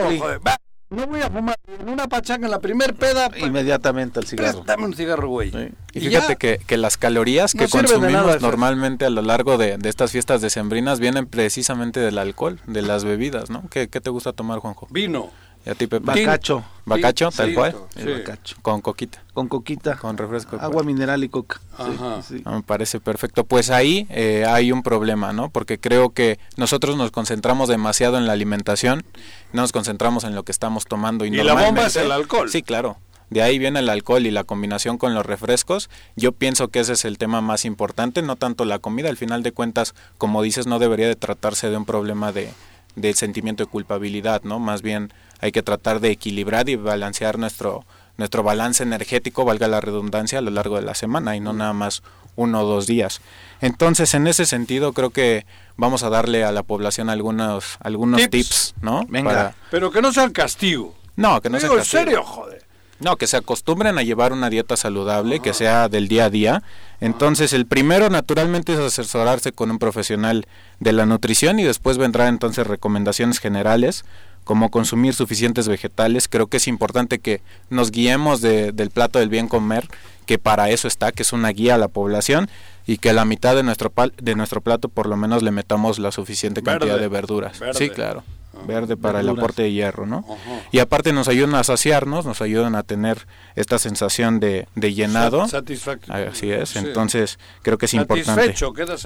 [0.90, 3.32] no, voy a fumar en una pachanga en la primer peda.
[3.36, 4.64] Inmediatamente al cigarro.
[4.64, 5.52] Dame un cigarro, güey.
[5.94, 10.12] Y, fíjate que, que, las calorías que consumimos normalmente a lo largo de, de, estas
[10.12, 13.68] fiestas decembrinas vienen precisamente del alcohol, de las bebidas, ¿no?
[13.70, 14.88] ¿Qué, qué te gusta tomar, Juanjo?
[14.92, 15.32] Vino.
[15.68, 16.06] ¿Y a ti, Pepe?
[16.06, 16.64] Bacacho.
[16.86, 17.76] ¿Bacacho, tal cual?
[17.94, 18.06] Sí.
[18.06, 18.56] Bacacho.
[18.62, 19.22] Con coquita.
[19.34, 19.98] Con coquita.
[19.98, 20.56] Con refresco.
[20.62, 21.60] Agua mineral y coca.
[21.78, 22.22] Ajá.
[22.46, 23.44] Ah, me parece perfecto.
[23.44, 25.50] Pues ahí eh, hay un problema, ¿no?
[25.50, 29.04] Porque creo que nosotros nos concentramos demasiado en la alimentación,
[29.52, 31.26] no nos concentramos en lo que estamos tomando.
[31.26, 32.50] Y, ¿Y la bomba es el alcohol.
[32.50, 32.96] Sí, claro.
[33.30, 35.90] De ahí viene el alcohol y la combinación con los refrescos.
[36.16, 39.10] Yo pienso que ese es el tema más importante, no tanto la comida.
[39.10, 42.50] Al final de cuentas, como dices, no debería de tratarse de un problema de,
[42.98, 44.60] de sentimiento de culpabilidad, ¿no?
[44.60, 47.86] Más bien hay que tratar de equilibrar y balancear nuestro,
[48.18, 51.74] nuestro balance energético, valga la redundancia, a lo largo de la semana y no nada
[51.74, 52.04] más
[52.36, 53.22] uno o dos días.
[53.62, 55.46] Entonces, en ese sentido, creo que
[55.78, 59.06] vamos a darle a la población algunos, algunos tips, ¿no?
[59.08, 59.56] Venga.
[59.72, 60.96] Pero que no sean castigo.
[61.16, 62.02] No, que no sea castigo.
[62.02, 62.67] en serio, joder.
[63.00, 66.64] No, que se acostumbren a llevar una dieta saludable, que sea del día a día.
[67.00, 70.48] Entonces, el primero naturalmente es asesorarse con un profesional
[70.80, 74.04] de la nutrición y después vendrá entonces recomendaciones generales
[74.44, 76.28] como consumir suficientes vegetales.
[76.28, 79.88] Creo que es importante que nos guiemos del plato del bien comer,
[80.26, 82.50] que para eso está, que es una guía a la población
[82.88, 86.00] y que a la mitad de nuestro de nuestro plato por lo menos le metamos
[86.00, 87.60] la suficiente cantidad de verduras.
[87.74, 88.24] Sí, claro.
[88.66, 90.26] Verde para el aporte de hierro, ¿no?
[90.72, 95.48] Y aparte nos ayudan a saciarnos, nos ayudan a tener esta sensación de, de llenado.
[95.48, 96.32] Satisfactorio.
[96.32, 98.56] Así es, entonces creo que es importante.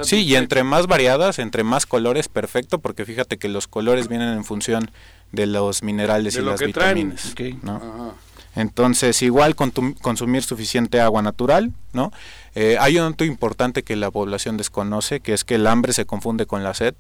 [0.04, 4.30] Sí, y entre más variadas, entre más colores, perfecto, porque fíjate que los colores vienen
[4.30, 4.91] en función
[5.32, 7.34] de los minerales y las vitaminas.
[8.54, 12.12] Entonces, igual consumir suficiente agua natural, ¿no?
[12.54, 16.06] Eh, hay un dato importante que la población desconoce, que es que el hambre se
[16.06, 16.93] confunde con la sed.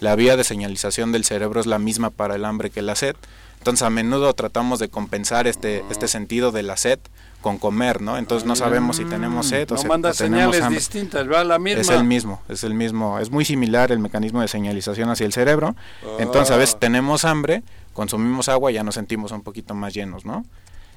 [0.00, 3.16] La vía de señalización del cerebro es la misma para el hambre que la sed.
[3.58, 7.00] Entonces, a menudo tratamos de compensar este, este sentido de la sed
[7.40, 8.18] con comer, ¿no?
[8.18, 11.80] Entonces no sabemos si tenemos sed o, no manda señales distintas, va la misma.
[11.80, 15.32] Es el mismo, es el mismo, es muy similar el mecanismo de señalización hacia el
[15.32, 15.76] cerebro.
[16.18, 16.80] Entonces a veces ah.
[16.80, 20.44] tenemos hambre, consumimos agua y ya nos sentimos un poquito más llenos, ¿no?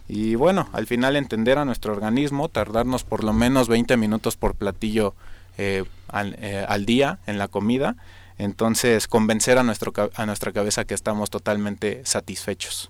[0.07, 4.55] Y bueno, al final entender a nuestro organismo, tardarnos por lo menos 20 minutos por
[4.55, 5.13] platillo
[5.57, 7.95] eh, al, eh, al día en la comida,
[8.41, 12.89] entonces convencer a, nuestro, a nuestra cabeza que estamos totalmente satisfechos.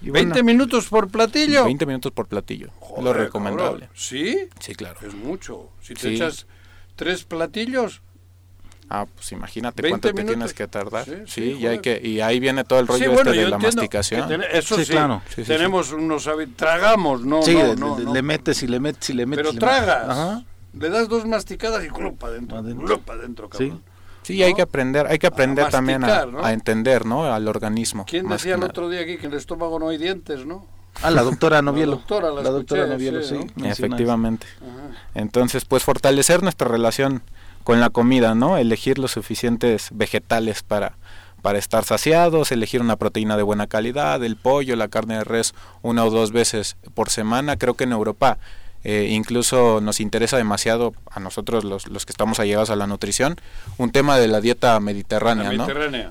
[0.00, 1.64] Y ¿20 minutos por platillo?
[1.64, 2.70] 20 minutos por platillo,
[3.02, 3.88] lo recomendable.
[3.94, 4.48] ¿Sí?
[4.60, 5.00] Sí, claro.
[5.04, 5.70] Es mucho.
[5.80, 6.46] Si te echas
[6.94, 8.02] tres platillos...
[8.88, 11.06] Ah, pues imagínate cuánto te tienes que tardar.
[11.26, 14.44] Sí, y, hay que, y ahí viene todo el rollo este de la masticación.
[14.52, 15.22] eso sí, claro.
[15.44, 19.44] tenemos unos tragamos, no, sí, no, le, metes y le metes y le metes.
[19.44, 20.44] Pero tragas.
[20.72, 23.82] Le das dos masticadas y clupa adentro, clupa adentro, cabrón.
[24.26, 27.32] Sí, hay que aprender, hay que aprender también a, entender, ¿no?
[27.32, 28.04] Al organismo.
[28.06, 30.66] ¿Quién decía el otro día aquí que en el estómago no hay dientes, no?
[31.02, 31.92] Ah, la doctora Novielo.
[31.92, 33.38] La doctora, la, doctora Novielo, sí.
[33.62, 34.48] Efectivamente.
[35.14, 37.22] Entonces, pues fortalecer nuestra relación
[37.62, 38.56] con la comida, ¿no?
[38.56, 40.96] Elegir los suficientes vegetales para,
[41.40, 45.54] para estar saciados, elegir una proteína de buena calidad, el pollo, la carne de res
[45.82, 47.56] una o dos veces por semana.
[47.56, 48.38] Creo que en Europa
[48.88, 53.34] eh, incluso nos interesa demasiado a nosotros los, los, que estamos allegados a la nutrición
[53.78, 55.66] un tema de la dieta mediterránea, ¿no?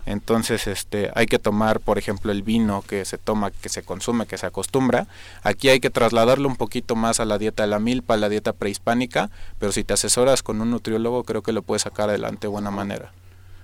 [0.05, 4.25] Entonces, este, hay que tomar, por ejemplo, el vino que se toma, que se consume,
[4.25, 5.07] que se acostumbra.
[5.41, 8.27] Aquí hay que trasladarlo un poquito más a la dieta de la milpa, a la
[8.27, 12.41] dieta prehispánica, pero si te asesoras con un nutriólogo, creo que lo puedes sacar adelante
[12.41, 13.13] de buena manera.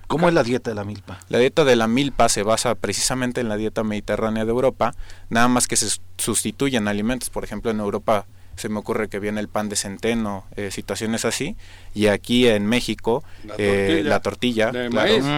[0.08, 1.20] ¿Cómo es la dieta de la milpa?
[1.28, 4.94] La dieta de la milpa se basa precisamente en la dieta mediterránea de Europa,
[5.28, 7.30] nada más que se sustituyen alimentos.
[7.30, 8.26] Por ejemplo, en Europa
[8.62, 11.58] se me ocurre que viene el pan de centeno, eh, situaciones así,
[11.94, 13.24] y aquí en México
[13.58, 14.90] la tortilla, eh,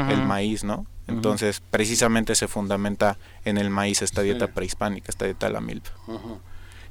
[0.10, 0.86] el maíz, ¿no?
[1.08, 5.92] Entonces, precisamente se fundamenta en el maíz esta dieta prehispánica, esta dieta de la milpa.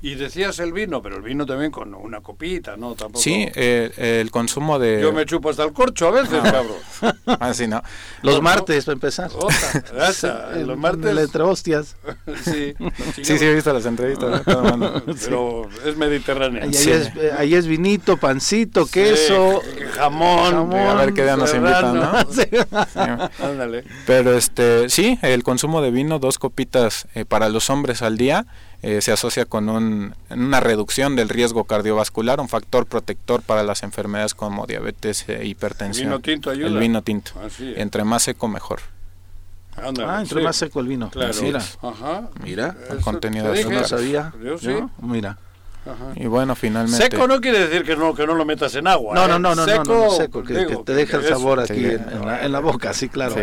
[0.05, 2.97] Y decías el vino, pero el vino también con una copita, ¿no?
[2.97, 3.23] Tampoco...
[3.23, 5.01] Sí, eh, el consumo de...
[5.01, 6.51] Yo me chupo hasta el corcho a veces, ah.
[6.51, 7.37] cabrón.
[7.41, 7.81] Así, ¿no?
[8.23, 9.31] Los martes, para empezar.
[10.67, 11.17] los martes...
[11.17, 11.95] Entre hostias.
[12.43, 12.75] sí,
[13.23, 14.43] sí, sí, he visto las entrevistas.
[14.45, 16.65] pero es mediterráneo.
[16.65, 19.63] Ahí, es, eh, ahí, es, vinito, pancito, queso,
[19.95, 22.13] jamón, A ver qué día nos invitan, ¿no?
[23.41, 23.85] Ándale.
[24.05, 28.47] Pero este, sí, el consumo de vino, dos copitas eh, para los hombres al día
[28.83, 33.83] eh, se asocia con un, una reducción del riesgo cardiovascular, un factor protector para las
[33.85, 36.09] enfermedades como diabetes e hipertensión.
[36.09, 36.69] ¿El vino tinto ayuda?
[36.69, 37.33] El vino tinto.
[37.77, 38.81] Entre más seco, mejor.
[39.77, 41.11] ah, entre más seco el vino.
[41.11, 41.33] Claro.
[41.41, 42.29] Mira, Ajá.
[42.43, 44.33] mira, el contenido de No sabía.
[44.43, 44.75] Yo sí.
[45.01, 45.39] Mira.
[46.15, 46.97] Y bueno, finalmente.
[46.97, 49.15] Seco no quiere decir que no, que no lo metas en agua.
[49.15, 49.39] No, no, ¿eh?
[49.41, 50.55] no, no, seco, no, seco que,
[50.85, 53.35] te deja el sabor aquí en, la, boca, sí, claro.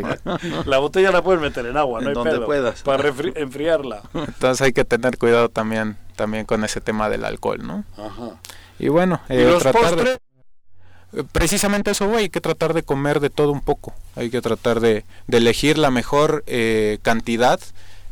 [0.66, 2.82] La botella la puedes meter en agua, no hay donde puedas.
[2.84, 4.02] Para enfriarla.
[4.14, 7.84] Entonces hay que tener cuidado también, también con ese tema del alcohol, ¿no?
[7.98, 8.40] Ajá.
[8.80, 10.20] Y bueno, eh, tratar de,
[11.14, 13.94] eh, precisamente eso, hay que tratar de comer de todo un poco.
[14.16, 17.60] Hay que tratar de, de elegir la mejor eh, cantidad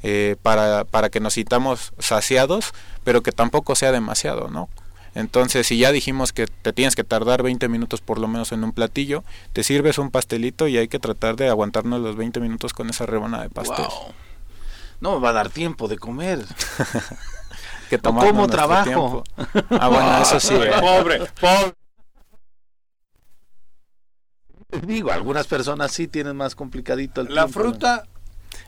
[0.04, 2.74] eh, para, para que nos sintamos saciados,
[3.04, 4.70] pero que tampoco sea demasiado, ¿no?
[5.18, 8.64] Entonces, si ya dijimos que te tienes que tardar 20 minutos por lo menos en
[8.64, 12.72] un platillo, te sirves un pastelito y hay que tratar de aguantarnos los 20 minutos
[12.72, 13.88] con esa rebanada de pastel.
[15.00, 16.46] No me va a dar tiempo de comer.
[17.90, 19.24] que como trabajo.
[19.72, 20.54] Ah, bueno, eso sí.
[20.80, 21.74] pobre, pobre.
[24.86, 28.04] Digo, algunas personas sí tienen más complicadito el La fruta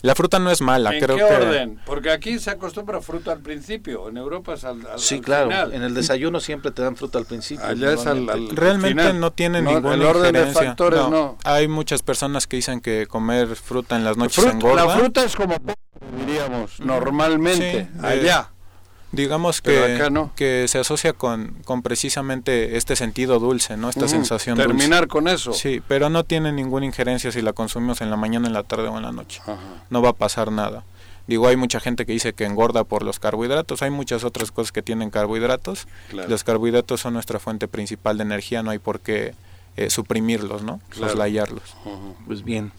[0.02, 1.80] la fruta no es mala, ¿En creo qué orden?
[1.86, 5.84] Porque aquí se acostumbra fruta al principio, en Europa es al, al Sí, claro, en
[5.84, 7.66] el desayuno siempre te dan fruta al principio.
[7.66, 11.38] Allá es al, Realmente no tiene ninguna el orden de factores no.
[11.44, 14.86] Hay muchas personas que dicen que comer fruta en las noches engorda.
[14.86, 15.56] La fruta es como
[16.18, 18.52] diríamos normalmente allá.
[19.12, 19.99] Digamos que,
[20.36, 23.89] que se asocia con, con precisamente este sentido dulce, ¿no?
[23.89, 25.53] Esta sensación Terminar con eso.
[25.53, 28.88] Sí, pero no tiene ninguna injerencia si la consumimos en la mañana, en la tarde
[28.88, 29.41] o en la noche.
[29.89, 30.84] No va a pasar nada.
[31.28, 34.72] Digo, hay mucha gente que dice que engorda por los carbohidratos, hay muchas otras cosas
[34.72, 35.88] que tienen carbohidratos.
[36.12, 39.36] Los carbohidratos son nuestra fuente principal de energía, no hay por qué
[39.78, 40.82] eh, suprimirlos, ¿no?
[40.91, 41.76] Soslayarlos.
[42.26, 42.72] Pues bien.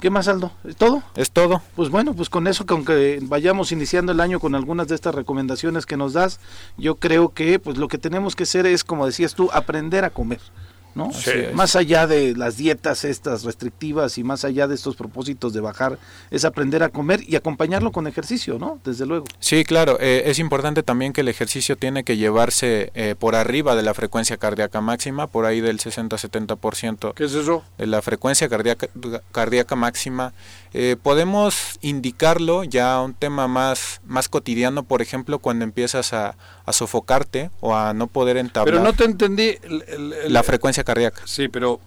[0.00, 0.52] ¿Qué más, Aldo?
[0.62, 1.02] ¿Es todo?
[1.16, 1.60] Es todo.
[1.74, 5.12] Pues bueno, pues con eso, con que vayamos iniciando el año con algunas de estas
[5.12, 6.38] recomendaciones que nos das,
[6.76, 10.10] yo creo que pues lo que tenemos que hacer es, como decías tú, aprender a
[10.10, 10.40] comer.
[10.94, 11.10] ¿No?
[11.54, 15.98] Más allá de las dietas estas restrictivas y más allá de estos propósitos de bajar,
[16.30, 18.80] es aprender a comer y acompañarlo con ejercicio, ¿no?
[18.84, 19.26] Desde luego.
[19.40, 19.98] Sí, claro.
[20.00, 23.94] Eh, es importante también que el ejercicio tiene que llevarse eh, por arriba de la
[23.94, 27.14] frecuencia cardíaca máxima, por ahí del 60-70%.
[27.14, 27.64] ¿Qué es eso?
[27.78, 28.88] De la frecuencia cardíaca,
[29.32, 30.32] cardíaca máxima.
[30.74, 36.72] Eh, podemos indicarlo ya un tema más, más cotidiano, por ejemplo, cuando empiezas a, a
[36.72, 38.74] sofocarte o a no poder entablar.
[38.74, 39.56] Pero no te entendí.
[40.28, 41.22] la frecuencia cardíaca.
[41.24, 41.80] Sí, pero.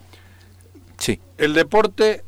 [0.98, 1.20] Sí.
[1.38, 2.24] El deporte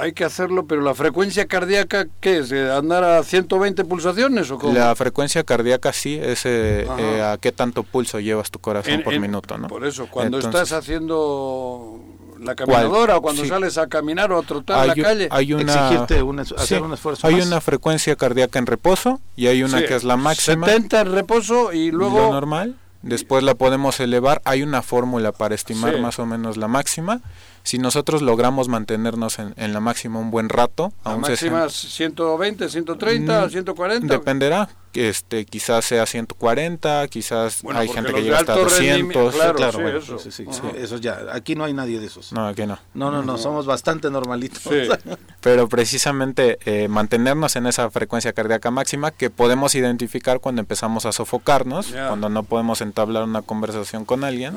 [0.00, 2.52] hay que hacerlo, pero la frecuencia cardíaca, ¿qué es?
[2.52, 4.72] ¿Andar a 120 pulsaciones o cómo?
[4.72, 9.18] La frecuencia cardíaca sí, es eh, eh, a qué tanto pulso llevas tu corazón por
[9.18, 9.68] minuto, ¿no?
[9.68, 12.00] Por eso, cuando estás haciendo
[12.40, 16.22] la caminadora o cuando sales a caminar o a trotar la calle, hay una, exigirte
[16.22, 20.04] un, hacer un esfuerzo Hay una frecuencia cardíaca en reposo y hay una que es
[20.04, 20.66] la máxima.
[20.66, 22.18] 70 en reposo y luego...
[22.18, 22.76] Lo normal.
[23.02, 24.42] Después la podemos elevar.
[24.44, 27.22] Hay una fórmula para estimar más o menos la máxima
[27.62, 33.48] si nosotros logramos mantenernos en, en la máxima un buen rato, la máxima 120, 130,
[33.50, 34.14] 140.
[34.14, 39.34] Dependerá, este quizás sea 140, quizás hay gente que llega hasta 200.
[39.34, 40.18] Claro, claro eso.
[40.18, 40.46] Sí, sí,
[40.76, 42.32] eso ya, aquí no hay nadie de esos.
[42.32, 42.78] No, aquí no.
[42.94, 44.62] No, no, no, somos bastante normalitos.
[45.40, 51.12] Pero precisamente eh, mantenernos en esa frecuencia cardíaca máxima que podemos identificar cuando empezamos a
[51.12, 54.54] sofocarnos, cuando no podemos entablar una conversación con alguien,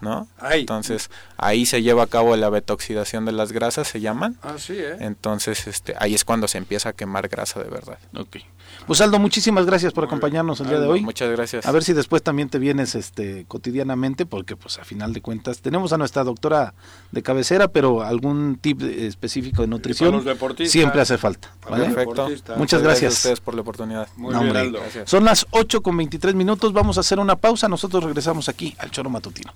[0.00, 0.28] ¿no?
[0.50, 4.36] Entonces, ahí se lleva a cabo la betoxidación de las grasas, se llaman.
[4.42, 4.96] Ah, sí, ¿eh?
[5.00, 7.98] Entonces, este, ahí es cuando se empieza a quemar grasa de verdad.
[8.14, 8.38] Ok.
[8.86, 11.00] Pues Aldo, muchísimas gracias por acompañarnos el día de hoy.
[11.02, 11.66] Muchas gracias.
[11.66, 15.60] A ver si después también te vienes este cotidianamente, porque pues a final de cuentas
[15.60, 16.74] tenemos a nuestra doctora
[17.10, 20.24] de cabecera, pero algún tip específico de nutrición
[20.66, 21.52] siempre hace falta.
[21.68, 22.28] Perfecto.
[22.56, 23.12] Muchas gracias.
[23.12, 24.08] a ustedes por la oportunidad.
[24.16, 24.74] Muy bien,
[25.04, 28.90] Son las 8 con 23 minutos, vamos a hacer una pausa, nosotros regresamos aquí al
[28.90, 29.52] Choro Matutino.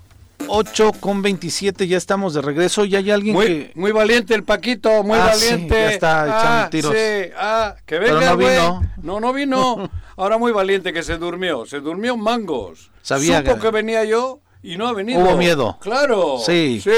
[0.48, 2.84] 8 con 27, ya estamos de regreso.
[2.84, 3.72] Ya hay alguien muy, que.
[3.74, 5.74] Muy valiente el Paquito, muy ah, valiente.
[5.74, 6.94] ya está echando ah, tiros.
[6.94, 8.82] Sí, ah, que venga, no vino.
[9.02, 9.90] No, no vino.
[10.16, 11.66] Ahora muy valiente que se durmió.
[11.66, 12.90] Se durmió mangos.
[13.02, 13.70] Sabía Supo que...
[13.70, 15.20] venía yo y no ha venido.
[15.20, 15.78] Hubo miedo.
[15.80, 16.38] Claro.
[16.44, 16.80] Sí.
[16.82, 16.90] Sí.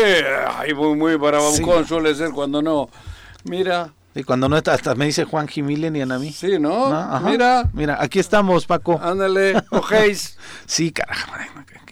[0.56, 2.88] Ay, muy, muy barabancón suele ser cuando no.
[3.44, 3.92] Mira.
[4.14, 5.60] Y cuando no está, hasta me dice Juan y
[6.00, 6.32] a mí.
[6.32, 7.20] Sí, ¿no?
[7.20, 7.70] Mira.
[7.72, 9.00] Mira, aquí estamos, Paco.
[9.02, 10.36] Ándale, ojéis.
[10.66, 11.32] sí, carajo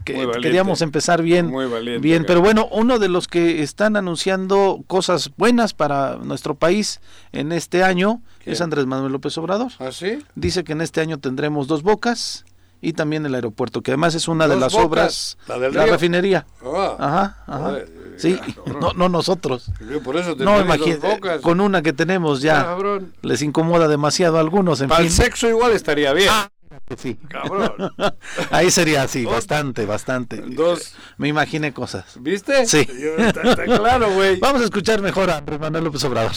[0.05, 1.53] queríamos empezar bien,
[2.01, 7.01] bien, pero bueno, uno de los que están anunciando cosas buenas para nuestro país
[7.33, 9.73] en este año es Andrés Manuel López Obrador.
[9.79, 10.19] ¿Ah, sí?
[10.35, 12.45] Dice que en este año tendremos dos bocas
[12.83, 16.47] y también el aeropuerto, que además es una de las obras, la, del la refinería.
[16.65, 16.97] Ah.
[16.99, 17.79] ajá, ajá.
[18.17, 18.39] sí,
[18.81, 19.71] no, no nosotros.
[20.03, 22.77] por eso no, imagínate, con una que tenemos ya
[23.23, 24.81] les incomoda demasiado a algunos.
[24.81, 26.29] En Para el sexo igual estaría bien.
[26.31, 26.49] Ah,
[26.97, 27.17] Sí.
[27.29, 27.93] Cabrón.
[28.51, 30.39] Ahí sería así, bastante, bastante.
[30.39, 30.95] Dos.
[31.19, 32.21] Me imaginé cosas.
[32.21, 32.67] ¿Viste?
[32.67, 32.87] Sí.
[33.19, 34.37] está, claro, güey.
[34.41, 36.33] Vamos a escuchar mejor a Andrés Manuel López Obrador.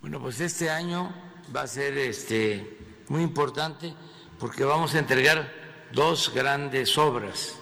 [0.00, 1.12] Bueno, pues este año
[1.54, 2.78] va a ser este
[3.08, 3.94] muy importante
[4.38, 5.50] porque vamos a entregar
[5.92, 7.56] dos grandes obras,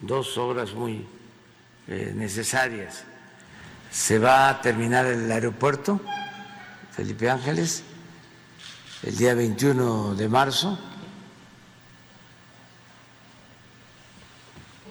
[0.00, 1.06] dos obras muy
[1.88, 3.04] eh, necesarias.
[3.90, 6.00] Se va a terminar el aeropuerto
[6.92, 7.84] Felipe Ángeles
[9.02, 10.78] el día 21 de marzo.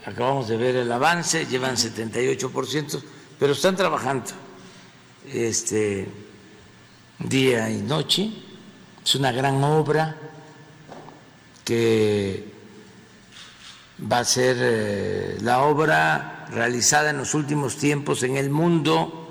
[0.05, 3.01] Acabamos de ver el avance, llevan 78%,
[3.39, 4.31] pero están trabajando
[5.31, 6.07] este,
[7.19, 8.31] día y noche.
[9.03, 10.15] Es una gran obra
[11.63, 12.53] que
[14.11, 19.25] va a ser eh, la obra realizada en los últimos tiempos en el mundo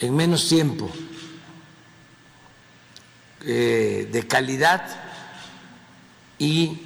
[0.00, 0.90] en menos tiempo.
[3.42, 4.86] Eh, de calidad
[6.38, 6.78] y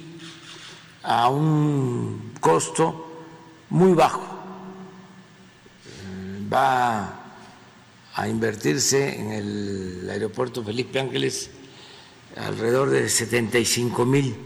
[1.03, 3.25] a un costo
[3.69, 4.21] muy bajo.
[5.85, 7.33] Eh, va
[8.13, 11.49] a invertirse en el aeropuerto Felipe Ángeles
[12.37, 14.37] alrededor de 75 mil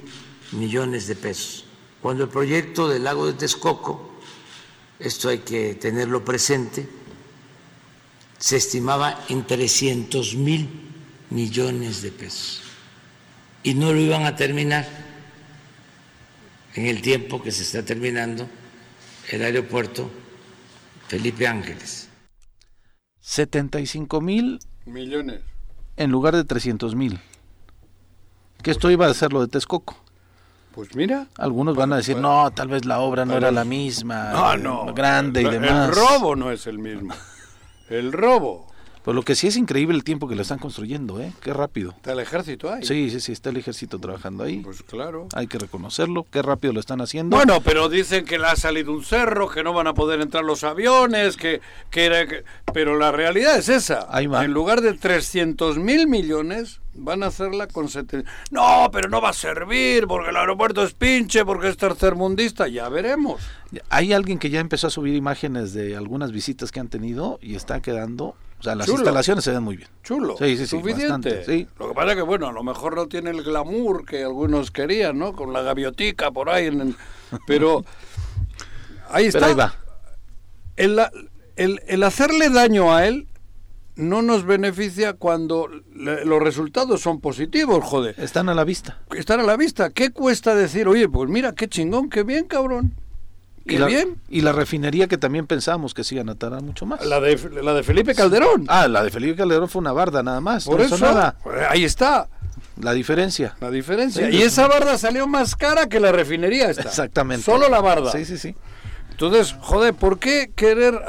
[0.53, 1.65] millones de pesos.
[2.01, 4.13] Cuando el proyecto del lago de Texcoco,
[4.97, 6.89] esto hay que tenerlo presente,
[8.39, 10.88] se estimaba en 300 mil
[11.29, 12.61] millones de pesos.
[13.63, 14.87] Y no lo iban a terminar
[16.75, 18.47] en el tiempo que se está terminando
[19.29, 20.09] el aeropuerto
[21.07, 22.09] Felipe Ángeles.
[23.21, 25.41] 75 mil millones
[25.99, 27.19] en lugar de 300 mil.
[28.63, 29.97] Que esto iba a ser lo de Texcoco.
[30.73, 31.27] Pues mira.
[31.37, 34.93] Algunos van a decir, no, tal vez la obra no era la misma, no, no,
[34.93, 35.89] grande y demás.
[35.89, 37.13] El robo no es el mismo.
[37.89, 38.68] El robo
[39.09, 41.33] pues lo que sí es increíble el tiempo que lo están construyendo, ¿eh?
[41.41, 41.93] Qué rápido.
[41.95, 42.83] Está el ejército ahí.
[42.83, 44.59] Sí, sí, sí, está el ejército trabajando ahí.
[44.59, 45.27] Pues claro.
[45.33, 47.35] Hay que reconocerlo, qué rápido lo están haciendo.
[47.35, 50.43] Bueno, pero dicen que le ha salido un cerro, que no van a poder entrar
[50.43, 51.59] los aviones, que,
[51.89, 52.23] que era...
[52.71, 54.05] Pero la realidad es esa.
[54.11, 54.45] Ahí va.
[54.45, 58.29] En lugar de 300 mil millones, van a hacerla con 70...
[58.51, 62.67] No, pero no va a servir, porque el aeropuerto es pinche, porque es tercermundista.
[62.67, 63.41] Ya veremos.
[63.89, 67.55] Hay alguien que ya empezó a subir imágenes de algunas visitas que han tenido y
[67.55, 69.89] está quedando O sea, las instalaciones se ven muy bien.
[70.03, 70.35] Chulo.
[70.37, 70.67] Sí, sí, sí.
[70.67, 71.45] Suficiente.
[71.45, 71.67] sí.
[71.79, 74.71] Lo que pasa es que, bueno, a lo mejor no tiene el glamour que algunos
[74.71, 75.33] querían, ¿no?
[75.33, 76.67] Con la gaviotica por ahí.
[76.67, 76.95] En
[77.47, 77.85] Pero
[79.09, 79.45] ahí está.
[79.45, 79.75] ahí va.
[80.75, 80.99] El,
[81.55, 83.27] el, hacerle daño a él
[83.95, 88.15] no nos beneficia cuando los resultados son positivos, joder.
[88.17, 88.99] Están a la vista.
[89.11, 89.89] Están a la vista.
[89.89, 92.93] ¿Qué cuesta decir, oye, pues mira, qué chingón, qué bien, cabrón?
[93.69, 94.21] Y la, bien.
[94.29, 97.05] Y la refinería que también pensábamos que se iban a tardar mucho más.
[97.05, 98.65] La de, la de Felipe Calderón.
[98.67, 100.65] Ah, la de Felipe Calderón fue una barda nada más.
[100.65, 101.37] Por eso, nada.
[101.69, 102.27] ahí está.
[102.79, 103.55] La diferencia.
[103.59, 104.29] La diferencia.
[104.29, 106.83] y esa barda salió más cara que la refinería esta.
[106.83, 107.43] Exactamente.
[107.43, 108.11] Solo la barda.
[108.11, 108.55] Sí, sí, sí.
[109.11, 111.01] Entonces, joder, ¿por qué querer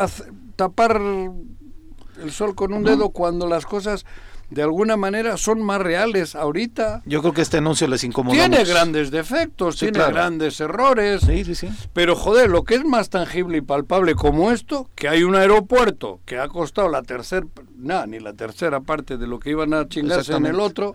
[0.56, 4.04] tapar el sol con un dedo cuando las cosas
[4.51, 7.02] de alguna manera son más reales ahorita.
[7.06, 8.35] Yo creo que este anuncio les incomoda.
[8.36, 11.22] Tiene grandes defectos, tiene grandes errores.
[11.22, 11.68] Sí, sí, sí.
[11.93, 16.20] Pero joder, lo que es más tangible y palpable como esto, que hay un aeropuerto
[16.24, 17.47] que ha costado la tercera,
[17.77, 20.93] nada, ni la tercera parte de lo que iban a chingarse en el otro.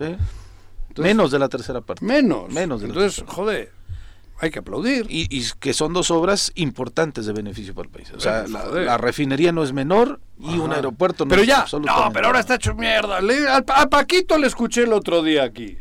[0.96, 2.04] menos de la tercera parte.
[2.04, 2.52] Menos.
[2.52, 3.72] Menos de Entonces, joder,
[4.38, 5.06] hay que aplaudir.
[5.08, 8.12] Y, que son dos obras importantes de beneficio para el país.
[8.14, 12.26] O sea, la, refinería no es menor y un aeropuerto no pero ya, No, pero
[12.26, 13.18] ahora está hecho mierda.
[13.68, 15.78] a Paquito le escuché el otro día aquí.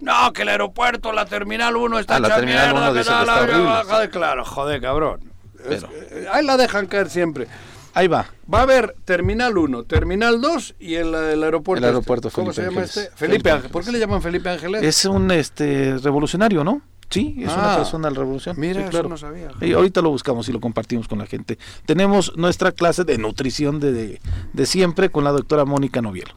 [0.00, 2.92] No, que el aeropuerto, la Terminal 1 está ah, hecha mierda.
[2.92, 5.20] que está de claro, joder, cabrón.
[5.66, 7.48] Eh, ahí la dejan caer siempre.
[7.94, 8.26] Ahí va.
[8.52, 11.86] Va a haber Terminal 1, Terminal 2 y el, aeropuerto.
[11.86, 12.40] El aeropuerto este.
[12.40, 13.08] ¿Cómo se llama este?
[13.14, 13.70] Felipe, Ángeles.
[13.70, 14.82] ¿Por qué le llaman Felipe Ángeles?
[14.82, 16.82] Es un este revolucionario, ¿no?
[17.10, 18.56] Sí, es una ah, persona de la revolución.
[18.58, 19.08] Mira, claro.
[19.08, 19.50] no sabía.
[19.60, 21.58] Y ahorita lo buscamos y lo compartimos con la gente.
[21.86, 24.20] Tenemos nuestra clase de nutrición de,
[24.52, 26.34] de, siempre con la doctora Mónica Novielo.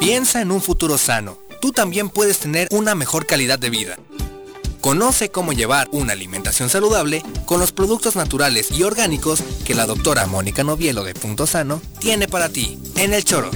[0.00, 1.38] Piensa en un futuro sano.
[1.60, 3.96] Tú también puedes tener una mejor calidad de vida.
[4.80, 10.26] Conoce cómo llevar una alimentación saludable con los productos naturales y orgánicos que la doctora
[10.26, 13.50] Mónica Novielo de Punto Sano tiene para ti en el choro.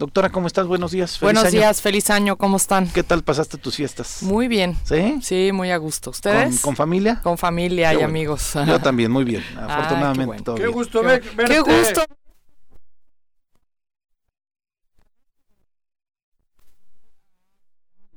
[0.00, 0.66] Doctora, ¿cómo estás?
[0.66, 1.20] Buenos días.
[1.20, 2.88] Buenos días, feliz año, ¿cómo están?
[2.88, 4.22] ¿Qué tal pasaste tus fiestas?
[4.22, 4.74] Muy bien.
[4.84, 5.18] ¿Sí?
[5.20, 6.08] Sí, muy a gusto.
[6.08, 6.62] ¿Ustedes?
[6.62, 7.20] ¿Con, familia?
[7.22, 8.54] Con familia y amigos.
[8.66, 9.44] Yo también, muy bien.
[9.58, 11.44] Afortunadamente qué, qué gusto verte.
[11.44, 12.02] Qué gusto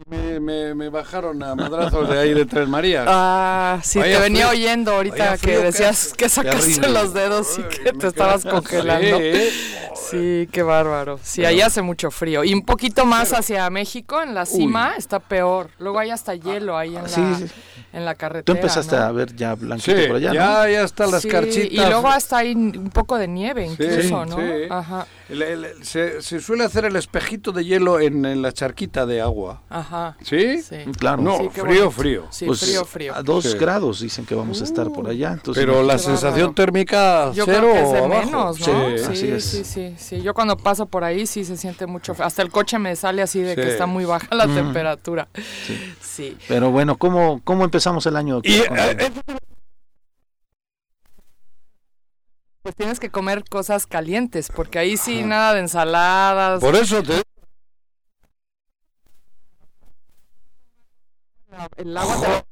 [0.07, 3.07] Me, me, bajaron a madrazos de ahí de Tres Marías.
[3.15, 8.07] Ah, sí, te venía oyendo ahorita que decías que sacaste los dedos y que te
[8.07, 9.17] estabas congelando.
[9.17, 9.49] Sí,
[10.51, 11.19] qué bárbaro.
[11.21, 12.43] Sí, ahí hace mucho frío.
[12.43, 15.69] Y un poquito más hacia México, en la cima, está peor.
[15.79, 17.39] Luego hay hasta hielo ahí en la
[17.93, 18.43] en la carretera.
[18.43, 21.71] Tú empezaste a ver ya blanquito por allá, ya, ya están las carchitas.
[21.71, 24.37] Y luego hasta ahí un poco de nieve incluso, ¿no?
[24.69, 25.05] Ajá.
[25.83, 29.61] se, se, suele hacer el espejito de hielo en, la charquita de agua.
[29.69, 30.17] Ajá.
[30.21, 30.61] ¿Sí?
[30.61, 30.77] sí.
[30.97, 31.21] Claro.
[31.21, 32.27] No, frío, frío.
[32.31, 33.15] Sí, pues frío, frío.
[33.15, 35.33] A dos grados dicen que vamos a estar por allá.
[35.33, 39.15] Entonces, Pero la sensación térmica Yo cero creo que es de menos, ¿no?
[39.15, 42.15] Sí, sí, sí, sí, Yo cuando paso por ahí sí se siente mucho.
[42.19, 45.27] Hasta el coche me sale así de que está muy baja la temperatura.
[46.01, 46.37] Sí.
[46.47, 48.41] Pero bueno, ¿cómo, cómo empezamos el año?
[48.43, 49.11] Eh,
[52.61, 56.61] pues tienes que comer cosas calientes, porque ahí sí nada de ensaladas.
[56.61, 57.21] Por eso te...
[61.77, 62.45] El agua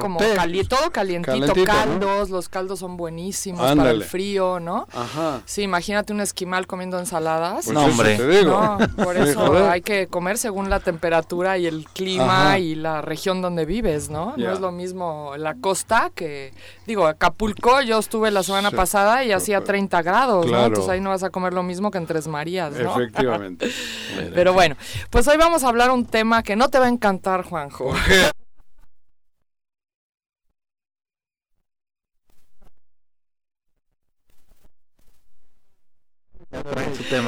[0.00, 0.20] Como
[0.68, 4.86] todo calientito, caldos, los caldos son buenísimos para el frío, ¿no?
[4.92, 5.42] Ajá.
[5.44, 7.66] Sí, imagínate un esquimal comiendo ensaladas.
[7.66, 8.44] Pues no, hombre.
[8.44, 13.42] No, por eso hay que comer según la temperatura y el clima y la región
[13.42, 14.34] donde vives, ¿no?
[14.36, 16.52] No es lo mismo la costa que,
[16.86, 20.66] digo, Acapulco, yo estuve la semana pasada y hacía 30 grados, ¿no?
[20.66, 23.00] Entonces ahí no vas a comer lo mismo que en Tres Marías, ¿no?
[23.00, 23.70] Efectivamente.
[24.34, 24.76] Pero bueno,
[25.10, 27.92] pues hoy vamos a hablar un tema que no te va a encantar, Juanjo.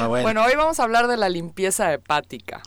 [0.07, 0.43] Bueno.
[0.43, 2.61] hoy vamos a hablar de la limpieza hepática.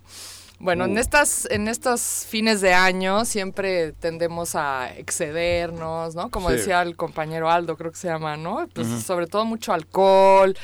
[0.59, 1.01] Bueno, en uh.
[1.01, 6.31] estas, en estos fines de año siempre tendemos a excedernos, ¿no?
[6.31, 8.69] Como decía el compañero Aldo, creo que se llama, ¿no?
[8.75, 10.55] Pues sobre todo mucho alcohol,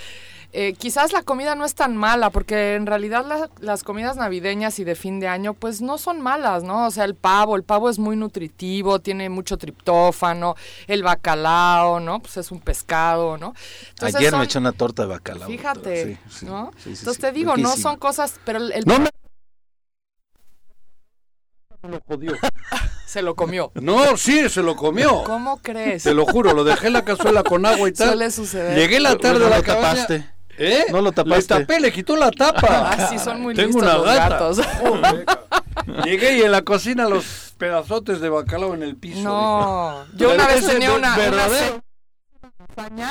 [0.58, 4.84] eh, quizás la comida no es tan mala, porque en realidad las comidas navideñas y
[4.84, 6.86] de fin de año, pues no son malas, ¿no?
[6.86, 10.56] O sea, el pavo, el pavo es muy nutritivo, tiene mucho triptófano,
[10.86, 12.20] el bacalao, ¿no?
[12.20, 13.52] Pues es un pescado, ¿no?
[14.00, 15.46] Ayer me eché una torta de bacalao.
[15.46, 16.70] Fíjate, ¿no?
[16.86, 18.82] Entonces te digo, no son cosas, pero el...
[18.86, 19.10] No me...
[21.82, 22.32] lo jodió.
[23.06, 23.72] se lo comió.
[23.74, 25.22] No, sí, se lo comió.
[25.24, 26.04] ¿Cómo crees?
[26.04, 28.08] Te lo juro, lo dejé en la cazuela con agua y tal.
[28.08, 28.74] Suele suceder.
[28.74, 30.32] Llegué la tarde a la cabaña.
[30.58, 30.84] ¿Eh?
[30.90, 31.54] No lo tapaste.
[31.54, 32.66] Le tapé, le quitó la tapa.
[32.96, 34.60] Ah, sí, son muy Tengo listos una los gatos.
[36.04, 39.22] Llegué y en la cocina los pedazotes de bacalao en el piso.
[39.22, 41.16] No, yo una vez tenía una,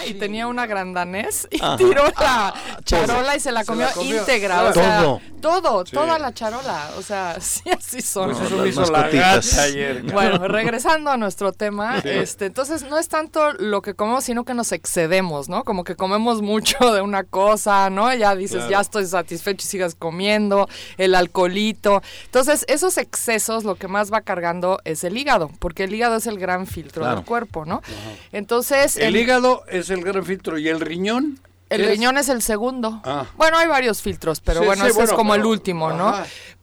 [0.06, 4.64] y tenía una grandanés y tiró la charola y se la comió, íntegra.
[4.64, 5.22] O sea, todo.
[5.42, 6.92] Todo, toda la charola.
[6.98, 8.32] O sea, sí, así son.
[8.32, 10.04] Pues eso hizo la gata ayer.
[10.04, 14.54] Bueno, regresando a nuestro tema, este, entonces no es tanto lo que comemos, sino que
[14.54, 15.64] nos excedemos, ¿no?
[15.64, 18.14] Como que comemos mucho de una cosa, ¿no?
[18.14, 20.68] Ya dices, ya estoy satisfecho y sigas comiendo,
[20.98, 22.02] el alcoholito.
[22.26, 26.28] Entonces, esos excesos lo que más va cargando es el hígado, porque el hígado es
[26.28, 27.82] el gran filtro del cuerpo, ¿no?
[28.32, 28.98] Entonces...
[28.98, 31.40] el hígado es el gran filtro y el riñón.
[31.70, 33.02] El riñón es el segundo.
[33.04, 33.26] Ah.
[33.38, 36.16] Bueno, hay varios filtros, pero bueno, ese es como el último, ¿no?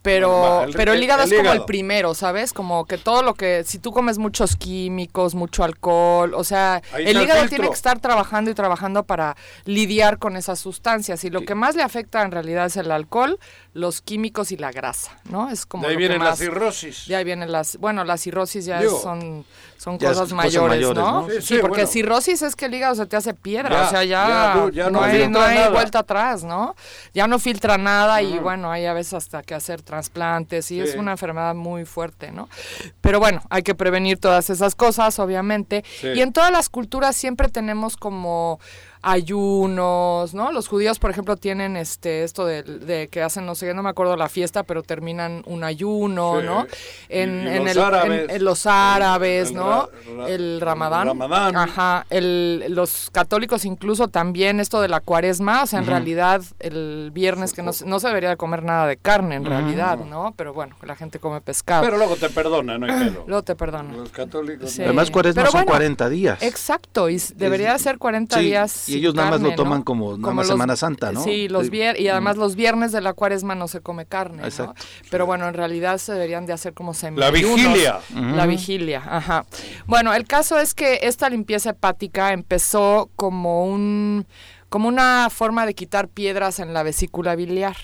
[0.03, 2.51] Pero, el, pero el hígado es como el primero, ¿sabes?
[2.51, 7.21] Como que todo lo que, si tú comes muchos químicos, mucho alcohol, o sea, el
[7.21, 11.23] hígado tiene que estar trabajando y trabajando para lidiar con esas sustancias.
[11.23, 13.39] Y lo que más le afecta en realidad es el alcohol,
[13.73, 15.49] los químicos y la grasa, ¿no?
[15.49, 15.85] Es como...
[15.85, 17.07] De ahí vienen las cirrosis.
[17.07, 19.45] De ahí vienen las, bueno, las cirrosis ya son,
[19.77, 21.27] son cosas mayores, ¿no?
[21.39, 25.01] Sí, porque cirrosis es que el hígado se te hace piedra, o sea, ya, no,
[25.01, 26.75] hay, no hay vuelta atrás, ¿no?
[27.13, 30.95] Ya no filtra nada y bueno, hay a veces hasta que hacer trasplantes y es
[30.95, 32.49] una enfermedad muy fuerte, ¿no?
[32.99, 35.83] Pero bueno, hay que prevenir todas esas cosas, obviamente.
[36.01, 38.59] Y en todas las culturas siempre tenemos como
[39.03, 40.51] ayunos, ¿no?
[40.53, 44.15] Los judíos, por ejemplo, tienen este esto de, que hacen, no sé, no me acuerdo
[44.15, 46.65] la fiesta, pero terminan un ayuno, ¿no?
[47.09, 49.89] En, en, los el, árabes, en, los árabes, ¿no?
[50.25, 51.07] el ramadán.
[51.07, 51.55] ramadán.
[51.57, 52.05] Ajá.
[52.09, 57.51] El, los católicos incluso también esto de la cuaresma, o sea, en realidad el viernes
[57.51, 60.33] que no, no, se debería de comer nada de carne, en realidad, ¿no?
[60.37, 61.83] Pero bueno, la gente come pescado.
[61.83, 63.91] Pero luego te perdona, no hay Luego te perdona.
[63.93, 64.79] Los católicos.
[64.79, 66.41] Además, cuaresma son 40 días.
[66.41, 70.75] Exacto, y debería ser 40 días y ellos nada más lo toman como, como Semana
[70.75, 71.23] Santa, ¿no?
[71.23, 74.73] Sí, los vier y además los viernes de la cuaresma no se come carne, ¿no?
[75.09, 77.99] Pero bueno, en realidad se deberían de hacer como semi La vigilia.
[78.13, 79.45] La vigilia, ajá.
[79.85, 84.25] Bueno, el caso es que esta limpieza hepática empezó como un
[84.73, 87.77] como una forma de quitar piedras en la vesícula biliar.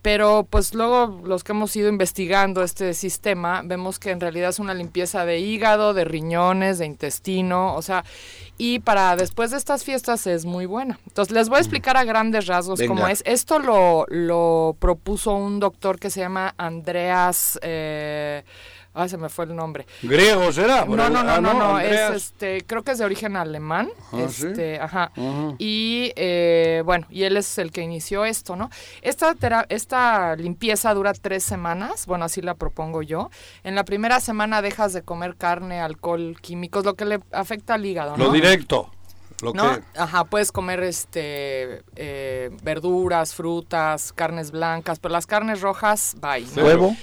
[0.00, 4.58] Pero pues luego los que hemos ido investigando este sistema, vemos que en realidad es
[4.58, 8.04] una limpieza de hígado, de riñones, de intestino, o sea,
[8.58, 10.98] y para después de estas fiestas es muy buena.
[11.08, 13.22] Entonces les voy a explicar a grandes rasgos cómo es.
[13.26, 17.58] Esto lo, lo propuso un doctor que se llama Andreas...
[17.62, 18.44] Eh,
[18.98, 19.86] Ah, se me fue el nombre.
[20.02, 20.84] ¿Griego será?
[20.84, 23.90] No, no, no, ah, no, no, es este, creo que es de origen alemán.
[24.12, 25.12] Ah, este, ajá.
[25.56, 28.70] Y eh, bueno, y él es el que inició esto, ¿no?
[29.00, 29.36] Esta,
[29.68, 33.30] esta limpieza dura tres semanas, bueno, así la propongo yo.
[33.62, 37.86] En la primera semana dejas de comer carne, alcohol, químicos, lo que le afecta al
[37.86, 38.24] hígado, ¿no?
[38.24, 38.90] Lo directo.
[39.42, 39.76] Lo ¿No?
[39.76, 39.82] Que...
[39.96, 46.44] Ajá, puedes comer este eh, verduras, frutas, carnes blancas, pero las carnes rojas, bye.
[46.60, 46.96] ¿Huevo?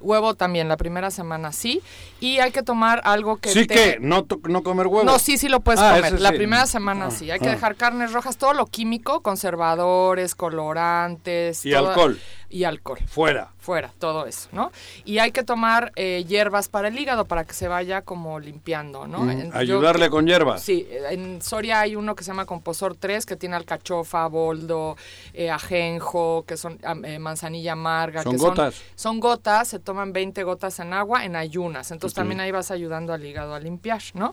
[0.00, 1.82] Huevo también, la primera semana sí.
[2.20, 3.50] Y hay que tomar algo que...
[3.50, 5.04] Sí que, no, no comer huevo.
[5.04, 6.20] No, sí, sí lo puedes ah, comer.
[6.20, 7.30] La primera semana ah, sí.
[7.30, 7.52] Hay que ah.
[7.52, 11.64] dejar carnes rojas, todo lo químico, conservadores, colorantes.
[11.64, 12.18] Y alcohol
[12.48, 12.98] y alcohol.
[13.06, 13.52] Fuera.
[13.66, 14.70] Fuera, todo eso, ¿no?
[15.04, 19.08] Y hay que tomar eh, hierbas para el hígado para que se vaya como limpiando,
[19.08, 19.28] ¿no?
[19.52, 20.62] Ayudarle con hierbas.
[20.62, 24.96] Sí, en Soria hay uno que se llama Composor 3 que tiene alcachofa, boldo,
[25.34, 28.22] eh, ajenjo, que son eh, manzanilla amarga.
[28.22, 28.80] ¿Son que gotas?
[28.94, 31.90] Son, gotas, se toman 20 gotas en agua en ayunas.
[31.90, 34.32] Entonces también ahí vas ayudando al hígado a limpiar, ¿no?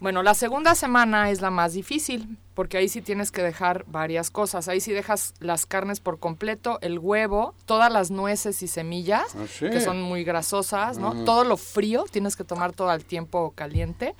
[0.00, 4.30] Bueno, la segunda semana es la más difícil, porque ahí sí tienes que dejar varias
[4.30, 4.68] cosas.
[4.68, 9.46] Ahí sí dejas las carnes por completo, el huevo, todas las nueces y semillas, ah,
[9.58, 11.24] que son muy grasosas, ¿no?
[11.24, 14.14] Todo lo frío, tienes que tomar todo el tiempo caliente.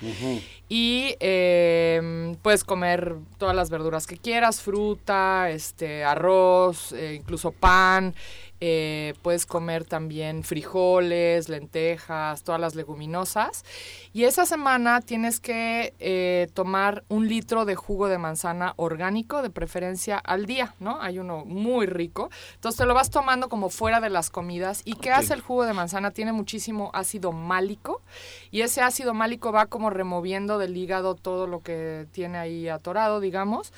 [0.69, 8.15] Y eh, puedes comer todas las verduras que quieras, fruta, este, arroz, eh, incluso pan.
[8.61, 13.65] Eh, puedes comer también frijoles, lentejas, todas las leguminosas.
[14.13, 19.51] Y esa semana tienes que eh, tomar un litro de jugo de manzana orgánico, de
[19.51, 21.01] preferencia al día, ¿no?
[21.01, 22.31] Hay uno muy rico.
[22.55, 24.83] Entonces te lo vas tomando como fuera de las comidas.
[24.85, 26.11] ¿Y qué hace el jugo de manzana?
[26.11, 28.03] Tiene muchísimo ácido málico.
[28.51, 33.21] Y ese ácido málico va como removiendo del hígado todo lo que tiene ahí atorado,
[33.21, 33.73] digamos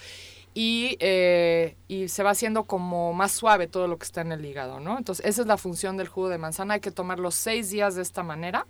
[0.55, 4.45] y, eh, y se va haciendo como más suave todo lo que está en el
[4.45, 4.99] hígado, ¿no?
[4.99, 6.75] Entonces, esa es la función del jugo de manzana.
[6.75, 8.67] Hay que tomarlo seis días de esta manera.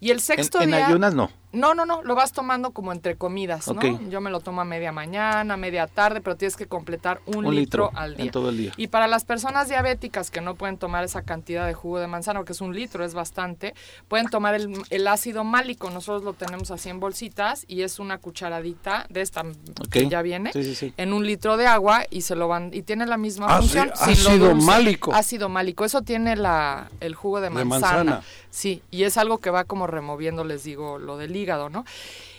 [0.00, 0.78] Y el sexto en, día...
[0.80, 1.30] En ayunas no.
[1.52, 3.80] No, no, no, lo vas tomando como entre comidas, ¿no?
[4.10, 7.90] Yo me lo tomo a media mañana, media tarde, pero tienes que completar un, litro,
[7.94, 8.30] al día.
[8.30, 8.72] todo el día.
[8.76, 12.40] Y para las personas diabéticas que no pueden tomar esa cantidad de jugo de manzana,
[12.40, 13.74] porque es un litro, es bastante,
[14.08, 15.88] pueden tomar el, ácido málico.
[15.88, 19.42] Nosotros lo tenemos así en bolsitas y es una cucharadita de esta
[19.90, 20.50] que ya viene
[20.96, 23.90] en un litro de agua y se lo van y tiene la misma ah, función.
[23.94, 25.14] ácido málico.
[25.14, 27.98] Ácido málico, eso tiene la el jugo de manzana.
[27.98, 28.22] De manzana.
[28.50, 31.84] Sí, y es algo que va como removiendo, les digo, lo del hígado, ¿no?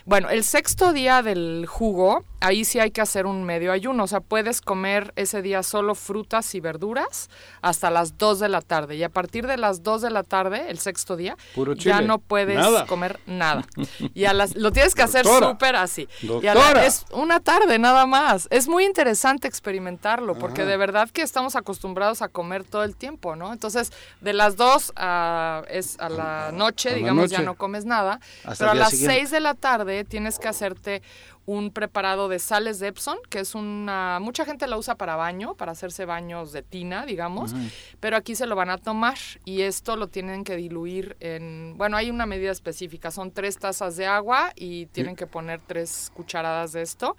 [0.05, 4.07] Bueno, el sexto día del jugo, ahí sí hay que hacer un medio ayuno, o
[4.07, 7.29] sea, puedes comer ese día solo frutas y verduras
[7.61, 8.95] hasta las 2 de la tarde.
[8.95, 11.37] Y a partir de las 2 de la tarde, el sexto día,
[11.75, 13.65] ya no puedes comer nada.
[14.13, 16.07] Y a las, lo tienes que hacer súper así.
[16.21, 16.47] Y
[16.83, 18.47] es una tarde nada más.
[18.49, 23.35] Es muy interesante experimentarlo porque de verdad que estamos acostumbrados a comer todo el tiempo,
[23.35, 23.53] ¿no?
[23.53, 23.91] Entonces,
[24.21, 28.19] de las 2 a, es a la noche, digamos, ya no comes nada,
[28.57, 31.01] pero a las 6 de la tarde tienes que hacerte
[31.49, 34.19] un preparado de sales de Epson, que es una...
[34.21, 37.55] Mucha gente lo usa para baño, para hacerse baños de tina, digamos,
[37.99, 41.73] pero aquí se lo van a tomar y esto lo tienen que diluir en...
[41.76, 46.11] Bueno, hay una medida específica, son tres tazas de agua y tienen que poner tres
[46.13, 47.17] cucharadas de esto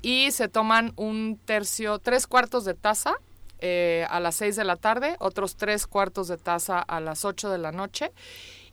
[0.00, 3.14] y se toman un tercio, tres cuartos de taza
[3.60, 7.48] eh, a las seis de la tarde, otros tres cuartos de taza a las ocho
[7.48, 8.10] de la noche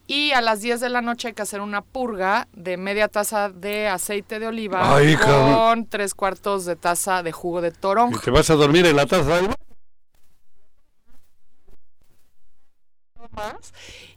[0.10, 3.50] y a las 10 de la noche hay que hacer una purga de media taza
[3.50, 8.18] de aceite de oliva con tres cuartos de taza de jugo de toronja.
[8.18, 9.40] ¿Y te vas a dormir en la taza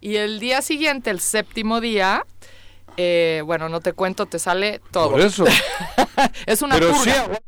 [0.00, 2.24] Y el día siguiente, el séptimo día,
[2.96, 5.10] eh, bueno, no te cuento, te sale todo.
[5.10, 5.44] Por eso.
[6.46, 7.38] es una purga.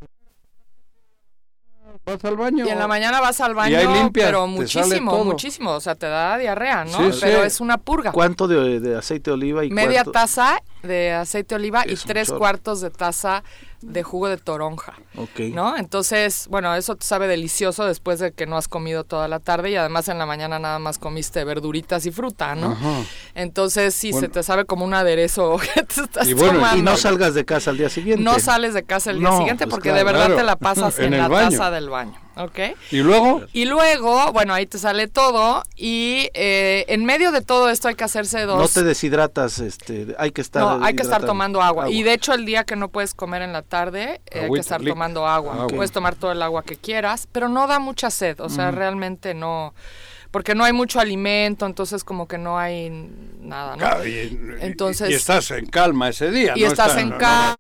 [2.07, 2.67] Vas al baño.
[2.67, 5.71] Y en la mañana vas al baño, pero muchísimo, muchísimo.
[5.73, 6.99] O sea, te da diarrea, ¿no?
[7.21, 8.13] pero es una purga.
[8.13, 9.65] ¿Cuánto de, aceite de oliva?
[9.65, 13.43] y Media taza de aceite de oliva y tres cuartos de taza
[13.85, 14.95] de jugo de toronja.
[15.17, 15.41] Ok.
[15.53, 15.77] ¿No?
[15.77, 19.71] Entonces, bueno, eso te sabe delicioso después de que no has comido toda la tarde
[19.71, 22.77] y además en la mañana nada más comiste verduritas y fruta, ¿no?
[23.35, 26.79] Entonces, sí, se te sabe como un aderezo que te estás y tomando.
[26.79, 28.23] Y no salgas de casa al día siguiente.
[28.23, 31.17] No sales de casa el día siguiente pues porque de verdad te la pasas en,
[31.17, 32.24] la taza del baño.
[32.37, 32.59] ¿Ok?
[32.91, 33.43] ¿Y luego?
[33.53, 37.95] Y luego, bueno, ahí te sale todo y eh, en medio de todo esto hay
[37.95, 38.59] que hacerse dos...
[38.59, 40.63] No te deshidratas, este, hay que estar...
[40.63, 41.91] No, hay que estar tomando agua.
[41.91, 44.61] Y de hecho el día que no puedes comer en la tarde, eh, hay que
[44.61, 45.67] estar tomando agua.
[45.69, 49.35] Puedes tomar todo el agua que quieras, pero no da mucha sed, o sea, realmente
[49.35, 49.75] no
[50.31, 52.91] porque no hay mucho alimento, entonces como que no hay
[53.41, 54.05] nada, ¿no?
[54.05, 57.57] y, entonces, y, estás en calma ese día, y estás en calma.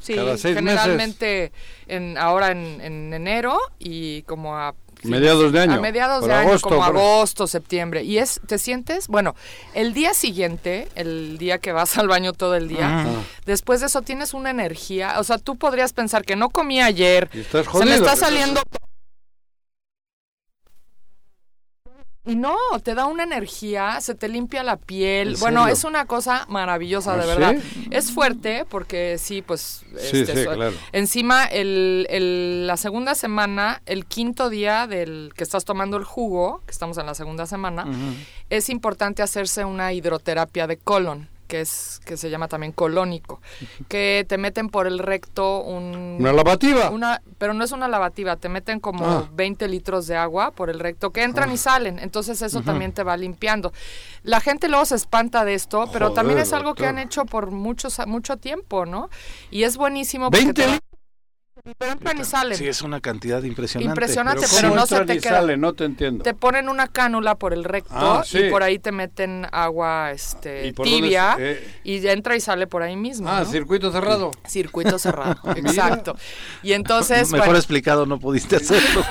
[0.00, 1.52] Sí, generalmente
[1.86, 5.74] en, ahora en, enero y como a mediados de año.
[5.74, 8.02] A mediados de año, como agosto, septiembre.
[8.02, 9.34] Y es, te sientes, bueno,
[9.74, 13.06] el día siguiente, el día que vas al baño todo el día,
[13.44, 17.28] después de eso tienes una energía, o sea, tú podrías pensar que no comí ayer,
[17.50, 18.60] se me está saliendo
[22.26, 25.36] Y no, te da una energía, se te limpia la piel.
[25.38, 27.56] Bueno, es una cosa maravillosa, ¿Ah, de verdad.
[27.90, 29.84] Es fuerte porque sí, pues...
[29.96, 30.48] este,
[30.92, 36.72] Encima, el, la segunda semana, el quinto día del que estás tomando el jugo, que
[36.72, 37.86] estamos en la segunda semana,
[38.50, 43.40] es importante hacerse una hidroterapia de colon que es que se llama también colónico,
[43.88, 46.90] que te meten por el recto un una lavativa.
[46.90, 49.68] Una, pero no es una lavativa, te meten como 20 ah.
[49.68, 51.58] litros de agua por el recto que entran y ah.
[51.58, 53.72] salen, entonces eso también te va limpiando.
[54.22, 57.50] La gente luego se espanta de esto, pero también es algo que han hecho por
[57.50, 59.10] muchos mucho tiempo, ¿no?
[59.50, 60.80] Y es buenísimo porque 20
[61.74, 62.56] pero entran y salen.
[62.56, 63.90] Sí, es una cantidad impresionante.
[63.90, 65.56] Impresionante, pero, no se te queda.
[65.56, 66.22] no te entiendo.
[66.22, 70.72] Te ponen una cánula por el recto ah, y por ahí te meten agua este,
[70.72, 73.28] tibia eh, y entra y sale por ahí mismo.
[73.28, 74.30] Ah, circuito cerrado.
[74.46, 76.16] Circuito cerrado, exacto.
[76.62, 77.30] Y entonces.
[77.36, 79.04] Mejor explicado no pudiste hacerlo.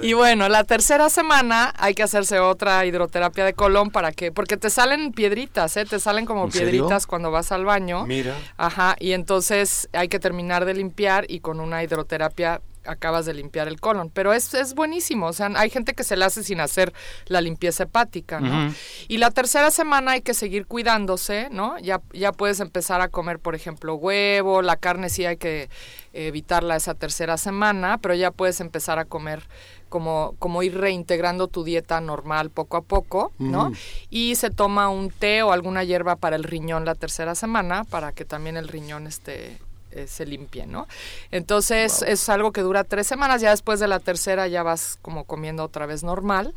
[0.00, 4.30] y bueno, la tercera semana hay que hacerse otra hidroterapia de colon para que.
[4.30, 5.84] Porque te salen piedritas, ¿eh?
[5.84, 8.06] Te salen como piedritas cuando vas al baño.
[8.06, 8.36] Mira.
[8.56, 10.83] Ajá, y entonces hay que terminar de limpiar
[11.28, 14.10] y con una hidroterapia acabas de limpiar el colon.
[14.10, 15.26] Pero es, es buenísimo.
[15.26, 16.92] O sea, hay gente que se le hace sin hacer
[17.26, 18.72] la limpieza hepática, ¿no?
[19.08, 21.78] Y la tercera semana hay que seguir cuidándose, ¿no?
[21.78, 25.68] Ya, ya puedes empezar a comer, por ejemplo, huevo, la carne sí hay que
[26.12, 29.42] evitarla esa tercera semana, pero ya puedes empezar a comer
[29.88, 33.72] como, como ir reintegrando tu dieta normal poco a poco, ¿no?
[34.10, 38.12] Y se toma un té o alguna hierba para el riñón la tercera semana, para
[38.12, 39.58] que también el riñón esté
[39.94, 40.88] eh, se limpie, ¿no?
[41.30, 45.24] Entonces es algo que dura tres semanas, ya después de la tercera ya vas como
[45.24, 46.52] comiendo otra vez normal.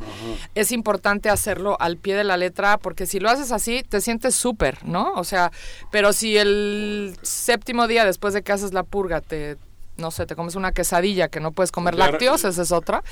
[0.56, 4.34] Es importante hacerlo al pie de la letra porque si lo haces así te sientes
[4.34, 5.14] súper, ¿no?
[5.14, 5.52] O sea,
[5.92, 9.58] pero si el séptimo día después de que haces la purga te
[9.98, 13.04] no sé, te comes una quesadilla que no puedes comer lácteos, esa es otra.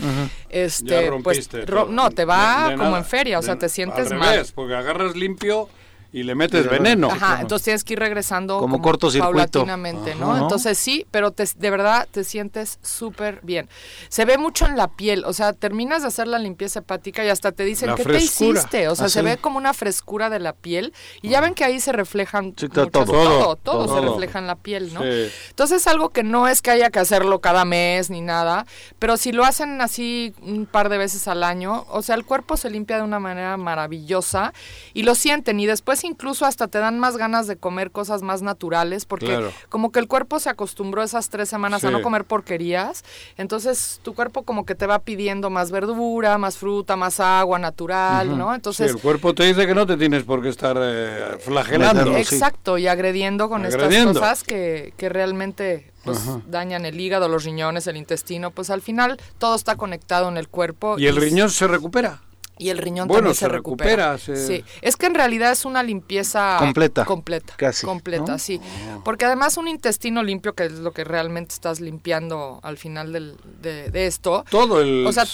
[0.50, 1.50] Este, pues
[1.90, 4.52] no, te va como en feria, o sea, te sientes al revés, mal.
[4.56, 5.70] porque agarras limpio
[6.16, 7.10] y le metes veneno.
[7.12, 10.38] Ajá, entonces tienes que ir regresando como, paulatinamente, ¿no?
[10.38, 13.68] Entonces sí, pero de verdad te sientes súper bien.
[14.08, 17.28] Se ve mucho en la piel, o sea, terminas de hacer la limpieza hepática y
[17.28, 18.88] hasta te dicen, ¿qué te hiciste?
[18.88, 21.82] O sea, se ve como una frescura de la piel y ya ven que ahí
[21.82, 25.04] se reflejan todo, todo, todo, se refleja en la piel, ¿no?
[25.04, 28.66] Entonces es algo que no es que haya que hacerlo cada mes ni nada,
[29.00, 32.56] pero si lo hacen así un par de veces al año, o sea, el cuerpo
[32.56, 34.54] se limpia de una manera maravillosa
[34.94, 38.42] y lo sienten y después incluso hasta te dan más ganas de comer cosas más
[38.42, 43.04] naturales, porque como que el cuerpo se acostumbró esas tres semanas a no comer porquerías,
[43.38, 48.38] entonces tu cuerpo como que te va pidiendo más verdura, más fruta, más agua natural,
[48.38, 48.54] ¿no?
[48.54, 52.16] Entonces el cuerpo te dice que no te tienes por qué estar eh, flagelando.
[52.16, 57.88] Exacto, y agrediendo con estas cosas que, que realmente pues dañan el hígado, los riñones,
[57.88, 60.98] el intestino, pues al final todo está conectado en el cuerpo.
[61.00, 62.22] ¿Y el riñón se recupera?
[62.58, 64.18] Y el riñón también se, recupera.
[64.18, 67.06] Sí, es que en realidad es una limpieza completa.
[67.06, 67.54] Completa.
[67.58, 67.86] Casi.
[67.86, 68.62] Completa, sí.
[68.96, 69.04] Oh.
[69.04, 73.38] Porque además un intestino limpio, que es lo que realmente estás limpiando al final del,
[73.62, 74.46] de, esto.
[74.50, 75.06] Todo el...
[75.06, 75.26] O sea,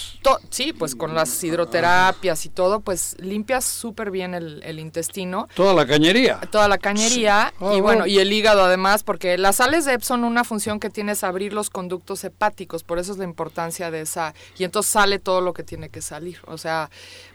[0.50, 5.48] sí, pues con las hidroterapias y todo, pues limpias súper bien el, intestino.
[5.54, 6.40] Toda la cañería.
[6.50, 7.52] Toda la cañería.
[7.74, 11.12] Y bueno, y el hígado además, porque las sales de Epson, una función que tiene
[11.12, 14.34] es abrir los conductos hepáticos, por eso es la importancia de esa.
[14.58, 16.38] Y entonces sale todo lo que tiene que salir.
[16.46, 16.90] O sea,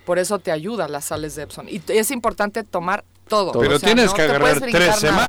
[0.06, 1.68] por eso te ayuda las sales de Epson.
[1.70, 3.52] Y es importante tomar todo.
[3.60, 5.28] Pero tienes que agarrar tres semanas.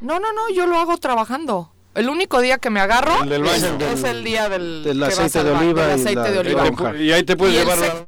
[0.00, 1.72] No, no, no, yo lo hago trabajando.
[1.94, 6.38] El único día que me agarro es, el día del, aceite, de oliva, aceite de
[6.38, 6.96] oliva.
[6.98, 8.06] Y ahí te puedes llevar la...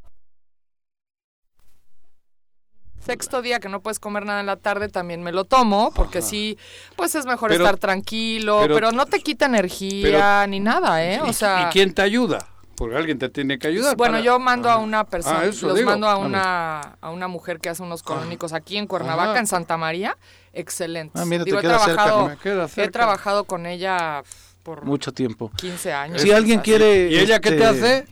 [3.06, 6.22] Sexto día que no puedes comer nada en la tarde también me lo tomo porque
[6.22, 6.58] sí,
[6.96, 11.20] pues es mejor estar tranquilo, pero, no te quita energía ni nada, ¿eh?
[11.22, 12.48] O sea, ¿y quién te ayuda?
[12.76, 13.96] Porque alguien te tiene que ayudar.
[13.96, 14.78] Bueno, yo mando a ah.
[14.78, 18.76] una persona, ah, los mando a una, a una mujer que hace unos colónicos aquí
[18.76, 20.16] en Cuernavaca, en Santa María.
[20.52, 21.18] Excelente.
[21.18, 22.30] Ah, mira, te he, trabajado,
[22.76, 24.22] he trabajado con ella
[24.62, 25.50] por mucho tiempo.
[25.56, 26.22] 15 años.
[26.22, 27.08] Si alguien quiere...
[27.08, 28.06] ¿Y ella qué te este,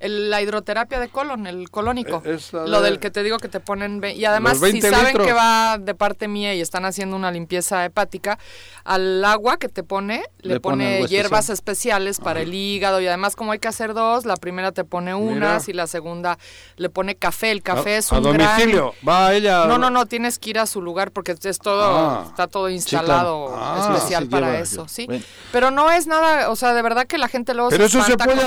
[0.00, 0.08] hace?
[0.08, 2.22] la hidroterapia de colon, el colónico.
[2.24, 4.00] Eh, lo del que te digo que te ponen...
[4.14, 8.38] Y además, si saben que va de parte mía y están haciendo una limpieza hepática,
[8.84, 13.00] al agua que te pone, le, pone hierbas especiales para el hígado.
[13.00, 16.38] Y además, como hay que hacer dos, la primera te pone unas y la segunda
[16.76, 17.50] le pone café.
[17.50, 18.94] El café es un ¿A domicilio?
[19.06, 19.66] ¿Va ella?
[19.66, 22.24] No, no, no, tienes que ir a su lugar porque es todo, ah.
[22.28, 25.08] está todo instalado ah, especial para eso, sí.
[25.52, 28.16] Pero no es nada, o sea, de verdad que la gente luego Pero eso se
[28.16, 28.42] puede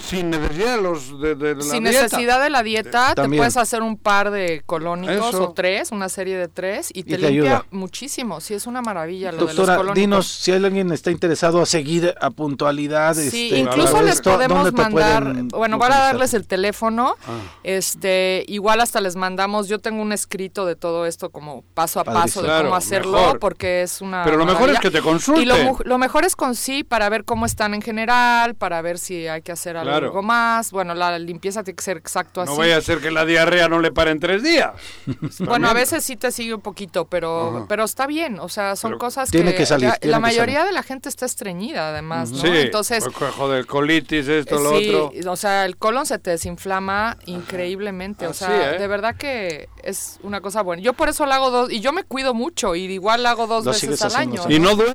[0.00, 3.96] sin necesidad de, los, de, la Sin necesidad de la dieta, te puedes hacer un
[3.96, 8.40] par de colónicos o tres, una serie de tres, y te, limpia muchísimo.
[8.40, 9.94] Sí, es una maravilla lo de los colónicos.
[9.94, 13.14] dinos si alguien está interesado a seguir a puntualidad.
[13.14, 17.38] Sí, este, incluso les podemos mandar, bueno, para darles el teléfono, ah.
[17.62, 22.04] este, igual hasta les mandamos, yo tengo un escrito de todo esto como paso a
[22.04, 25.42] paso de cómo hacerlo, porque es una Pero lo mejor es que te consulten.
[25.42, 28.98] Y lo, lo, mejor es con sí, para ver cómo están en general, para ver
[28.98, 30.70] si hay que hacer algo algo más.
[30.70, 32.50] Bueno, la limpieza tiene que ser exacto así.
[32.50, 34.72] No vaya a ser que la diarrea no le pare en tres días.
[35.40, 38.38] bueno, a veces sí te sigue un poquito, pero, pero está bien.
[38.40, 42.30] O sea, son cosas tiene que, salir, la, mayoría de la gente está estreñida, además,
[42.30, 42.40] ¿no?
[42.40, 45.12] Sí, Entonces, pues, joder, colitis, esto, lo otro.
[45.30, 48.26] o sea, el colon se te desinflama increíblemente.
[48.26, 48.78] O sea, ¿eh?
[48.78, 50.82] de verdad que es una cosa buena.
[50.82, 53.46] Yo por eso lo hago dos, y yo me cuido mucho, y igual lo hago
[53.46, 54.44] dos veces al año.
[54.48, 54.94] Y no duele.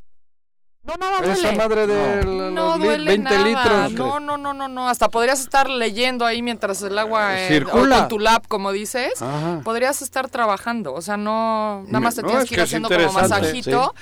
[0.86, 2.78] No, no, no Esa madre de no.
[2.78, 3.92] 20 litros.
[3.92, 4.88] No, no, no, no, no.
[4.88, 8.00] Hasta podrías estar leyendo ahí mientras el agua eh, circula.
[8.00, 9.14] con tu lap, como dices.
[9.64, 10.94] Podrías estar trabajando.
[10.94, 13.94] O sea, no, nada más te tienes que ir haciendo como masajito.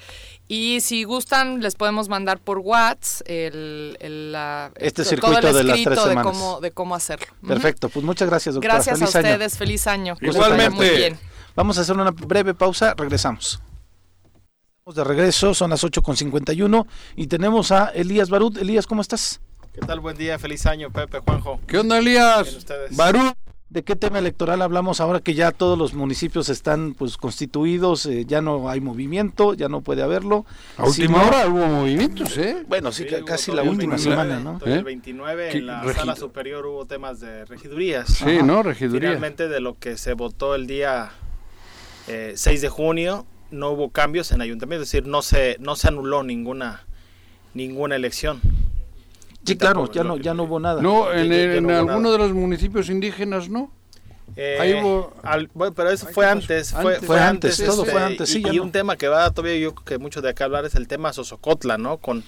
[0.47, 4.37] Y si gustan, les podemos mandar por WhatsApp el, el,
[4.77, 7.29] este circuito todo el de, las tres de, cómo, de cómo hacerlo.
[7.47, 8.75] Perfecto, pues muchas gracias, doctora.
[8.75, 10.19] Gracias a ustedes, feliz año.
[10.21, 10.77] Igualmente.
[10.77, 11.19] Muy bien.
[11.57, 13.63] Vamos a hacer una breve pausa, regresamos.
[14.95, 16.87] De regreso, son las 8.51
[17.17, 18.59] y tenemos a Elías Barut.
[18.59, 19.41] Elías, ¿cómo estás?
[19.75, 19.99] ¿Qué tal?
[19.99, 21.61] Buen día, feliz año, Pepe, Juanjo.
[21.67, 22.65] ¿Qué onda, Elías?
[22.93, 23.33] Barú.
[23.71, 28.25] ¿De qué tema electoral hablamos ahora que ya todos los municipios están pues constituidos, eh,
[28.25, 30.47] ya no hay movimiento, ya no puede haberlo?
[30.77, 32.63] A última hora hubo movimientos, ¿eh?
[32.69, 34.61] Bueno, sí, casi la última semana, ¿no?
[34.65, 35.57] El 29 ¿Eh?
[35.57, 38.09] en la sala superior hubo temas de regidurías.
[38.11, 38.63] Sí, ¿no?
[38.63, 39.11] Regidurías.
[39.11, 41.11] Finalmente de lo que se votó el día
[42.07, 45.89] 6 eh, de junio, no hubo cambios en ayuntamiento, es decir, no se, no se
[45.89, 46.85] anuló ninguna,
[47.55, 48.41] ninguna elección.
[49.45, 50.81] Sí, claro, ya no, ya no hubo nada.
[50.81, 53.71] No, en, alguno de los municipios indígenas, ¿no.
[54.37, 54.81] Eh,
[55.53, 58.97] bueno, pero eso fue antes, fue, fue, antes, todo este, fue antes, y, un tema
[58.97, 61.99] que va todavía yo creo que mucho de acá hablar es el tema Sosocotla, ¿no?
[61.99, 62.25] Con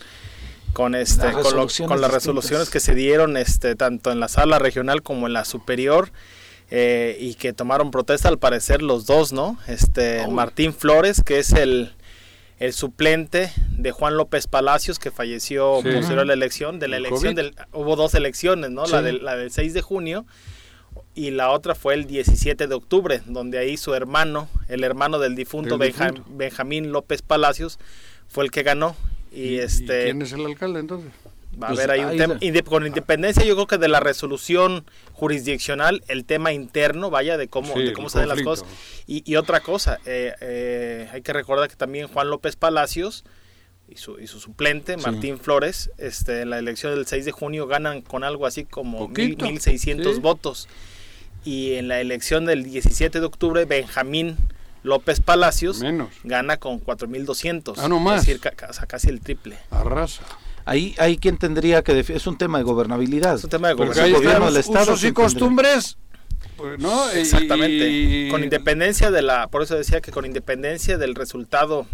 [0.72, 5.02] con este las con, las resoluciones que se dieron este tanto en la sala regional
[5.02, 6.12] como en la superior
[6.70, 9.56] eh, y que tomaron protesta al parecer los dos, ¿no?
[9.66, 11.95] Este Martín Flores, que es el
[12.58, 17.34] el suplente de Juan López Palacios, que falleció posterior a la elección, de la elección
[17.34, 18.86] del, hubo dos elecciones, ¿no?
[18.86, 20.26] La, del, la del 6 de junio
[21.14, 25.34] y la otra fue el 17 de octubre, donde ahí su hermano, el hermano del
[25.34, 27.78] difunto, Benjamín López Palacios,
[28.28, 28.96] fue el que ganó.
[29.32, 31.10] Y, este, ¿Quién es el alcalde entonces?
[31.60, 34.85] Va a pues haber ahí un tema, con independencia yo creo que de la resolución
[35.14, 38.66] jurisdiccional, el tema interno, vaya, de cómo, de cómo se den las cosas.
[39.06, 43.24] Y, otra cosa, eh, eh, hay que recordar que también Juan López Palacios
[43.89, 47.66] y su, y su suplente, Martín Flores, este, en la elección del 6 de junio
[47.66, 50.68] ganan con algo así como mil, 1.600 votos.
[51.44, 54.36] Y en la elección del 17 de octubre, Benjamín
[54.82, 55.82] López Palacios
[56.24, 57.74] gana con 4.200.
[57.78, 58.20] Ah, no más.
[58.20, 58.40] Es decir,
[58.89, 59.56] casi el triple.
[59.70, 60.23] Arrasa.
[60.66, 63.36] Ahí, ahí quien tendría que es un tema de gobernabilidad.
[63.36, 64.40] Es un tema de gobernabilidad.
[64.40, 65.97] del Estado usos y costumbres.
[66.56, 67.09] Pues, ¿no?
[67.10, 68.28] Exactamente.
[68.30, 71.86] Con independencia de la, por eso decía que con independencia del resultado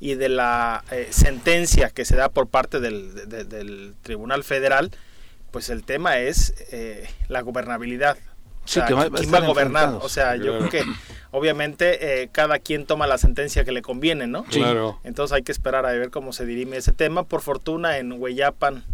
[0.00, 4.90] y de la eh, sentencia que se da por parte del, del Tribunal Federal,
[5.50, 8.18] pues el tema es eh, la gobernabilidad.
[8.68, 9.98] Sí, que va, ¿Quién va a gobernar?
[10.02, 10.84] O sea, yo creo que
[11.30, 14.44] obviamente eh, cada quien toma la sentencia que le conviene, ¿no?
[14.44, 15.00] Claro.
[15.04, 17.22] Entonces hay que esperar a ver cómo se dirime ese tema.
[17.22, 18.84] Por fortuna en Hueyapan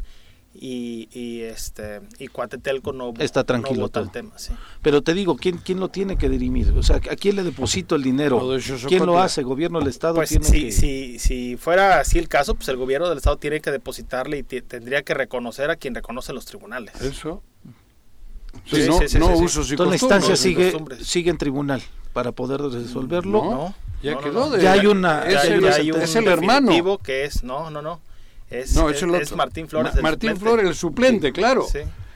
[0.54, 4.52] y, y este y Cuatetelco no está tranquilo el tema, sí.
[4.80, 6.70] Pero te digo, ¿quién quién lo tiene que dirimir?
[6.78, 8.40] O sea, ¿a quién le deposito el dinero?
[8.86, 9.42] ¿Quién lo hace?
[9.42, 13.08] ¿Gobierno del estado pues tiene si, si, si fuera así el caso, pues el gobierno
[13.08, 16.94] del estado tiene que depositarle y tendría que reconocer a quien reconoce los tribunales.
[17.00, 17.42] Eso
[18.66, 20.72] Sí, no, no usos y Entonces la instancia sigue,
[21.02, 21.82] sigue en tribunal
[22.12, 23.44] para poder resolverlo.
[23.44, 24.56] No, ya quedó.
[24.58, 25.24] ya hay una.
[25.24, 26.98] Es, el, es el hermano.
[26.98, 28.00] que es, no, no, no.
[28.50, 30.00] Es, no, es, es Martín Flores.
[30.00, 31.66] Martín Flores, el suplente, claro.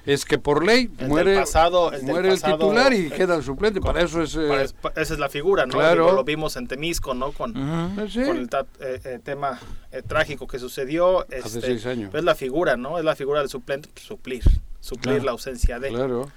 [0.08, 3.80] Es que por ley muere, pasado, muere el titular y queda el suplente.
[3.80, 4.34] para eso es.
[4.36, 4.64] Eh,
[4.96, 5.74] esa es la figura, ¿no?
[5.74, 6.12] Claro.
[6.12, 7.32] lo vimos en Temisco, ¿no?
[7.32, 8.48] Con, con el
[8.80, 9.60] eh, eh, tema
[10.06, 11.20] trágico que sucedió.
[11.20, 12.14] Hace este, seis años.
[12.14, 12.98] Es la figura, ¿no?
[12.98, 14.44] Es la figura del suplente, pues, suplir
[14.80, 15.88] suplir la ausencia de.
[15.90, 16.30] Claro.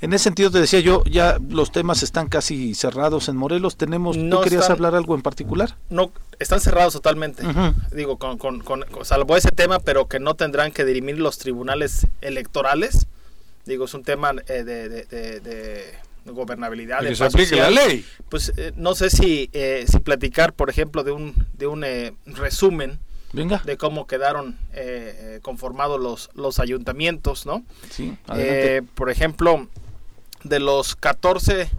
[0.00, 3.76] En ese sentido te decía yo, ya los temas están casi cerrados en Morelos.
[3.76, 5.74] Tenemos, ¿tú querías hablar algo en particular?
[5.90, 7.42] No, están cerrados totalmente.
[7.92, 12.06] Digo, con, con, con, salvo ese tema, pero que no tendrán que dirimir los tribunales
[12.20, 13.06] electorales.
[13.66, 15.04] Digo, es un tema eh, de, de,
[15.40, 15.94] de,
[16.26, 17.00] gobernabilidad.
[17.00, 18.04] Que se aplique la ley.
[18.28, 21.84] Pues eh, no sé si, eh, si platicar, por ejemplo, de un, de un
[22.26, 22.98] resumen
[23.32, 23.62] Venga.
[23.64, 27.62] de cómo quedaron eh, eh, conformados los, los ayuntamientos, ¿no?
[27.90, 29.68] Sí, eh, por ejemplo,
[30.44, 31.70] de los 14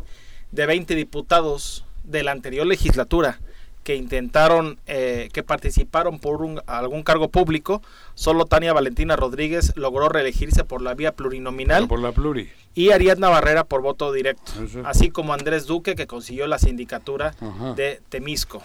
[0.52, 3.40] de 20 diputados de la anterior legislatura
[3.84, 7.82] que intentaron, que participaron por un, algún cargo público,
[8.14, 11.88] solo Tania Valentina Rodríguez logró reelegirse por la vía plurinominal.
[11.88, 12.52] Por la pluri.
[12.76, 14.52] Y Ariadna Barrera por voto directo.
[14.84, 17.34] Así como Andrés Duque, que consiguió la sindicatura
[17.76, 18.62] de Temisco.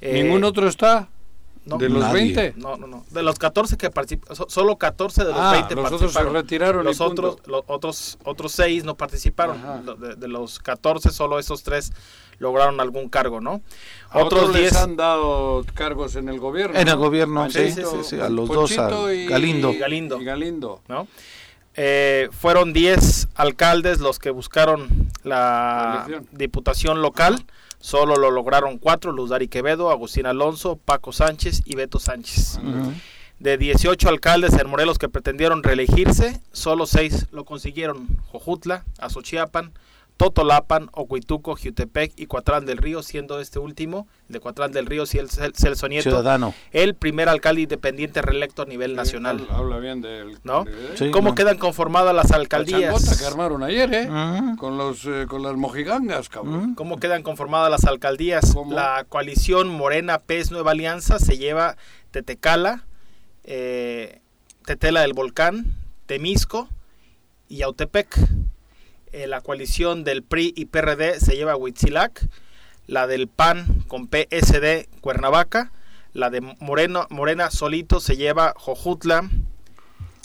[0.00, 1.08] ¿Ningún otro está?
[1.64, 2.54] ¿De los 20?
[2.56, 3.04] No, no, no.
[3.10, 6.28] De los 14 que participaron, solo 14 de los ah, 20 los participaron.
[6.28, 6.84] Otros se retiraron.
[6.84, 9.60] Los otros, los otros, otros 6 no participaron.
[10.18, 11.92] De, los 14, solo esos 3
[12.38, 13.62] lograron algún cargo, ¿no?
[14.10, 16.78] A otros, 10 han dado cargos en el gobierno.
[16.78, 18.88] En el gobierno, sí, sí, sí, a los dos, a
[19.28, 19.72] Galindo.
[19.72, 20.20] Y Galindo.
[20.20, 20.80] Y Galindo.
[20.88, 21.06] ¿no?
[21.74, 27.44] Eh, fueron 10 alcaldes los que buscaron la, la diputación local.
[27.82, 32.60] Solo lo lograron cuatro, Luz Dari Quevedo, Agustín Alonso, Paco Sánchez y Beto Sánchez.
[33.40, 38.06] De 18 alcaldes en Morelos que pretendieron reelegirse, solo seis lo consiguieron.
[38.30, 39.72] Jojutla, Azochiapan,
[40.22, 45.88] Totolapan, Ocuituco, Jutepec y Cuatrán del Río, siendo este último, de Cuatrán del Río, Celso
[45.88, 46.54] Nieto, Ciudadano.
[46.70, 49.44] el primer alcalde independiente reelecto a nivel nacional.
[49.50, 50.38] Habla bien del...
[50.44, 50.64] ¿No?
[51.10, 53.04] ¿Cómo quedan conformadas las alcaldías?
[53.04, 54.08] La que armaron ayer, ¿eh?
[54.58, 56.76] Con, los, eh, con las mojigangas, cabrón.
[56.76, 58.54] ¿Cómo quedan conformadas las alcaldías?
[58.70, 61.76] La coalición Morena PES Nueva Alianza se lleva
[62.12, 62.84] Tetecala,
[63.42, 64.20] eh,
[64.66, 65.74] Tetela del Volcán,
[66.06, 66.68] Temisco
[67.48, 68.16] y Autepec
[69.12, 72.28] eh, la coalición del PRI y PRD se lleva Huitzilac,
[72.86, 75.72] la del PAN con PSD Cuernavaca,
[76.12, 79.28] la de Moreno, Morena solito se lleva Jojutla,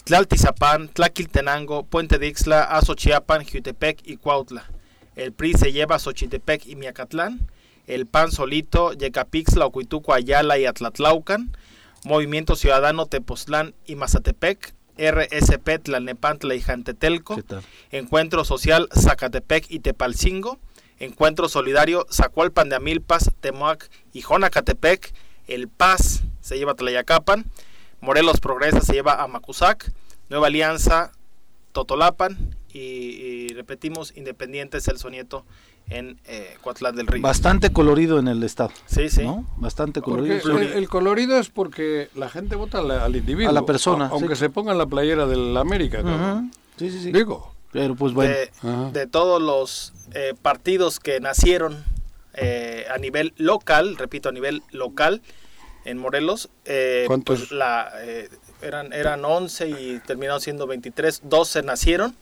[0.08, 4.64] Tlaltizapán, Tlaquiltenango, Puente de Ixla, Azochiapan, Jutepec y Cuautla.
[5.18, 7.50] El PRI se lleva Xochitepec y Miacatlán.
[7.88, 11.52] El PAN solito, Yecapixla, Ocuituco, Ayala y Atlatlaucan.
[12.06, 14.74] Movimiento Ciudadano Tepoztlán y Mazatepec.
[14.98, 17.38] RSP Tlalnepantla y Jantetelco.
[17.92, 20.60] Encuentro Social Zacatepec y Tepalcingo.
[21.00, 25.14] Encuentro Solidario Zacualpan de Amilpas, Temoac y Jonacatepec.
[25.48, 27.46] El Paz se lleva Tlayacapan.
[28.00, 29.92] Morelos Progresa se lleva a Macusac,
[30.30, 31.12] Nueva Alianza,
[31.72, 35.46] Totolapan y, repetimos, Independientes El Sonieto
[35.90, 36.58] en eh,
[36.94, 37.22] del Río.
[37.22, 38.72] Bastante colorido en el estado.
[38.86, 39.26] Sí, sí.
[39.58, 40.36] Bastante colorido.
[40.60, 43.50] El, colorido es porque la gente vota al, individuo.
[43.50, 44.08] A la persona.
[44.12, 46.02] aunque se ponga la playera del América.
[46.78, 47.12] Sí, sí, sí.
[47.12, 47.54] Digo.
[47.72, 48.34] Pero pues bueno.
[48.92, 51.84] De, todos los eh, partidos que nacieron
[52.34, 55.22] eh, a nivel local, repito, a nivel local,
[55.86, 56.50] en Morelos.
[56.66, 57.40] Eh, ¿Cuántos?
[57.40, 58.30] Pues la, eh,
[58.62, 61.22] eran, eran 11 y terminaron siendo 23.
[61.24, 62.16] 12 nacieron.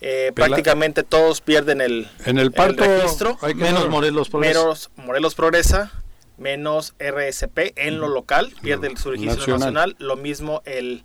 [0.00, 3.38] Eh, prácticamente todos pierden el, en el, parto, registro.
[3.54, 4.60] menos Morelos Progresa.
[4.60, 5.92] Menos Morelos Progresa,
[6.38, 9.96] menos RSP en lo local, pierde su registro nacional.
[9.98, 11.04] Lo mismo el,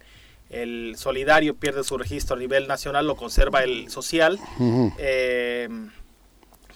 [0.49, 4.39] el solidario pierde su registro a nivel nacional, lo conserva el social.
[4.97, 5.67] eh,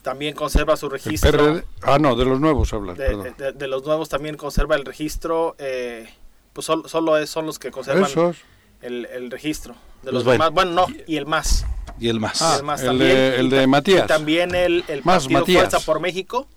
[0.02, 1.62] también conserva su registro.
[1.84, 2.98] ah, no, de los nuevos hablan.
[2.98, 5.56] De, los nuevos también conserva el registro.
[5.58, 6.10] Eh,
[6.54, 8.10] pues solo, es, son los que conservan
[8.82, 9.76] el, registro.
[10.04, 11.66] De los demás, bueno, no, y el más.
[12.00, 12.42] Y el más.
[12.42, 14.08] Ah, el, más también, de, el de Matías.
[14.08, 16.48] también el, el más Partido Fuerza por México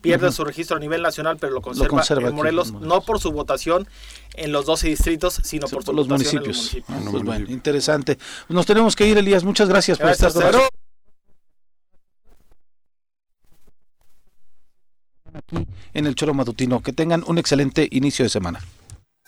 [0.00, 3.88] pierde su registro a nivel nacional, pero lo conserva, en Morelos, no por su votación
[4.34, 6.74] en los 12 distritos, sino por su los municipios.
[6.74, 7.34] En los municipios.
[7.34, 8.18] Ah, pues interesante.
[8.48, 9.44] Nos tenemos que ir, Elías.
[9.44, 10.68] Muchas gracias, por estar con nosotros.
[15.34, 16.82] aquí en el Choro Matutino.
[16.82, 18.60] Que tengan un excelente inicio de semana.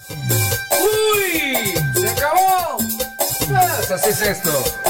[0.09, 1.75] ¡Uy!
[1.95, 2.79] ¡Se acabó!
[2.79, 4.90] Pues así es esto.